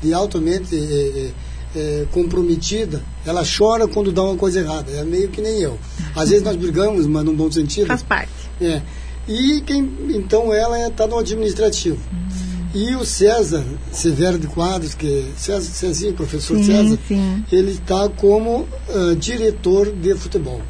de 0.00 0.14
altamente. 0.14 0.76
É, 0.76 1.30
é, 1.74 2.02
é, 2.02 2.06
comprometida, 2.10 3.02
ela 3.24 3.42
chora 3.44 3.86
quando 3.88 4.12
dá 4.12 4.22
uma 4.22 4.36
coisa 4.36 4.60
errada. 4.60 4.90
É 4.92 5.04
meio 5.04 5.28
que 5.28 5.40
nem 5.40 5.60
eu. 5.60 5.78
Às 6.14 6.30
vezes 6.30 6.44
nós 6.44 6.56
brigamos, 6.56 7.06
mas 7.06 7.24
num 7.24 7.34
bom 7.34 7.50
sentido. 7.50 7.86
Faz 7.86 8.02
parte. 8.02 8.32
É. 8.60 8.82
E 9.28 9.60
quem, 9.62 9.90
então 10.10 10.52
ela 10.52 10.88
está 10.88 11.04
é, 11.04 11.06
no 11.06 11.18
administrativo. 11.18 11.98
Hum. 12.12 12.52
E 12.74 12.96
o 12.96 13.04
César 13.04 13.64
Severo 13.90 14.38
de 14.38 14.46
Quadros, 14.46 14.94
que 14.94 15.26
César, 15.36 15.70
Cezinho, 15.70 16.14
professor 16.14 16.56
sim, 16.56 16.64
César, 16.64 16.98
sim. 17.06 17.44
ele 17.52 17.72
está 17.72 18.08
como 18.08 18.66
uh, 18.88 19.14
diretor 19.14 19.92
de 19.92 20.14
futebol. 20.14 20.60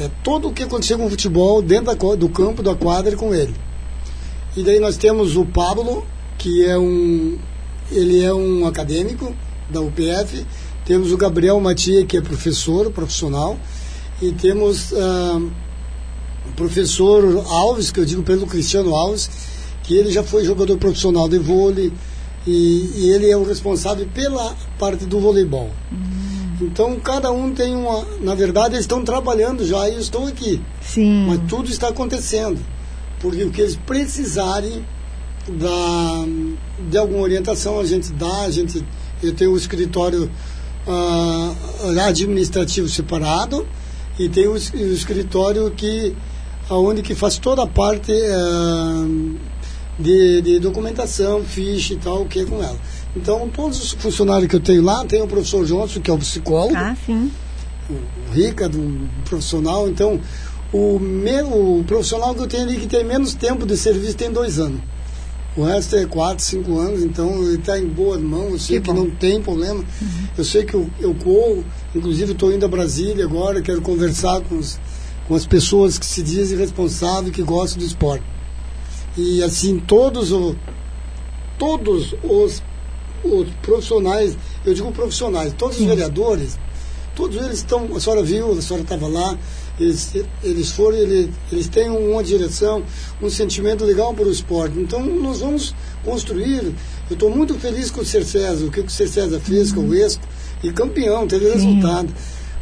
É 0.00 0.10
todo 0.24 0.48
o 0.48 0.52
que 0.52 0.64
aconteceu 0.64 0.98
com 0.98 1.06
o 1.06 1.10
futebol 1.10 1.62
dentro 1.62 1.94
da, 1.96 2.14
do 2.16 2.28
campo, 2.28 2.64
da 2.64 2.74
quadra, 2.74 3.16
com 3.16 3.32
ele. 3.32 3.54
E 4.56 4.62
daí 4.62 4.80
nós 4.80 4.96
temos 4.96 5.36
o 5.36 5.44
Pablo, 5.44 6.04
que 6.36 6.64
é 6.64 6.76
um 6.76 7.38
ele 7.90 8.22
é 8.22 8.34
um 8.34 8.66
acadêmico, 8.66 9.34
da 9.70 9.80
UPF, 9.80 10.46
temos 10.84 11.12
o 11.12 11.16
Gabriel 11.16 11.60
Matia, 11.60 12.04
que 12.04 12.16
é 12.16 12.20
professor, 12.20 12.90
profissional, 12.90 13.58
e 14.22 14.32
temos 14.32 14.92
uh, 14.92 15.50
o 16.46 16.52
professor 16.56 17.44
Alves, 17.48 17.90
que 17.90 18.00
eu 18.00 18.04
digo 18.04 18.22
pelo 18.22 18.46
Cristiano 18.46 18.94
Alves, 18.94 19.30
que 19.82 19.94
ele 19.94 20.10
já 20.10 20.22
foi 20.22 20.44
jogador 20.44 20.76
profissional 20.78 21.28
de 21.28 21.38
vôlei, 21.38 21.92
e, 22.46 22.92
e 22.96 23.10
ele 23.10 23.30
é 23.30 23.36
o 23.36 23.44
responsável 23.44 24.08
pela 24.14 24.56
parte 24.78 25.04
do 25.04 25.20
voleibol. 25.20 25.70
Hum. 25.92 26.18
Então, 26.60 26.98
cada 26.98 27.30
um 27.30 27.52
tem 27.52 27.74
uma. 27.74 28.04
Na 28.20 28.34
verdade, 28.34 28.74
eles 28.74 28.80
estão 28.80 29.04
trabalhando 29.04 29.64
já 29.64 29.88
e 29.88 29.94
eu 29.94 30.00
estou 30.00 30.26
aqui. 30.26 30.60
Sim. 30.80 31.26
Mas 31.28 31.40
tudo 31.48 31.70
está 31.70 31.88
acontecendo. 31.88 32.58
Porque 33.20 33.44
o 33.44 33.50
que 33.50 33.60
eles 33.60 33.76
precisarem 33.76 34.84
da, 35.48 36.24
de 36.88 36.98
alguma 36.98 37.22
orientação, 37.22 37.78
a 37.78 37.84
gente 37.84 38.12
dá, 38.12 38.42
a 38.42 38.50
gente 38.50 38.84
eu 39.22 39.34
tenho 39.34 39.52
um 39.52 39.56
escritório 39.56 40.30
uh, 40.86 42.00
administrativo 42.06 42.88
separado 42.88 43.66
e 44.18 44.28
tenho 44.28 44.52
um 44.52 44.56
escritório 44.56 45.70
que 45.70 46.14
aonde 46.68 47.02
que 47.02 47.14
faz 47.14 47.38
toda 47.38 47.62
a 47.62 47.66
parte 47.66 48.12
uh, 48.12 49.36
de, 49.98 50.42
de, 50.42 50.58
documentação, 50.60 51.42
ficha 51.42 51.94
e 51.94 51.96
tal, 51.96 52.22
o 52.22 52.26
que 52.26 52.40
é 52.40 52.44
com 52.44 52.62
ela. 52.62 52.78
Então, 53.16 53.48
todos 53.48 53.82
os 53.82 53.92
funcionários 53.92 54.48
que 54.48 54.56
eu 54.56 54.60
tenho 54.60 54.82
lá, 54.82 55.04
tem 55.04 55.20
o 55.22 55.26
professor 55.26 55.64
Johnson, 55.64 56.00
que 56.00 56.10
é 56.10 56.14
o 56.14 56.18
psicólogo. 56.18 56.76
Ah, 56.76 56.94
sim. 57.04 57.30
O 57.90 58.32
Ricardo, 58.32 58.78
um 58.78 59.08
profissional. 59.24 59.88
Então, 59.88 60.20
o, 60.72 60.98
meu, 60.98 61.78
o 61.78 61.84
profissional 61.84 62.34
que 62.34 62.42
eu 62.42 62.46
tenho 62.46 62.64
ali 62.64 62.76
que 62.76 62.86
tem 62.86 63.02
menos 63.02 63.34
tempo 63.34 63.66
de 63.66 63.76
serviço 63.76 64.16
tem 64.16 64.30
dois 64.30 64.58
anos. 64.58 64.80
O 65.58 65.64
resto 65.64 65.96
é 65.96 66.06
4, 66.06 66.44
5 66.44 66.78
anos, 66.78 67.02
então 67.02 67.42
ele 67.42 67.56
está 67.56 67.76
em 67.76 67.88
boas 67.88 68.22
mãos, 68.22 68.52
eu 68.52 68.58
sei 68.60 68.80
que, 68.80 68.86
que 68.86 68.92
não 68.92 69.10
tem 69.10 69.42
problema. 69.42 69.80
Uhum. 69.80 70.28
Eu 70.38 70.44
sei 70.44 70.64
que 70.64 70.74
eu, 70.74 70.88
eu 71.00 71.12
corro, 71.16 71.64
inclusive 71.92 72.30
estou 72.30 72.52
indo 72.52 72.64
a 72.64 72.68
Brasília 72.68 73.24
agora, 73.24 73.60
quero 73.60 73.82
conversar 73.82 74.40
com, 74.42 74.56
os, 74.56 74.78
com 75.26 75.34
as 75.34 75.44
pessoas 75.44 75.98
que 75.98 76.06
se 76.06 76.22
dizem 76.22 76.56
responsáveis, 76.56 77.34
que 77.34 77.42
gostam 77.42 77.80
do 77.80 77.84
esporte. 77.84 78.22
E 79.16 79.42
assim, 79.42 79.80
todos, 79.80 80.30
o, 80.30 80.54
todos 81.58 82.14
os, 82.22 82.62
os 83.24 83.48
profissionais, 83.60 84.38
eu 84.64 84.72
digo 84.72 84.92
profissionais, 84.92 85.52
todos 85.58 85.80
os 85.80 85.84
vereadores, 85.84 86.56
todos 87.16 87.36
eles 87.36 87.58
estão, 87.58 87.96
a 87.96 87.98
senhora 87.98 88.22
viu, 88.22 88.52
a 88.52 88.62
senhora 88.62 88.84
estava 88.84 89.08
lá, 89.08 89.36
eles, 89.78 90.12
eles 90.42 90.70
foram, 90.70 90.96
eles, 90.96 91.30
eles 91.52 91.68
têm 91.68 91.88
uma 91.88 92.22
direção, 92.22 92.82
um 93.22 93.30
sentimento 93.30 93.84
legal 93.84 94.12
para 94.12 94.26
o 94.26 94.30
esporte. 94.30 94.78
Então 94.78 95.04
nós 95.04 95.40
vamos 95.40 95.74
construir. 96.04 96.74
Eu 97.08 97.14
estou 97.14 97.30
muito 97.30 97.54
feliz 97.54 97.90
com 97.90 98.00
o 98.00 98.04
Ser 98.04 98.24
César, 98.24 98.64
o 98.66 98.70
que 98.70 98.80
o 98.80 98.90
Ser 98.90 99.08
César 99.08 99.40
fez 99.40 99.72
com 99.72 99.80
o 99.80 99.94
Esco, 99.94 100.22
e 100.62 100.72
campeão, 100.72 101.26
teve 101.26 101.46
Sim. 101.46 101.52
resultado. 101.52 102.12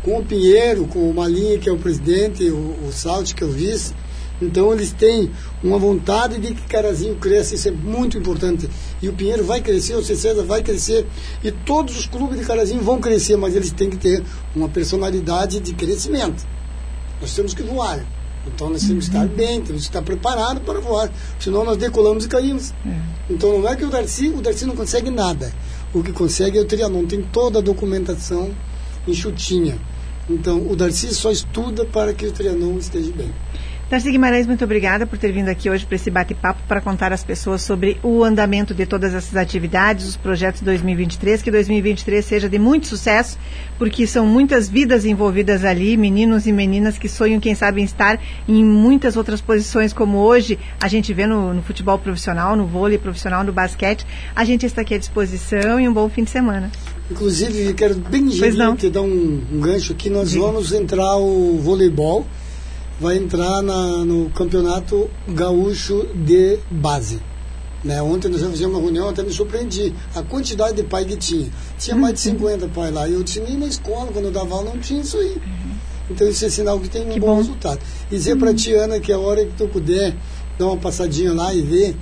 Com 0.03 0.19
o 0.19 0.25
Pinheiro, 0.25 0.87
com 0.87 1.11
o 1.11 1.15
Malinha, 1.15 1.59
que 1.59 1.69
é 1.69 1.73
o 1.73 1.79
presidente, 1.79 2.49
o, 2.49 2.77
o 2.87 2.93
Salti, 2.93 3.35
que 3.35 3.43
é 3.43 3.47
o 3.47 3.51
vice. 3.51 3.93
Então 4.41 4.73
eles 4.73 4.93
têm 4.93 5.31
uma 5.65 5.79
vontade 5.79 6.39
de 6.39 6.55
que 6.55 6.63
Carazinho 6.69 7.17
cresça, 7.17 7.55
isso 7.55 7.69
é 7.69 7.71
muito 7.71 8.19
importante. 8.19 8.69
E 9.01 9.09
o 9.09 9.13
Pinheiro 9.13 9.43
vai 9.43 9.61
crescer, 9.61 9.95
o 9.95 10.05
César 10.05 10.43
vai 10.45 10.63
crescer, 10.63 11.07
e 11.43 11.51
todos 11.51 11.99
os 11.99 12.07
clubes 12.07 12.39
de 12.39 12.45
Carazinho 12.45 12.83
vão 12.83 13.01
crescer, 13.01 13.37
mas 13.37 13.57
eles 13.57 13.73
têm 13.73 13.89
que 13.89 13.97
ter 13.97 14.23
uma 14.55 14.69
personalidade 14.69 15.59
de 15.61 15.73
crescimento. 15.75 16.47
Nós 17.21 17.35
temos 17.35 17.55
que 17.55 17.63
voar. 17.63 18.05
Então 18.47 18.71
nós 18.71 18.83
temos 18.85 19.09
que 19.09 19.17
estar 19.17 19.27
bem, 19.27 19.61
temos 19.61 19.83
que 19.83 19.89
estar 19.89 20.03
preparados 20.03 20.63
para 20.63 20.81
voar. 20.81 21.11
Senão 21.39 21.65
nós 21.65 21.77
decolamos 21.77 22.25
e 22.25 22.29
caímos. 22.29 22.73
É. 22.87 22.97
Então 23.31 23.59
não 23.59 23.69
é 23.69 23.75
que 23.75 23.85
o 23.85 23.91
Darcy, 23.91 24.29
o 24.29 24.41
Darcy 24.41 24.65
não 24.67 24.77
consegue 24.77 25.11
nada. 25.11 25.53
O 25.93 26.03
que 26.03 26.13
consegue 26.13 26.59
é 26.59 26.61
o 26.61 26.65
Trianon, 26.65 27.07
tem 27.07 27.23
toda 27.23 27.59
a 27.59 27.63
documentação 27.63 28.55
enxutinha. 29.07 29.79
Então 30.29 30.65
o 30.69 30.77
Darcy 30.77 31.15
só 31.15 31.31
estuda 31.31 31.85
para 31.85 32.13
que 32.13 32.27
o 32.27 32.33
Trianon 32.33 32.79
esteja 32.79 33.13
bem. 33.13 33.33
Darcy 33.89 34.11
Guimarães, 34.11 34.49
muito 34.49 34.65
obrigada 34.65 35.07
por 35.07 35.17
ter 35.17 35.31
vindo 35.31 35.49
aqui 35.49 35.71
hoje 35.71 35.87
para 35.87 35.95
esse 35.95 36.11
bate-papo 36.11 36.61
para 36.67 36.81
contar 36.81 37.13
às 37.13 37.23
pessoas 37.23 37.63
sobre 37.63 38.01
o 38.03 38.25
andamento 38.25 38.75
de 38.75 38.85
todas 38.85 39.15
essas 39.15 39.37
atividades, 39.37 40.09
os 40.09 40.17
projetos 40.17 40.61
2023. 40.63 41.41
Que 41.41 41.53
2023 41.53 42.25
seja 42.25 42.49
de 42.49 42.59
muito 42.59 42.89
sucesso, 42.89 43.39
porque 43.79 44.05
são 44.05 44.27
muitas 44.27 44.69
vidas 44.69 45.05
envolvidas 45.05 45.65
ali, 45.65 45.97
meninos 45.97 46.49
e 46.49 46.53
meninas 46.53 46.99
que 46.99 47.09
sonham, 47.09 47.39
quem 47.39 47.55
sabe, 47.55 47.81
estar 47.81 48.21
em 48.49 48.65
muitas 48.65 49.17
outras 49.17 49.41
posições, 49.41 49.93
como 49.93 50.19
hoje 50.19 50.59
a 50.81 50.89
gente 50.89 51.15
vê 51.15 51.25
no, 51.25 51.55
no 51.55 51.63
futebol 51.63 51.97
profissional, 51.97 52.57
no 52.57 52.67
vôlei 52.67 52.99
profissional, 52.99 53.45
no 53.45 53.53
basquete. 53.53 54.05
A 54.35 54.45
gente 54.45 54.67
está 54.67 54.81
aqui 54.81 54.95
à 54.95 54.99
disposição 54.99 55.79
e 55.79 55.89
um 55.89 55.93
bom 55.93 56.09
fim 56.09 56.25
de 56.25 56.31
semana. 56.31 56.73
Inclusive, 57.09 57.73
quero 57.75 57.95
bem 57.95 58.27
te 58.75 58.91
dar 58.91 59.03
um, 59.03 59.41
um 59.53 59.61
gancho 59.61 59.93
aqui. 59.93 60.11
Nós 60.11 60.31
Sim. 60.31 60.41
vamos 60.41 60.73
entrar 60.73 61.19
o 61.19 61.57
voleibol 61.59 62.27
vai 63.01 63.17
entrar 63.17 63.63
na, 63.63 64.05
no 64.05 64.31
campeonato 64.31 65.11
gaúcho 65.29 66.07
de 66.15 66.59
base. 66.71 67.21
Né? 67.85 68.03
Ontem 68.03 68.29
nós 68.29 68.41
fizemos 68.43 68.75
uma 68.75 68.81
reunião, 68.81 69.09
até 69.09 69.23
me 69.23 69.33
surpreendi 69.33 69.95
a 70.15 70.23
quantidade 70.23 70.77
de 70.77 70.83
pai 70.83 71.05
que 71.05 71.17
tinha. 71.17 71.49
Tinha 71.79 71.97
mais 71.97 72.15
de 72.15 72.21
50 72.21 72.65
uhum. 72.65 72.71
pais 72.73 72.93
lá. 72.93 73.09
E 73.09 73.13
eu 73.13 73.23
disse, 73.23 73.41
nem 73.41 73.57
na 73.57 73.67
escola, 73.67 74.11
quando 74.13 74.25
eu 74.27 74.33
dava 74.33 74.55
aula, 74.55 74.71
não 74.71 74.81
tinha 74.81 75.01
isso 75.01 75.17
aí. 75.19 75.35
Uhum. 75.35 75.77
Então 76.11 76.27
isso 76.29 76.45
é 76.45 76.49
sinal 76.49 76.81
que 76.81 76.89
tem 76.89 77.07
um 77.07 77.11
que 77.11 77.21
bom, 77.21 77.27
bom, 77.27 77.37
resultado. 77.37 77.81
E 78.11 78.17
dizer 78.17 78.33
uhum. 78.33 78.39
para 78.41 78.55
ti, 78.55 78.73
Ana, 78.73 78.99
que 78.99 79.13
a 79.13 79.19
hora 79.19 79.45
que 79.45 79.53
tu 79.53 79.69
puder 79.69 80.17
dar 80.59 80.67
uma 80.67 80.77
passadinha 80.77 81.33
lá 81.33 81.53
e 81.55 81.61
ver 81.61 81.97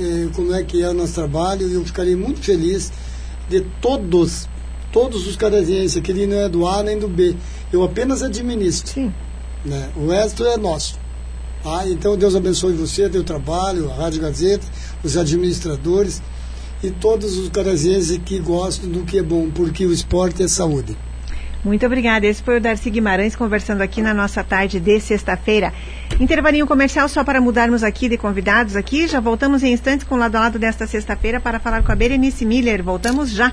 eh, 0.00 0.28
como 0.34 0.54
é 0.54 0.64
que 0.64 0.82
é 0.82 0.88
o 0.88 0.94
nosso 0.94 1.14
trabalho, 1.14 1.70
eu 1.70 1.84
ficarei 1.84 2.16
muito 2.16 2.40
feliz 2.40 2.90
de 3.48 3.60
todos, 3.80 4.48
todos 4.90 5.26
os 5.26 5.36
carazienses, 5.36 6.00
que 6.00 6.10
ele 6.10 6.26
não 6.26 6.38
é 6.38 6.48
do 6.48 6.66
A 6.66 6.82
nem 6.82 6.98
do 6.98 7.06
B. 7.06 7.36
Eu 7.72 7.82
apenas 7.82 8.22
administro. 8.22 8.94
Sim. 8.94 9.12
Né? 9.64 9.90
O 9.96 10.08
resto 10.08 10.44
é 10.44 10.56
nosso. 10.56 10.98
Tá? 11.62 11.86
Então 11.86 12.16
Deus 12.16 12.34
abençoe 12.34 12.72
você, 12.72 13.08
teu 13.08 13.22
trabalho, 13.22 13.90
a 13.90 13.94
Rádio 13.94 14.22
Gazeta, 14.22 14.66
os 15.04 15.16
administradores 15.16 16.22
e 16.82 16.90
todos 16.90 17.36
os 17.36 17.50
carazienses 17.50 18.18
que 18.24 18.38
gostam 18.38 18.88
do 18.88 19.04
que 19.04 19.18
é 19.18 19.22
bom, 19.22 19.50
porque 19.50 19.84
o 19.84 19.92
esporte 19.92 20.42
é 20.42 20.48
saúde. 20.48 20.96
Muito 21.62 21.84
obrigada. 21.84 22.26
Esse 22.26 22.42
foi 22.42 22.56
o 22.56 22.60
Darcy 22.60 22.88
Guimarães 22.88 23.36
conversando 23.36 23.82
aqui 23.82 24.00
na 24.00 24.14
nossa 24.14 24.42
tarde 24.42 24.80
de 24.80 24.98
sexta-feira. 24.98 25.74
Intervalinho 26.18 26.66
comercial 26.66 27.06
só 27.06 27.22
para 27.22 27.38
mudarmos 27.38 27.82
aqui 27.82 28.08
de 28.08 28.16
convidados 28.16 28.76
aqui. 28.76 29.06
Já 29.06 29.20
voltamos 29.20 29.62
em 29.62 29.72
instantes 29.72 30.06
com 30.06 30.14
o 30.14 30.18
lado 30.18 30.36
a 30.36 30.40
lado 30.40 30.58
desta 30.58 30.86
sexta-feira 30.86 31.38
para 31.38 31.60
falar 31.60 31.82
com 31.82 31.92
a 31.92 31.94
Berenice 31.94 32.46
Miller. 32.46 32.82
Voltamos 32.82 33.30
já. 33.30 33.52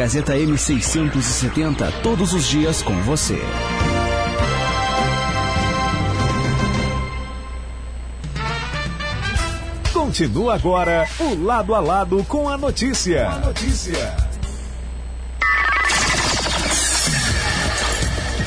Gazeta 0.00 0.32
M670, 0.32 1.92
todos 2.02 2.32
os 2.32 2.46
dias 2.46 2.80
com 2.80 2.94
você. 3.02 3.38
Continua 9.92 10.54
agora 10.54 11.06
o 11.20 11.34
Lado 11.44 11.74
a 11.74 11.80
Lado 11.80 12.24
com 12.24 12.48
a 12.48 12.56
notícia. 12.56 13.28
A 13.28 13.38
notícia. 13.40 14.30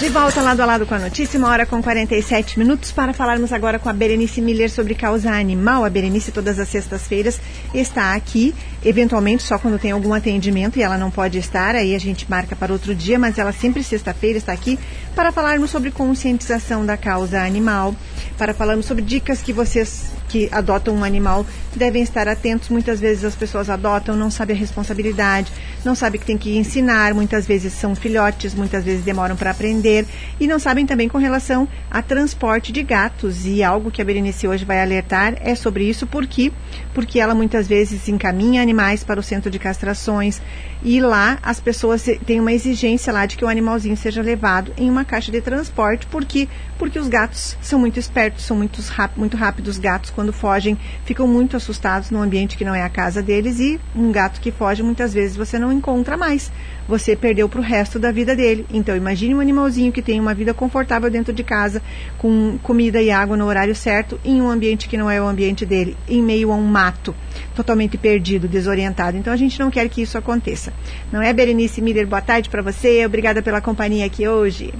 De 0.04 0.10
volta 0.10 0.41
lado 0.41 0.60
a 0.60 0.66
lado 0.66 0.86
com 0.86 0.95
a 0.95 0.99
notícia, 0.99 1.38
uma 1.38 1.49
hora 1.49 1.66
com 1.66 1.82
47 1.82 2.60
minutos 2.60 2.91
para 2.91 3.14
falarmos 3.14 3.54
agora 3.54 3.80
com 3.80 3.88
a 3.88 3.93
Berenice 3.93 4.41
Miller 4.41 4.70
sobre 4.70 4.95
causa 4.95 5.32
animal. 5.32 5.86
A 5.86 5.89
Berenice, 5.89 6.32
todas 6.32 6.60
as 6.60 6.68
sextas-feiras, 6.68 7.39
está 7.74 8.14
aqui, 8.14 8.54
eventualmente 8.86 9.43
só 9.43 9.57
quando 9.57 9.79
tem 9.79 9.91
algum 9.91 10.13
atendimento 10.13 10.77
e 10.77 10.84
ela 10.84 10.97
não 10.97 11.09
pode 11.09 11.38
estar, 11.38 11.75
aí 11.75 11.95
a 11.95 11.99
gente 11.99 12.29
marca 12.29 12.55
para 12.55 12.73
outro 12.73 12.93
dia, 12.93 13.17
mas 13.17 13.38
ela 13.38 13.51
sempre 13.51 13.84
sexta-feira 13.84 14.38
está 14.38 14.51
aqui 14.51 14.77
para 15.15 15.31
falarmos 15.31 15.69
sobre 15.69 15.91
conscientização 15.91 16.86
da 16.86 16.97
causa 16.97 17.41
animal, 17.41 17.95
para 18.38 18.53
falarmos 18.53 18.86
sobre 18.86 19.03
dicas 19.03 19.41
que 19.41 19.53
vocês 19.53 20.11
que 20.34 20.49
adotam 20.51 20.95
um 20.95 21.03
animal 21.03 21.45
devem 21.75 22.01
estar 22.01 22.27
atentos. 22.27 22.69
Muitas 22.69 22.99
vezes 22.99 23.23
as 23.23 23.36
pessoas 23.36 23.69
adotam, 23.69 24.15
não 24.15 24.31
sabem 24.31 24.55
a 24.55 24.59
responsabilidade, 24.59 25.51
não 25.86 25.93
sabem 25.93 26.19
que 26.19 26.25
tem 26.25 26.39
que 26.39 26.57
ensinar, 26.57 27.13
muitas 27.13 27.45
vezes 27.45 27.71
são 27.73 27.95
filhotes, 27.95 28.55
muitas 28.55 28.84
vezes 28.84 29.03
demoram 29.03 29.36
para 29.36 29.51
aprender 29.51 30.07
e 30.39 30.47
não 30.47 30.57
sabem 30.57 30.88
também 30.88 31.07
com 31.07 31.19
relação 31.19 31.67
a 31.91 32.01
transporte 32.01 32.71
de 32.71 32.81
gatos. 32.81 33.45
E 33.45 33.61
algo 33.61 33.91
que 33.91 34.01
a 34.01 34.05
Berenice 34.05 34.47
hoje 34.47 34.65
vai 34.65 34.81
alertar 34.81 35.36
é 35.39 35.53
sobre 35.53 35.88
isso, 35.88 36.07
por 36.07 36.25
quê? 36.25 36.51
Porque 36.95 37.19
ela 37.19 37.36
muitas 37.36 37.67
vezes 37.67 38.07
encaminha 38.07 38.59
animais 38.59 38.72
para 39.03 39.19
o 39.19 39.24
centro 39.24 39.49
de 39.49 39.59
castrações 39.59 40.41
e 40.84 40.99
lá 40.99 41.38
as 41.41 41.59
pessoas 41.59 42.03
têm 42.26 42.39
uma 42.39 42.51
exigência 42.51 43.13
lá 43.13 43.26
de 43.26 43.38
que 43.38 43.45
o 43.45 43.47
animalzinho 43.47 43.95
seja 43.95 44.21
levado 44.21 44.74
em 44.78 44.89
uma 44.89 45.05
caixa 45.05 45.32
de 45.32 45.39
transporte, 45.39 46.05
porque 46.07 46.49
porque 46.84 46.99
os 46.99 47.07
gatos 47.07 47.55
são 47.61 47.80
muito 47.80 47.97
espertos, 47.97 48.43
são 48.43 48.57
muito, 48.57 48.82
muito 49.15 49.38
rápidos. 49.38 49.76
Os 49.76 49.80
gatos, 49.80 50.09
quando 50.09 50.34
fogem, 50.34 50.78
ficam 51.05 51.26
muito 51.26 51.55
assustados 51.55 52.11
no 52.11 52.21
ambiente 52.21 52.57
que 52.57 52.65
não 52.65 52.76
é 52.76 52.82
a 52.82 52.89
casa 52.89 53.21
deles. 53.21 53.57
E 53.59 53.80
um 53.95 54.11
gato 54.11 54.41
que 54.41 54.51
foge, 54.51 54.84
muitas 54.84 55.13
vezes 55.13 55.38
você 55.38 55.57
não 55.57 55.71
encontra 55.71 56.17
mais. 56.17 56.51
Você 56.86 57.15
perdeu 57.15 57.47
para 57.47 57.61
o 57.61 57.63
resto 57.63 57.97
da 57.97 58.11
vida 58.11 58.36
dele. 58.36 58.65
Então, 58.69 58.97
imagine 58.97 59.34
um 59.34 59.39
animalzinho 59.39 59.93
que 59.93 60.01
tem 60.01 60.19
uma 60.19 60.34
vida 60.34 60.53
confortável 60.53 61.09
dentro 61.09 61.32
de 61.32 61.41
casa, 61.41 61.82
com 62.17 62.57
comida 62.61 63.01
e 63.01 63.09
água 63.09 63.38
no 63.38 63.45
horário 63.45 63.74
certo, 63.74 64.19
em 64.26 64.41
um 64.41 64.49
ambiente 64.49 64.89
que 64.89 64.97
não 64.97 65.09
é 65.09 65.21
o 65.21 65.28
ambiente 65.28 65.65
dele, 65.65 65.95
em 66.05 66.21
meio 66.21 66.51
a 66.51 66.55
um 66.55 66.65
mato, 66.65 67.15
totalmente 67.55 67.97
perdido, 67.97 68.47
desorientado. 68.64 69.18
Então, 69.18 69.32
a 69.32 69.38
gente 69.38 69.59
não 69.59 69.70
quer 69.70 69.88
que 69.89 70.01
isso 70.01 70.18
aconteça. 70.18 70.74
Não 71.11 71.22
é, 71.22 71.32
Berenice 71.34 71.82
Miller? 71.82 72.07
Boa 72.07 72.22
tarde 72.22 72.49
para 72.49 72.61
você. 72.61 73.05
Obrigada 73.05 73.41
pela 73.41 73.61
companhia 73.61 74.05
aqui 74.05 74.28
hoje 74.28 74.74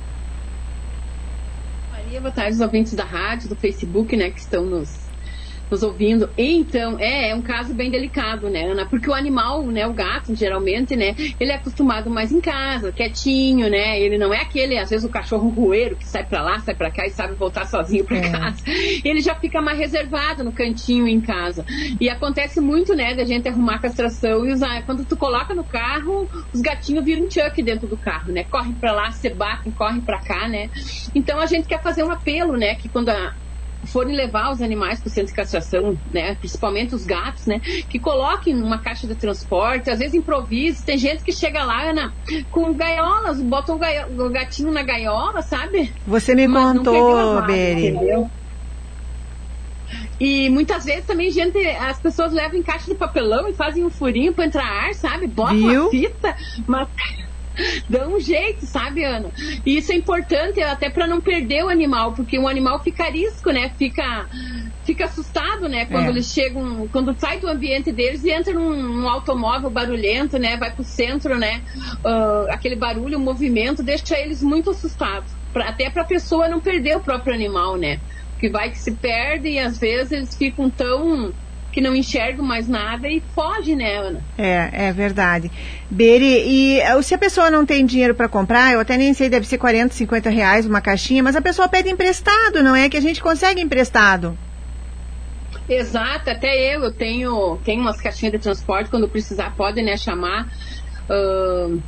boa 2.24 2.32
tarde 2.32 2.54
aos 2.54 2.62
ouvintes 2.62 2.94
da 2.94 3.04
rádio, 3.04 3.50
do 3.50 3.56
Facebook, 3.56 4.16
né, 4.16 4.30
que 4.30 4.40
estão 4.40 4.66
nos 4.66 5.03
nos 5.74 5.82
ouvindo. 5.82 6.30
Então, 6.38 7.00
é, 7.00 7.32
é 7.32 7.36
um 7.36 7.42
caso 7.42 7.74
bem 7.74 7.90
delicado, 7.90 8.48
né, 8.48 8.64
Ana? 8.70 8.86
Porque 8.86 9.10
o 9.10 9.14
animal, 9.14 9.66
né, 9.66 9.88
o 9.88 9.94
gato, 9.94 10.36
geralmente, 10.36 10.96
né, 10.96 11.16
ele 11.40 11.52
é 11.52 11.56
acostumado 11.56 12.12
mais 12.12 12.32
em 12.32 12.40
casa, 12.40 12.92
quietinho, 12.92 13.70
né? 13.70 14.00
Ele 14.00 14.18
não 14.18 14.32
é 14.32 14.42
aquele, 14.42 14.78
às 14.78 14.92
vezes, 14.92 15.04
o 15.04 15.10
cachorro 15.10 15.50
rueiro 15.50 15.96
que 15.96 16.06
sai 16.06 16.24
para 16.24 16.44
lá, 16.44 16.60
sai 16.60 16.76
para 16.76 16.92
cá 16.92 17.08
e 17.08 17.10
sabe 17.10 17.34
voltar 17.34 17.66
sozinho 17.66 18.06
para 18.06 18.18
é. 18.18 18.32
casa. 18.32 18.64
Ele 19.04 19.20
já 19.20 19.34
fica 19.34 19.62
mais 19.62 19.80
reservado 19.80 20.44
no 20.44 20.52
cantinho 20.52 21.08
em 21.08 21.20
casa. 21.20 21.66
E 22.00 22.08
acontece 22.08 22.62
muito, 22.62 22.94
né, 22.94 23.16
da 23.16 23.24
gente 23.24 23.50
arrumar 23.50 23.76
a 23.76 23.80
castração 23.80 24.46
e 24.46 24.54
usar. 24.54 24.86
Quando 24.86 25.04
tu 25.04 25.18
coloca 25.18 25.56
no 25.56 25.64
carro, 25.64 26.30
os 26.54 26.62
gatinhos 26.62 27.04
viram 27.04 27.30
chuck 27.30 27.62
dentro 27.64 27.88
do 27.88 27.98
carro, 27.98 28.32
né? 28.32 28.44
Correm 28.44 28.74
para 28.74 28.92
lá, 28.92 29.12
se 29.12 29.30
batem, 29.32 29.72
correm 29.72 30.02
para 30.02 30.20
cá, 30.20 30.48
né? 30.48 30.70
Então 31.16 31.40
a 31.40 31.48
gente 31.48 31.68
quer 31.68 31.82
fazer 31.82 32.04
um 32.04 32.12
apelo, 32.12 32.56
né, 32.56 32.76
que 32.76 32.88
quando 32.88 33.10
a, 33.10 33.34
forem 33.92 34.16
levar 34.16 34.52
os 34.52 34.62
animais 34.62 35.00
para 35.00 35.10
o 35.10 35.12
centro 35.12 35.30
de 35.30 35.36
castração, 35.36 35.98
né, 36.12 36.36
principalmente 36.36 36.96
os 36.96 37.06
gatos, 37.06 37.46
né, 37.46 37.60
que 37.90 38.00
coloquem 38.00 38.56
numa 38.56 38.82
caixa 38.82 39.08
de 39.08 39.16
transporte, 39.16 39.90
às 39.90 40.00
vezes 40.00 40.14
improvise. 40.14 40.86
Tem 40.86 40.98
gente 40.98 41.24
que 41.24 41.32
chega 41.32 41.64
lá, 41.64 41.90
Ana, 41.90 42.14
com 42.50 42.74
gaiolas, 42.74 43.42
botam 43.42 43.76
o 43.76 44.30
gatinho 44.30 44.72
na 44.72 44.84
gaiola, 44.84 45.42
sabe? 45.42 45.94
Você 46.06 46.36
me 46.36 46.48
Mas 46.48 46.78
contou, 46.78 47.42
Beri. 47.44 47.94
E 50.20 50.50
muitas 50.50 50.86
vezes 50.86 51.06
também, 51.06 51.30
gente, 51.30 51.58
as 51.58 52.00
pessoas 52.02 52.32
levam 52.32 52.58
em 52.58 52.64
caixa 52.64 52.92
de 52.92 52.98
papelão 52.98 53.48
e 53.48 53.54
fazem 53.54 53.86
um 53.86 53.90
furinho 53.90 54.34
para 54.34 54.46
entrar 54.46 54.66
ar, 54.66 54.94
sabe? 54.94 55.28
Bota 55.28 55.54
uma 55.54 55.90
fita, 55.90 56.36
mas 56.68 56.88
dá 57.90 58.08
um 58.08 58.20
jeito, 58.20 58.66
sabe, 58.66 59.04
Ana? 59.04 59.32
E 59.66 59.78
isso 59.78 59.92
é 59.92 59.96
importante 59.96 60.62
até 60.62 60.90
para 60.90 61.08
não 61.08 61.22
perder 61.22 61.64
o 61.64 61.70
animal, 61.70 62.14
porque 62.14 62.38
o 62.38 62.48
animal 62.48 62.82
fica 62.82 63.10
risco, 63.10 63.52
né? 63.52 63.70
Fica 63.78 64.28
fica 64.86 65.06
assustado, 65.06 65.68
né? 65.70 65.86
Quando 65.86 66.08
é. 66.08 66.10
eles 66.10 66.28
chegam, 66.28 66.88
quando 66.90 67.18
sai 67.18 67.40
do 67.40 67.48
ambiente 67.48 67.92
deles 67.92 68.24
e 68.24 68.32
entra 68.32 68.54
num, 68.54 68.76
num 68.76 69.10
automóvel 69.10 69.70
barulhento, 69.70 70.38
né? 70.38 70.58
Vai 70.58 70.72
pro 70.74 70.84
centro, 70.84 71.38
né? 71.38 71.64
Uh, 72.06 72.52
aquele 72.52 72.76
barulho, 72.76 73.18
o 73.18 73.22
movimento 73.22 73.84
deixa 73.84 74.18
eles 74.20 74.42
muito 74.42 74.70
assustados. 74.70 75.32
Pra, 75.52 75.70
até 75.70 75.90
para 75.90 76.02
a 76.02 76.08
pessoa 76.08 76.50
não 76.50 76.60
perder 76.60 76.98
o 76.98 77.04
próprio 77.04 77.34
animal, 77.34 77.78
né? 77.78 78.00
Que 78.40 78.50
vai 78.50 78.72
que 78.72 78.78
se 78.78 78.98
perde 78.98 79.50
e 79.50 79.60
às 79.60 79.78
vezes 79.78 80.12
eles 80.12 80.36
ficam 80.36 80.70
tão 80.70 81.34
que 81.74 81.82
não 81.82 81.96
enxergam 81.96 82.46
mais 82.46 82.68
nada 82.68 83.10
e 83.10 83.20
foge, 83.34 83.76
né, 83.76 83.98
Ana? 83.98 84.22
É, 84.38 84.88
é 84.90 84.94
verdade. 84.94 85.52
Beri, 85.90 86.44
e 86.46 86.80
eh, 86.80 87.02
se 87.02 87.16
a 87.16 87.18
pessoa 87.18 87.50
não 87.50 87.66
tem 87.66 87.84
dinheiro 87.84 88.14
para 88.14 88.30
comprar, 88.30 88.72
eu 88.72 88.80
até 88.80 88.96
nem 88.96 89.12
sei, 89.14 89.28
deve 89.28 89.48
ser 89.48 89.58
40, 89.58 89.94
50 89.94 90.30
reais 90.30 90.68
uma 90.68 90.80
caixinha, 90.80 91.24
mas 91.24 91.36
a 91.36 91.42
pessoa 91.42 91.68
pede 91.68 91.90
emprestado, 91.90 92.62
não 92.62 92.76
é? 92.76 92.88
Que 92.88 92.98
a 92.98 93.02
gente 93.02 93.20
consegue 93.20 93.60
emprestado. 93.60 94.38
Exato, 95.68 96.30
até 96.30 96.76
eu, 96.76 96.84
eu 96.84 96.92
tenho, 96.92 97.58
tenho 97.66 97.82
umas 97.82 98.00
caixinhas 98.00 98.34
de 98.34 98.40
transporte, 98.40 98.92
quando 98.92 99.10
precisar 99.10 99.56
pode, 99.56 99.82
né, 99.82 99.98
chamar. 99.98 100.48
Uh, 101.10 101.82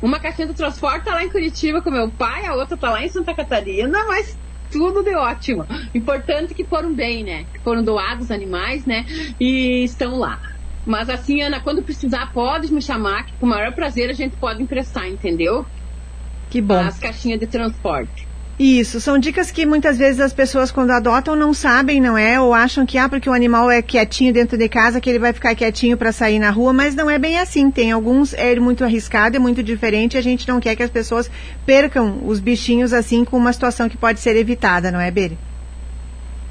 uma 0.00 0.18
caixinha 0.18 0.48
de 0.48 0.54
transporte 0.54 1.04
tá 1.04 1.14
lá 1.14 1.24
em 1.24 1.28
Curitiba 1.30 1.82
com 1.82 1.90
meu 1.90 2.10
pai, 2.10 2.46
a 2.46 2.54
outra 2.54 2.76
tá 2.76 2.90
lá 2.90 3.04
em 3.04 3.08
Santa 3.08 3.34
Catarina, 3.34 3.98
mas 4.06 4.38
tudo 4.70 5.02
de 5.02 5.14
ótimo. 5.14 5.64
Importante 5.94 6.54
que 6.54 6.66
foram 6.66 6.94
bem, 6.94 7.24
né? 7.24 7.44
Que 7.44 7.60
foram 7.62 7.82
doados 7.82 8.30
animais, 8.30 8.84
né? 8.86 9.04
E 9.40 9.84
estão 9.84 10.16
lá. 10.18 10.38
Mas 10.84 11.08
assim, 11.10 11.42
Ana, 11.42 11.60
quando 11.60 11.84
precisar, 11.84 12.30
pode 12.32 12.72
me 12.72 12.80
chamar, 12.82 13.24
que 13.24 13.36
com 13.38 13.46
o 13.46 13.50
maior 13.50 13.74
prazer 13.74 14.08
a 14.08 14.12
gente 14.12 14.36
pode 14.38 14.62
emprestar, 14.62 15.08
entendeu? 15.08 15.64
Que 16.48 16.62
bom. 16.62 16.78
As 16.78 16.98
caixinhas 16.98 17.40
de 17.40 17.48
transporte. 17.48 18.28
Isso, 18.58 19.02
são 19.02 19.18
dicas 19.18 19.50
que 19.50 19.66
muitas 19.66 19.98
vezes 19.98 20.18
as 20.18 20.32
pessoas 20.32 20.72
quando 20.72 20.90
adotam 20.90 21.36
não 21.36 21.52
sabem, 21.52 22.00
não 22.00 22.16
é? 22.16 22.40
Ou 22.40 22.54
acham 22.54 22.86
que 22.86 22.96
ah, 22.96 23.06
porque 23.06 23.28
o 23.28 23.32
animal 23.34 23.70
é 23.70 23.82
quietinho 23.82 24.32
dentro 24.32 24.56
de 24.56 24.66
casa, 24.66 24.98
que 24.98 25.10
ele 25.10 25.18
vai 25.18 25.34
ficar 25.34 25.54
quietinho 25.54 25.94
para 25.94 26.10
sair 26.10 26.38
na 26.38 26.48
rua, 26.48 26.72
mas 26.72 26.94
não 26.94 27.10
é 27.10 27.18
bem 27.18 27.38
assim. 27.38 27.70
Tem 27.70 27.92
alguns 27.92 28.32
é 28.32 28.58
muito 28.58 28.82
arriscado, 28.82 29.36
é 29.36 29.38
muito 29.38 29.62
diferente, 29.62 30.16
a 30.16 30.22
gente 30.22 30.48
não 30.48 30.58
quer 30.58 30.74
que 30.74 30.82
as 30.82 30.88
pessoas 30.88 31.30
percam 31.66 32.20
os 32.24 32.40
bichinhos 32.40 32.94
assim 32.94 33.26
com 33.26 33.36
uma 33.36 33.52
situação 33.52 33.90
que 33.90 33.96
pode 33.96 34.20
ser 34.20 34.36
evitada, 34.36 34.90
não 34.90 35.00
é, 35.00 35.10
Beri? 35.10 35.36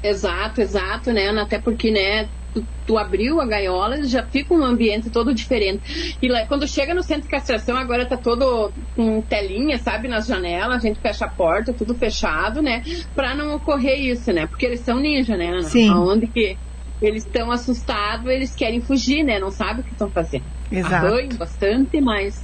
Exato, 0.00 0.60
exato, 0.60 1.12
né, 1.12 1.28
Até 1.30 1.58
porque, 1.58 1.90
né, 1.90 2.28
tu, 2.56 2.66
tu 2.86 2.96
abriu 2.96 3.40
a 3.40 3.46
gaiola, 3.46 4.02
já 4.04 4.24
fica 4.26 4.54
um 4.54 4.64
ambiente 4.64 5.10
todo 5.10 5.34
diferente. 5.34 6.16
E 6.22 6.28
lá, 6.28 6.46
quando 6.46 6.66
chega 6.66 6.94
no 6.94 7.02
centro 7.02 7.24
de 7.24 7.28
castração, 7.28 7.76
agora 7.76 8.06
tá 8.06 8.16
todo 8.16 8.72
com 8.94 9.20
telinha, 9.20 9.78
sabe, 9.78 10.08
nas 10.08 10.26
janelas, 10.26 10.78
a 10.78 10.86
gente 10.86 11.00
fecha 11.00 11.26
a 11.26 11.28
porta, 11.28 11.74
tudo 11.74 11.94
fechado, 11.94 12.62
né? 12.62 12.82
Pra 13.14 13.34
não 13.34 13.56
ocorrer 13.56 13.98
isso, 13.98 14.32
né? 14.32 14.46
Porque 14.46 14.64
eles 14.64 14.80
são 14.80 14.98
ninja, 14.98 15.36
né? 15.36 15.60
Sim. 15.62 15.90
Aonde 15.90 16.26
que 16.28 16.56
eles 17.02 17.26
estão 17.26 17.50
assustados, 17.50 18.26
eles 18.26 18.54
querem 18.54 18.80
fugir, 18.80 19.22
né? 19.22 19.38
Não 19.38 19.50
sabem 19.50 19.80
o 19.80 19.84
que 19.84 19.92
estão 19.92 20.10
fazendo. 20.10 20.46
Exato. 20.70 21.06
Arranham 21.06 21.36
bastante, 21.36 22.00
mas 22.00 22.34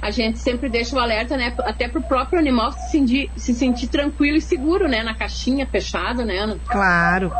a 0.00 0.12
gente 0.12 0.38
sempre 0.38 0.70
deixa 0.70 0.94
o 0.94 1.00
alerta, 1.00 1.36
né? 1.36 1.52
Até 1.60 1.88
para 1.88 2.00
o 2.00 2.06
próprio 2.06 2.38
animal 2.38 2.70
se 2.70 2.92
sentir, 2.92 3.30
se 3.36 3.52
sentir 3.52 3.88
tranquilo 3.88 4.36
e 4.36 4.40
seguro, 4.40 4.88
né? 4.88 5.02
Na 5.02 5.16
caixinha, 5.16 5.66
fechado, 5.66 6.24
né, 6.24 6.38
Ana? 6.38 6.58
Claro. 6.64 7.32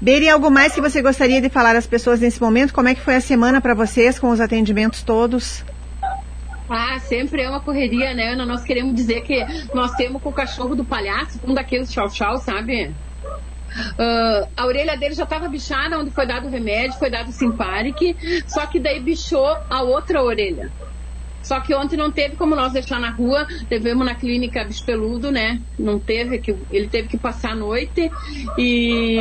Beri, 0.00 0.28
algo 0.28 0.48
mais 0.48 0.72
que 0.72 0.80
você 0.80 1.02
gostaria 1.02 1.40
de 1.40 1.48
falar 1.48 1.74
às 1.74 1.86
pessoas 1.86 2.20
nesse 2.20 2.40
momento? 2.40 2.72
Como 2.72 2.86
é 2.86 2.94
que 2.94 3.00
foi 3.00 3.16
a 3.16 3.20
semana 3.20 3.60
para 3.60 3.74
vocês 3.74 4.16
com 4.18 4.30
os 4.30 4.40
atendimentos 4.40 5.02
todos? 5.02 5.64
Ah, 6.70 7.00
sempre 7.00 7.42
é 7.42 7.48
uma 7.48 7.60
correria, 7.60 8.14
né, 8.14 8.32
Ana? 8.32 8.46
Nós 8.46 8.62
queremos 8.62 8.94
dizer 8.94 9.22
que 9.22 9.44
nós 9.74 9.92
temos 9.96 10.22
com 10.22 10.28
o 10.28 10.32
cachorro 10.32 10.76
do 10.76 10.84
palhaço, 10.84 11.40
um 11.44 11.52
daqueles 11.52 11.90
tchau-tchau, 11.90 12.38
sabe? 12.38 12.94
Uh, 13.98 14.48
a 14.56 14.66
orelha 14.66 14.96
dele 14.96 15.14
já 15.14 15.24
estava 15.24 15.48
bichada, 15.48 15.98
onde 15.98 16.10
foi 16.10 16.26
dado 16.26 16.46
o 16.46 16.50
remédio, 16.50 16.98
foi 16.98 17.10
dado 17.10 17.30
o 17.30 17.32
Simparic, 17.32 18.44
só 18.46 18.66
que 18.66 18.78
daí 18.78 19.00
bichou 19.00 19.56
a 19.68 19.82
outra 19.82 20.22
orelha. 20.22 20.70
Só 21.42 21.60
que 21.60 21.74
ontem 21.74 21.96
não 21.96 22.10
teve 22.10 22.36
como 22.36 22.56
nós 22.56 22.72
deixar 22.72 23.00
na 23.00 23.10
rua, 23.10 23.46
levamos 23.70 24.04
na 24.04 24.14
clínica 24.14 24.64
bicho 24.64 24.84
peludo, 24.84 25.30
né? 25.30 25.58
Não 25.78 25.98
teve, 25.98 26.38
que 26.40 26.52
ele 26.70 26.88
teve 26.88 27.08
que 27.08 27.18
passar 27.18 27.52
a 27.52 27.56
noite 27.56 28.10
e 28.58 29.18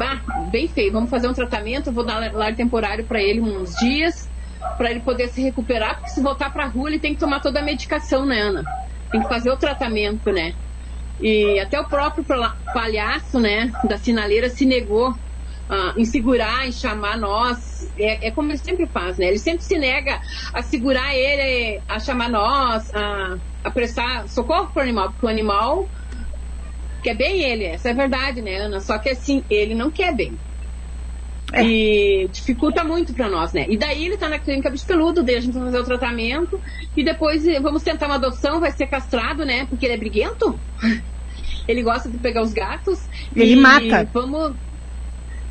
ah, 0.00 0.20
bem 0.50 0.68
feio. 0.68 0.92
Vamos 0.92 1.10
fazer 1.10 1.28
um 1.28 1.32
tratamento, 1.32 1.92
vou 1.92 2.04
dar 2.04 2.32
lar 2.32 2.54
temporário 2.54 3.06
para 3.06 3.22
ele 3.22 3.40
uns 3.40 3.70
dias, 3.80 4.14
para 4.76 4.90
ele 4.90 5.00
poder 5.00 5.28
se 5.28 5.40
recuperar, 5.42 5.94
porque 5.94 6.10
se 6.10 6.22
voltar 6.22 6.50
para 6.50 6.64
a 6.64 6.68
rua 6.68 6.88
ele 6.88 7.00
tem 7.00 7.14
que 7.14 7.20
tomar 7.20 7.40
toda 7.40 7.60
a 7.60 7.64
medicação, 7.64 8.26
né, 8.26 8.40
Ana? 8.40 8.62
Tem 9.10 9.22
que 9.22 9.28
fazer 9.28 9.50
o 9.50 9.56
tratamento, 9.56 10.30
né? 10.30 10.52
E 11.20 11.58
até 11.58 11.80
o 11.80 11.88
próprio 11.88 12.24
palhaço, 12.72 13.40
né, 13.40 13.70
da 13.88 13.96
sinaleira 13.96 14.48
se 14.48 14.64
negou 14.66 15.12
uh, 15.68 15.98
em 15.98 16.04
segurar, 16.04 16.66
em 16.66 16.72
chamar 16.72 17.18
nós. 17.18 17.90
É, 17.98 18.28
é, 18.28 18.30
como 18.30 18.50
ele 18.50 18.58
sempre 18.58 18.86
faz, 18.86 19.18
né? 19.18 19.26
Ele 19.26 19.38
sempre 19.38 19.62
se 19.62 19.78
nega 19.78 20.20
a 20.52 20.62
segurar 20.62 21.14
ele, 21.14 21.80
a 21.88 21.98
chamar 21.98 22.28
nós, 22.28 22.94
a, 22.94 23.38
a 23.62 23.70
prestar 23.70 24.28
socorro 24.28 24.68
para 24.72 24.80
o 24.80 24.82
animal, 24.82 25.10
porque 25.10 25.26
o 25.26 25.28
animal 25.28 25.88
quer 27.02 27.14
bem 27.14 27.42
ele, 27.42 27.64
essa 27.64 27.88
é 27.88 27.92
a 27.92 27.94
verdade, 27.94 28.42
né, 28.42 28.56
Ana? 28.56 28.80
Só 28.80 28.98
que 28.98 29.08
assim, 29.08 29.44
ele 29.48 29.74
não 29.74 29.90
quer 29.90 30.14
bem. 30.14 30.38
É. 31.52 31.62
E 31.64 32.28
dificulta 32.28 32.84
muito 32.84 33.14
para 33.14 33.28
nós, 33.28 33.52
né? 33.54 33.64
E 33.68 33.76
daí 33.76 34.04
ele 34.04 34.18
tá 34.18 34.28
na 34.28 34.38
clínica 34.38 34.68
bicho 34.68 34.86
peludo, 34.86 35.22
daí 35.22 35.36
a 35.36 35.40
gente 35.40 35.54
vai 35.54 35.64
fazer 35.64 35.78
o 35.78 35.84
tratamento 35.84 36.60
e 36.94 37.02
depois 37.02 37.44
vamos 37.62 37.82
tentar 37.82 38.06
uma 38.06 38.16
adoção, 38.16 38.60
vai 38.60 38.70
ser 38.70 38.86
castrado, 38.86 39.46
né? 39.46 39.64
Porque 39.66 39.86
ele 39.86 39.94
é 39.94 39.96
briguento. 39.96 40.58
ele 41.66 41.82
gosta 41.82 42.10
de 42.10 42.18
pegar 42.18 42.42
os 42.42 42.52
gatos. 42.52 43.00
Ele 43.34 43.56
mata. 43.56 44.08
Vamos. 44.12 44.54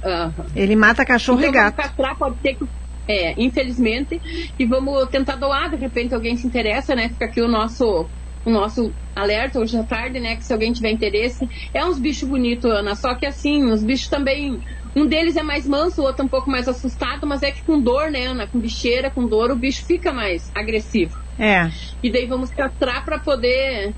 Uh, 0.04 0.45
ele 0.56 0.76
mata 0.76 1.06
cachorro 1.06 1.39
então, 1.39 1.50
e 1.50 1.54
gato. 1.54 1.76
Castrar 1.76 2.18
pode 2.18 2.38
ter 2.39 2.56
que. 2.56 2.66
É, 3.08 3.34
infelizmente. 3.38 4.20
E 4.60 4.66
vamos 4.66 5.08
tentar 5.10 5.38
doar, 5.38 5.70
de 5.70 5.78
repente 5.78 6.14
alguém 6.14 6.36
se 6.36 6.45
interessa, 6.45 6.93
né? 6.93 7.10
Fica 7.10 7.26
aqui 7.26 7.41
o 7.41 7.48
nosso 7.48 8.10
o 8.45 8.50
nosso 8.50 8.93
alerta 9.16 9.60
hoje 9.60 9.78
à 9.78 9.84
tarde, 9.84 10.20
né? 10.20 10.36
Que 10.36 10.43
se 10.43 10.54
alguém 10.54 10.72
tiver 10.72 10.91
interesse. 10.91 11.45
É 11.74 11.84
uns 11.86 12.00
bichos 12.00 12.30
bonitos, 12.30 12.70
Ana. 12.70 12.95
Só 12.95 13.16
que 13.16 13.26
assim, 13.26 13.66
os 13.66 13.84
bichos 13.84 14.08
também 14.08 14.62
um 14.95 15.06
deles 15.06 15.36
é 15.36 15.43
mais 15.43 15.68
manso, 15.68 16.02
o 16.02 16.06
outro 16.06 16.26
um 16.26 16.30
pouco 16.30 16.50
mais 16.50 16.68
assustado, 16.68 17.28
mas 17.28 17.43
é 17.43 17.52
que 17.52 17.64
com 17.64 17.80
dor, 17.80 18.10
né, 18.10 18.26
Ana? 18.26 18.48
Com 18.48 18.60
bicheira, 18.60 19.12
com 19.12 19.28
dor, 19.28 19.52
o 19.52 19.56
bicho 19.56 19.86
fica 19.86 20.12
mais 20.12 20.52
agressivo. 20.56 21.16
É. 21.38 21.70
E 22.02 22.12
daí 22.12 22.26
vamos 22.26 22.50
castrar 22.50 23.06
para 23.06 23.20
poder 23.20 23.93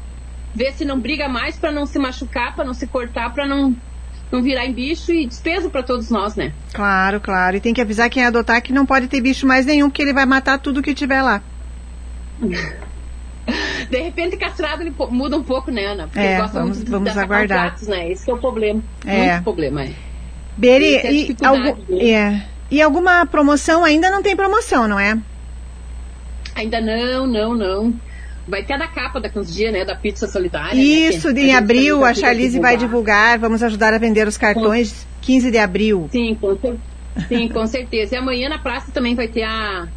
ver 0.54 0.74
se 0.74 0.84
não 0.84 1.00
briga 1.00 1.30
mais, 1.30 1.58
para 1.58 1.72
não 1.72 1.86
se 1.86 1.98
machucar, 2.00 2.54
para 2.56 2.66
não 2.66 2.74
se 2.74 2.88
cortar, 2.88 3.34
para 3.34 3.48
não 3.48 3.76
não 4.32 4.42
virar 4.42 4.66
em 4.66 4.74
bicho 4.74 5.12
e 5.12 5.26
despesa 5.26 5.70
para 5.70 5.84
todos 5.84 6.10
nós, 6.10 6.36
né? 6.36 6.54
Claro, 6.74 7.20
claro. 7.20 7.58
E 7.58 7.60
tem 7.60 7.74
que 7.74 7.82
avisar 7.82 8.10
quem 8.10 8.26
adotar 8.26 8.62
que 8.62 8.72
não 8.72 8.86
pode 8.86 9.08
ter 9.08 9.22
bicho 9.22 9.48
mais 9.48 9.66
nenhum, 9.66 9.90
porque 9.90 10.02
ele 10.02 10.14
vai 10.14 10.26
matar 10.26 10.60
tudo 10.60 10.82
que 10.82 10.94
tiver 10.94 11.22
lá. 11.22 11.42
De 13.90 14.00
repente, 14.00 14.38
castrado 14.38 14.84
ele 14.84 14.94
muda 15.10 15.36
um 15.36 15.44
pouco, 15.44 15.72
né, 15.72 15.86
Ana? 15.86 16.08
Porque 16.08 16.20
é, 16.20 16.34
ele 16.34 16.42
gosta 16.42 16.60
vamos, 16.60 16.78
muito 16.78 16.92
vamos 16.92 17.18
aguardar. 17.18 17.72
Gatos, 17.72 17.88
né? 17.88 18.12
Esse 18.12 18.30
é 18.30 18.34
o 18.34 18.38
problema. 18.38 18.84
É. 19.06 19.32
Muito 19.32 19.44
problema, 19.44 19.84
é. 19.84 19.94
Beri, 20.56 20.96
é 20.96 21.12
e, 21.12 21.38
algum, 21.42 22.00
é, 22.00 22.46
e 22.70 22.82
alguma 22.82 23.26
promoção? 23.26 23.84
Ainda 23.84 24.12
não 24.12 24.22
tem 24.22 24.36
promoção, 24.36 24.88
não 24.88 25.00
é? 25.00 25.18
Ainda 26.56 26.82
não, 26.82 27.26
não, 27.26 27.56
não. 27.56 27.94
Vai 28.50 28.64
ter 28.64 28.74
a 28.74 28.78
da 28.78 28.88
capa 28.88 29.20
daqui 29.20 29.38
uns 29.38 29.54
dias, 29.54 29.72
né? 29.72 29.86
Da 29.86 29.96
pizza 29.96 30.28
solidária. 30.28 30.76
Né, 30.76 30.82
Isso, 30.82 31.32
né, 31.32 31.42
em 31.42 31.54
abril 31.54 32.04
a 32.04 32.14
Charlize 32.14 32.60
vai 32.60 32.76
divulgar. 32.76 33.38
Vamos 33.38 33.62
ajudar 33.62 33.94
a 33.94 33.98
vender 33.98 34.28
os 34.28 34.38
cartões 34.38 34.92
com... 34.92 35.22
15 35.22 35.52
de 35.52 35.58
abril. 35.58 36.10
Sim, 36.12 36.36
com, 36.36 36.58
sim, 37.28 37.48
com 37.48 37.68
certeza. 37.68 38.16
E 38.16 38.18
amanhã 38.18 38.50
na 38.50 38.58
praça 38.58 38.92
também 38.92 39.16
vai 39.16 39.28
ter 39.28 39.44
a, 39.44 39.88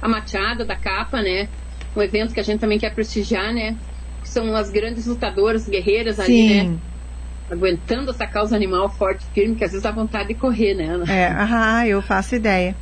a 0.00 0.08
machada 0.08 0.64
da 0.64 0.76
capa, 0.76 1.20
né? 1.20 1.48
Um 1.96 2.02
evento 2.02 2.32
que 2.32 2.40
a 2.40 2.42
gente 2.42 2.60
também 2.60 2.78
quer 2.78 2.94
prestigiar, 2.94 3.52
né? 3.52 3.76
São 4.22 4.54
as 4.54 4.70
grandes 4.70 5.06
lutadoras, 5.06 5.68
guerreiras 5.68 6.20
ali, 6.20 6.64
né? 6.64 6.78
aguentando 7.50 8.10
essa 8.10 8.26
causa 8.26 8.56
animal 8.56 8.88
forte 8.90 9.24
e 9.30 9.34
firme, 9.34 9.56
que 9.56 9.64
às 9.64 9.70
vezes 9.70 9.84
dá 9.84 9.92
vontade 9.92 10.28
de 10.28 10.34
correr, 10.34 10.74
né, 10.74 10.86
Ana? 10.86 11.12
É, 11.12 11.28
aham, 11.28 11.86
eu 11.86 12.02
faço 12.02 12.34
ideia. 12.34 12.74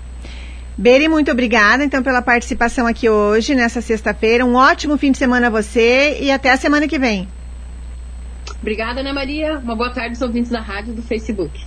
Beri, 0.77 1.07
muito 1.07 1.31
obrigada 1.31 1.85
então 1.85 2.03
pela 2.03 2.20
participação 2.20 2.87
aqui 2.87 3.09
hoje, 3.09 3.55
nessa 3.55 3.81
sexta-feira. 3.81 4.45
Um 4.45 4.57
ótimo 4.57 4.99
fim 4.99 5.12
de 5.12 5.18
semana 5.18 5.47
a 5.47 5.51
você 5.51 6.18
e 6.20 6.33
até 6.33 6.51
a 6.51 6.57
semana 6.57 6.89
que 6.89 6.99
vem. 6.99 7.29
Obrigada, 8.61 9.01
Ana 9.01 9.12
Maria. 9.12 9.59
Uma 9.59 9.77
boa 9.77 9.91
tarde 9.91 10.11
aos 10.11 10.22
ouvintes 10.22 10.51
da 10.51 10.61
rádio 10.61 10.93
do 10.93 11.03
Facebook. 11.03 11.61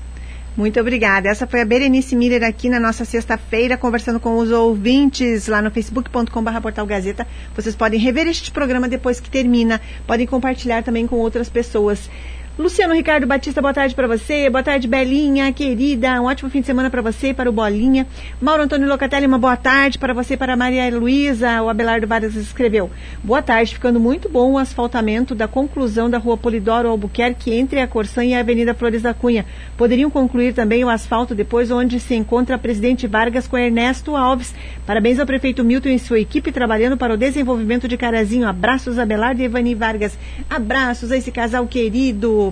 Muito 0.57 0.79
obrigada. 0.79 1.29
Essa 1.29 1.45
foi 1.45 1.61
a 1.61 1.65
Berenice 1.65 2.15
Miller 2.15 2.43
aqui 2.43 2.67
na 2.67 2.79
nossa 2.79 3.05
sexta-feira, 3.05 3.77
conversando 3.77 4.19
com 4.19 4.37
os 4.37 4.51
ouvintes 4.51 5.47
lá 5.47 5.61
no 5.61 5.69
facebook.com.br 5.71 6.61
portal 6.61 6.85
Gazeta. 6.85 7.27
Vocês 7.55 7.75
podem 7.75 7.99
rever 7.99 8.27
este 8.27 8.51
programa 8.51 8.89
depois 8.89 9.19
que 9.19 9.29
termina. 9.29 9.79
Podem 10.05 10.25
compartilhar 10.25 10.83
também 10.83 11.05
com 11.05 11.15
outras 11.17 11.47
pessoas. 11.47 12.09
Luciano 12.57 12.95
Ricardo 12.95 13.27
Batista, 13.27 13.61
boa 13.61 13.71
tarde 13.71 13.93
para 13.93 14.07
você. 14.07 14.49
Boa 14.49 14.63
tarde, 14.63 14.87
Belinha, 14.87 15.53
querida. 15.53 16.19
Um 16.19 16.25
ótimo 16.25 16.49
fim 16.49 16.61
de 16.61 16.65
semana 16.65 16.89
para 16.89 17.03
você, 17.03 17.31
para 17.31 17.47
o 17.47 17.53
Bolinha. 17.53 18.07
Mauro 18.41 18.63
Antônio 18.63 18.87
Locatelli, 18.87 19.27
uma 19.27 19.37
boa 19.37 19.55
tarde 19.55 19.99
para 19.99 20.11
você, 20.11 20.35
para 20.35 20.55
Maria 20.55 20.89
Luísa. 20.89 21.61
O 21.61 21.69
Abelardo 21.69 22.07
Vargas 22.07 22.33
escreveu. 22.33 22.89
Boa 23.23 23.43
tarde, 23.43 23.75
ficando 23.75 23.99
muito 23.99 24.27
bom 24.27 24.53
o 24.53 24.57
asfaltamento 24.57 25.35
da 25.35 25.47
conclusão 25.47 26.09
da 26.09 26.17
rua 26.17 26.35
Polidoro 26.35 26.89
Albuquerque 26.89 27.53
entre 27.53 27.79
a 27.79 27.87
Corsã 27.87 28.25
e 28.25 28.33
a 28.33 28.39
Avenida 28.39 28.73
Flores 28.73 29.03
da 29.03 29.13
Cunha. 29.13 29.45
Poderiam 29.77 30.09
concluir 30.09 30.55
também 30.55 30.83
o 30.83 30.89
asfalto 30.89 31.35
depois 31.35 31.69
onde 31.69 31.99
se 31.99 32.15
encontra 32.15 32.55
a 32.55 32.59
Presidente 32.59 33.05
Vargas 33.05 33.45
com 33.47 33.55
Ernesto 33.55 34.15
Alves. 34.15 34.55
Parabéns 34.83 35.19
ao 35.19 35.27
prefeito 35.27 35.63
Milton 35.63 35.89
e 35.89 35.99
sua 35.99 36.19
equipe 36.19 36.51
trabalhando 36.51 36.97
para 36.97 37.13
o 37.13 37.17
desenvolvimento 37.17 37.87
de 37.87 37.97
Carazinho. 37.97 38.47
Abraços, 38.47 38.97
Abelardo 38.97 39.43
e 39.43 39.45
Evani 39.45 39.75
Vargas. 39.75 40.17
Abraços 40.49 41.11
a 41.11 41.17
esse 41.17 41.31
casal 41.31 41.67
querido. 41.67 42.46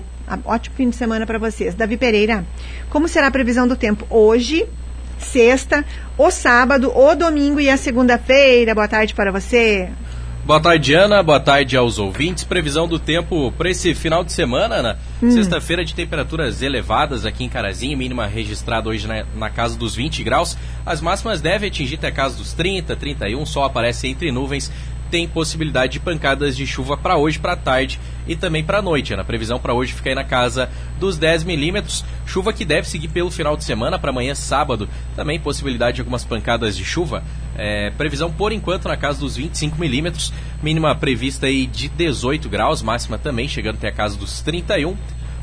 Ótimo 0.45 0.75
fim 0.75 0.89
de 0.89 0.95
semana 0.95 1.25
para 1.25 1.37
vocês. 1.37 1.75
Davi 1.75 1.97
Pereira, 1.97 2.45
como 2.89 3.07
será 3.07 3.27
a 3.27 3.31
previsão 3.31 3.67
do 3.67 3.75
tempo 3.75 4.05
hoje, 4.09 4.65
sexta, 5.17 5.85
o 6.17 6.31
sábado, 6.31 6.91
o 6.95 7.15
domingo 7.15 7.59
e 7.59 7.69
a 7.69 7.77
segunda-feira? 7.77 8.73
Boa 8.73 8.87
tarde 8.87 9.13
para 9.13 9.31
você. 9.31 9.89
Boa 10.45 10.59
tarde, 10.59 10.93
Ana. 10.93 11.23
Boa 11.23 11.39
tarde 11.39 11.75
aos 11.75 11.97
ouvintes. 11.97 12.43
Previsão 12.43 12.87
do 12.87 12.99
tempo 12.99 13.51
para 13.53 13.67
esse 13.67 13.95
final 13.95 14.23
de 14.23 14.31
semana, 14.31 14.75
Ana. 14.75 14.99
Hum. 15.21 15.31
Sexta-feira 15.31 15.83
de 15.83 15.95
temperaturas 15.95 16.61
elevadas 16.61 17.25
aqui 17.25 17.43
em 17.43 17.49
Carazinho, 17.49 17.97
mínima 17.97 18.27
registrada 18.27 18.87
hoje 18.87 19.07
na, 19.07 19.25
na, 19.35 19.49
casa 19.49 19.75
dos 19.75 19.95
20 19.95 20.23
graus. 20.23 20.55
As 20.85 21.01
máximas 21.01 21.41
devem 21.41 21.67
atingir 21.67 21.95
até 21.95 22.09
a 22.09 22.11
casa 22.11 22.37
dos 22.37 22.53
30, 22.53 22.95
31. 22.95 23.43
Sol 23.43 23.63
aparece 23.63 24.07
entre 24.07 24.31
nuvens 24.31 24.71
tem 25.15 25.29
possibilidade 25.29 25.93
de 25.93 25.99
pancadas 26.01 26.57
de 26.57 26.67
chuva 26.67 26.97
para 26.97 27.15
hoje, 27.15 27.39
para 27.39 27.55
tarde 27.55 28.01
e 28.27 28.35
também 28.35 28.61
para 28.61 28.81
noite. 28.81 29.15
Na 29.15 29.23
previsão 29.23 29.57
para 29.57 29.73
hoje 29.73 29.93
fica 29.93 30.09
aí 30.09 30.15
na 30.15 30.25
casa 30.25 30.69
dos 30.99 31.17
10 31.17 31.45
milímetros. 31.45 32.03
Chuva 32.25 32.51
que 32.51 32.65
deve 32.65 32.85
seguir 32.85 33.07
pelo 33.07 33.31
final 33.31 33.55
de 33.55 33.63
semana 33.63 33.97
para 33.97 34.09
amanhã, 34.09 34.35
sábado. 34.35 34.89
Também 35.15 35.39
possibilidade 35.39 35.95
de 35.95 36.01
algumas 36.01 36.25
pancadas 36.25 36.75
de 36.75 36.83
chuva. 36.83 37.23
É, 37.57 37.91
previsão 37.91 38.29
por 38.29 38.51
enquanto 38.51 38.89
na 38.89 38.97
casa 38.97 39.21
dos 39.21 39.37
25 39.37 39.79
milímetros. 39.79 40.33
Mínima 40.61 40.93
prevista 40.93 41.45
aí 41.45 41.65
de 41.65 41.87
18 41.87 42.49
graus, 42.49 42.81
máxima 42.81 43.17
também 43.17 43.47
chegando 43.47 43.77
até 43.77 43.87
a 43.87 43.93
casa 43.93 44.17
dos 44.17 44.41
31. 44.41 44.97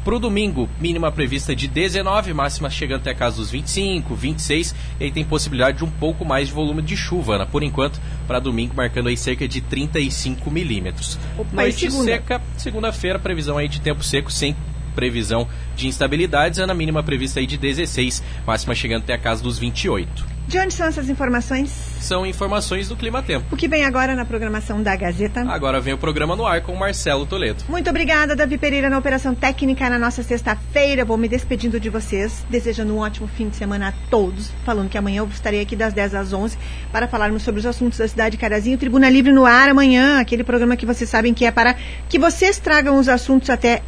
Para 0.05 0.17
o 0.17 0.19
domingo, 0.19 0.69
mínima 0.81 1.13
prevista 1.13 1.55
de 1.55 1.69
19, 1.69 2.35
máxima 2.35 2.69
chegando 2.69 3.03
até 3.03 3.11
a 3.11 3.15
casa 3.15 3.37
dos 3.37 3.53
25, 3.53 4.13
26, 4.17 4.75
e 4.99 5.05
aí 5.05 5.13
tem 5.13 5.25
possibilidade 5.25 5.79
de 5.79 5.85
um 5.85 5.91
pouco 5.91 6.25
mais 6.25 6.49
de 6.49 6.55
volume 6.55 6.83
de 6.83 6.97
chuva, 6.97 7.39
né? 7.39 7.47
por 7.49 7.63
enquanto, 7.63 8.01
para 8.27 8.41
domingo, 8.41 8.75
marcando 8.75 9.09
aí 9.09 9.17
cerca 9.17 9.47
de 9.47 9.61
35 9.61 10.51
milímetros. 10.51 11.17
Noite 11.53 11.89
segunda. 11.89 12.05
seca, 12.05 12.43
segunda-feira, 12.57 13.19
previsão 13.21 13.57
aí 13.57 13.69
de 13.69 13.81
tempo 13.81 14.03
seco, 14.03 14.33
sem 14.33 14.57
previsão 14.97 15.49
de 15.77 15.87
instabilidades, 15.87 16.59
é 16.59 16.67
na 16.67 16.75
mínima 16.75 17.03
prevista 17.05 17.39
aí 17.39 17.47
de 17.47 17.57
16, 17.57 18.25
máxima 18.45 18.75
chegando 18.75 19.03
até 19.03 19.15
a 19.15 19.19
casa 19.19 19.41
dos 19.41 19.57
28. 19.57 20.32
De 20.53 20.59
onde 20.59 20.75
são 20.75 20.87
essas 20.87 21.09
informações? 21.09 21.71
São 21.99 22.27
informações 22.27 22.87
do 22.87 22.95
Clima 22.95 23.23
Tempo. 23.23 23.47
O 23.51 23.57
que 23.57 23.67
vem 23.67 23.87
agora 23.87 24.15
na 24.15 24.23
programação 24.23 24.83
da 24.83 24.95
Gazeta? 24.95 25.41
Agora 25.49 25.81
vem 25.81 25.95
o 25.95 25.97
programa 25.97 26.37
no 26.37 26.45
ar 26.45 26.61
com 26.61 26.75
o 26.75 26.79
Marcelo 26.79 27.25
Toledo. 27.25 27.65
Muito 27.71 27.89
obrigada, 27.89 28.37
Davi 28.37 28.59
Pereira, 28.59 28.91
na 28.91 28.99
Operação 28.99 29.35
Técnica 29.35 29.89
na 29.89 29.99
nossa 29.99 30.23
sexta-feira. 30.23 31.07
Vou 31.07 31.17
me 31.17 31.27
despedindo 31.27 31.81
de 31.81 31.89
vocês, 31.89 32.45
desejando 32.51 32.95
um 32.95 32.99
ótimo 32.99 33.27
fim 33.29 33.49
de 33.49 33.57
semana 33.57 33.89
a 33.89 33.93
todos. 34.11 34.51
Falando 34.63 34.91
que 34.91 34.99
amanhã 34.99 35.21
eu 35.21 35.29
estarei 35.29 35.63
aqui 35.63 35.75
das 35.75 35.95
10 35.95 36.15
às 36.15 36.35
11 36.35 36.59
para 36.93 37.09
falarmos 37.09 37.43
sobre 37.43 37.61
os 37.61 37.65
assuntos 37.65 37.99
da 37.99 38.07
cidade 38.07 38.33
de 38.33 38.37
Carazinho. 38.37 38.77
Tribuna 38.77 39.09
Livre 39.09 39.33
no 39.33 39.47
ar 39.47 39.71
amanhã, 39.71 40.21
aquele 40.21 40.45
programa 40.45 40.77
que 40.77 40.85
vocês 40.85 41.09
sabem 41.09 41.33
que 41.33 41.47
é 41.47 41.51
para 41.51 41.75
que 42.11 42.19
vocês 42.19 42.59
tragam 42.59 42.99
os 42.99 43.09
assuntos 43.09 43.49
até 43.49 43.81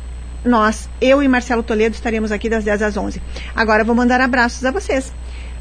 nós, 0.45 0.89
eu 1.01 1.23
e 1.23 1.29
Marcelo 1.29 1.63
Toledo, 1.63 1.95
estaremos 1.95 2.31
aqui 2.31 2.49
das 2.49 2.65
10 2.65 2.83
às 2.83 2.97
11. 2.97 3.21
Agora 3.55 3.85
vou 3.85 3.95
mandar 3.95 4.21
abraços 4.21 4.65
a 4.65 4.71
vocês. 4.71 5.13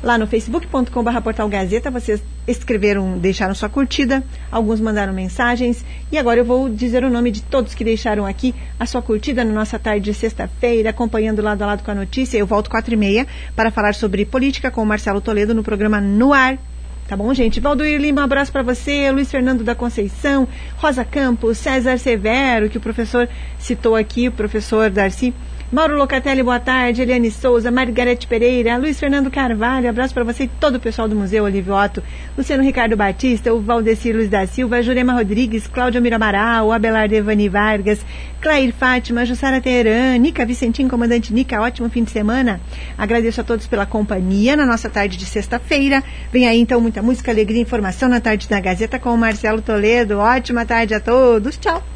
Lá 0.04 0.18
no 0.18 0.28
facebook.com.br 0.28 1.22
portal 1.24 1.48
Gazeta, 1.48 1.90
vocês 1.90 2.22
escreveram, 2.46 3.18
deixaram 3.18 3.56
sua 3.56 3.70
curtida, 3.70 4.22
alguns 4.52 4.82
mandaram 4.82 5.14
mensagens, 5.14 5.86
e 6.12 6.18
agora 6.18 6.42
eu 6.42 6.44
vou 6.44 6.68
dizer 6.68 7.06
o 7.06 7.10
nome 7.10 7.32
de 7.32 7.42
todos 7.42 7.74
que 7.74 7.86
deixaram 7.86 8.26
aqui 8.26 8.54
a 8.78 8.86
sua 8.86 9.02
curtida 9.02 9.46
na 9.46 9.54
nossa 9.54 9.80
tarde 9.80 10.04
de 10.04 10.14
sexta-feira, 10.14 10.90
acompanhando 10.90 11.42
lado 11.42 11.62
a 11.62 11.68
lado 11.68 11.84
com 11.84 11.92
a 11.92 11.96
notícia. 11.96 12.38
Eu 12.38 12.46
volto 12.46 12.70
quatro 12.70 12.94
e 12.94 12.98
meia 12.98 13.26
para 13.56 13.72
falar 13.72 13.96
sobre 13.96 14.26
política 14.26 14.70
com 14.70 14.84
o 14.84 14.86
Marcelo 14.86 15.22
Toledo 15.22 15.54
no 15.54 15.64
programa 15.64 16.02
No 16.02 16.34
Ar, 16.34 16.60
Tá 17.08 17.18
bom, 17.18 17.34
gente? 17.34 17.60
Valdoir 17.60 18.00
Lima, 18.00 18.22
um 18.22 18.24
abraço 18.24 18.52
para 18.52 18.64
você, 18.64 19.12
Luiz 19.12 19.30
Fernando 19.30 19.62
da 19.62 19.76
Conceição, 19.76 20.48
Rosa 20.78 21.04
Campos, 21.04 21.58
César 21.58 21.98
Severo, 21.98 22.70
que 22.70 22.78
o 22.78 22.82
professor 22.82 23.28
citou 23.60 23.96
aqui, 23.96 24.30
o 24.30 24.32
professor 24.32 24.90
Darcy. 24.90 25.34
Mauro 25.74 25.98
Locatelli, 25.98 26.44
boa 26.44 26.60
tarde. 26.60 27.02
Eliane 27.02 27.32
Souza, 27.32 27.72
Margarete 27.72 28.28
Pereira, 28.28 28.78
Luiz 28.78 29.00
Fernando 29.00 29.32
Carvalho, 29.32 29.90
abraço 29.90 30.14
para 30.14 30.24
você 30.24 30.44
e 30.44 30.48
todo 30.48 30.76
o 30.76 30.80
pessoal 30.80 31.08
do 31.08 31.16
Museu 31.16 31.46
Olívio 31.46 31.74
Otto, 31.74 32.04
Luciano 32.38 32.62
Ricardo 32.62 32.96
Batista, 32.96 33.52
o 33.52 33.60
Valdecir 33.60 34.16
Luiz 34.16 34.30
da 34.30 34.46
Silva, 34.46 34.84
Jurema 34.84 35.14
Rodrigues, 35.14 35.66
Cláudia 35.66 36.00
Miramaral, 36.00 36.72
Abelar 36.72 37.10
Devani 37.10 37.50
Vargas, 37.50 38.06
Clair 38.40 38.72
Fátima, 38.72 39.26
Jussara 39.26 39.60
Teheran, 39.60 40.20
Nica 40.20 40.46
Vicentim, 40.46 40.88
comandante 40.88 41.34
Nica, 41.34 41.60
ótimo 41.60 41.90
fim 41.90 42.04
de 42.04 42.12
semana. 42.12 42.62
Agradeço 42.96 43.42
a 43.42 43.44
todos 43.44 43.66
pela 43.66 43.88
companhia 43.88 44.56
na 44.56 44.68
nossa 44.68 44.92
tarde 44.92 45.18
de 45.18 45.26
sexta-feira. 45.26 46.04
Vem 46.32 46.48
aí 46.48 46.60
então 46.60 46.80
muita 46.80 47.02
música, 47.02 47.32
alegria 47.32 47.58
e 47.58 47.64
informação 47.64 48.08
na 48.08 48.22
tarde 48.22 48.48
da 48.48 48.60
Gazeta 48.60 49.00
com 49.00 49.10
o 49.10 49.18
Marcelo 49.18 49.60
Toledo. 49.60 50.20
Ótima 50.20 50.68
tarde 50.68 50.94
a 50.94 51.00
todos. 51.00 51.58
Tchau. 51.58 51.93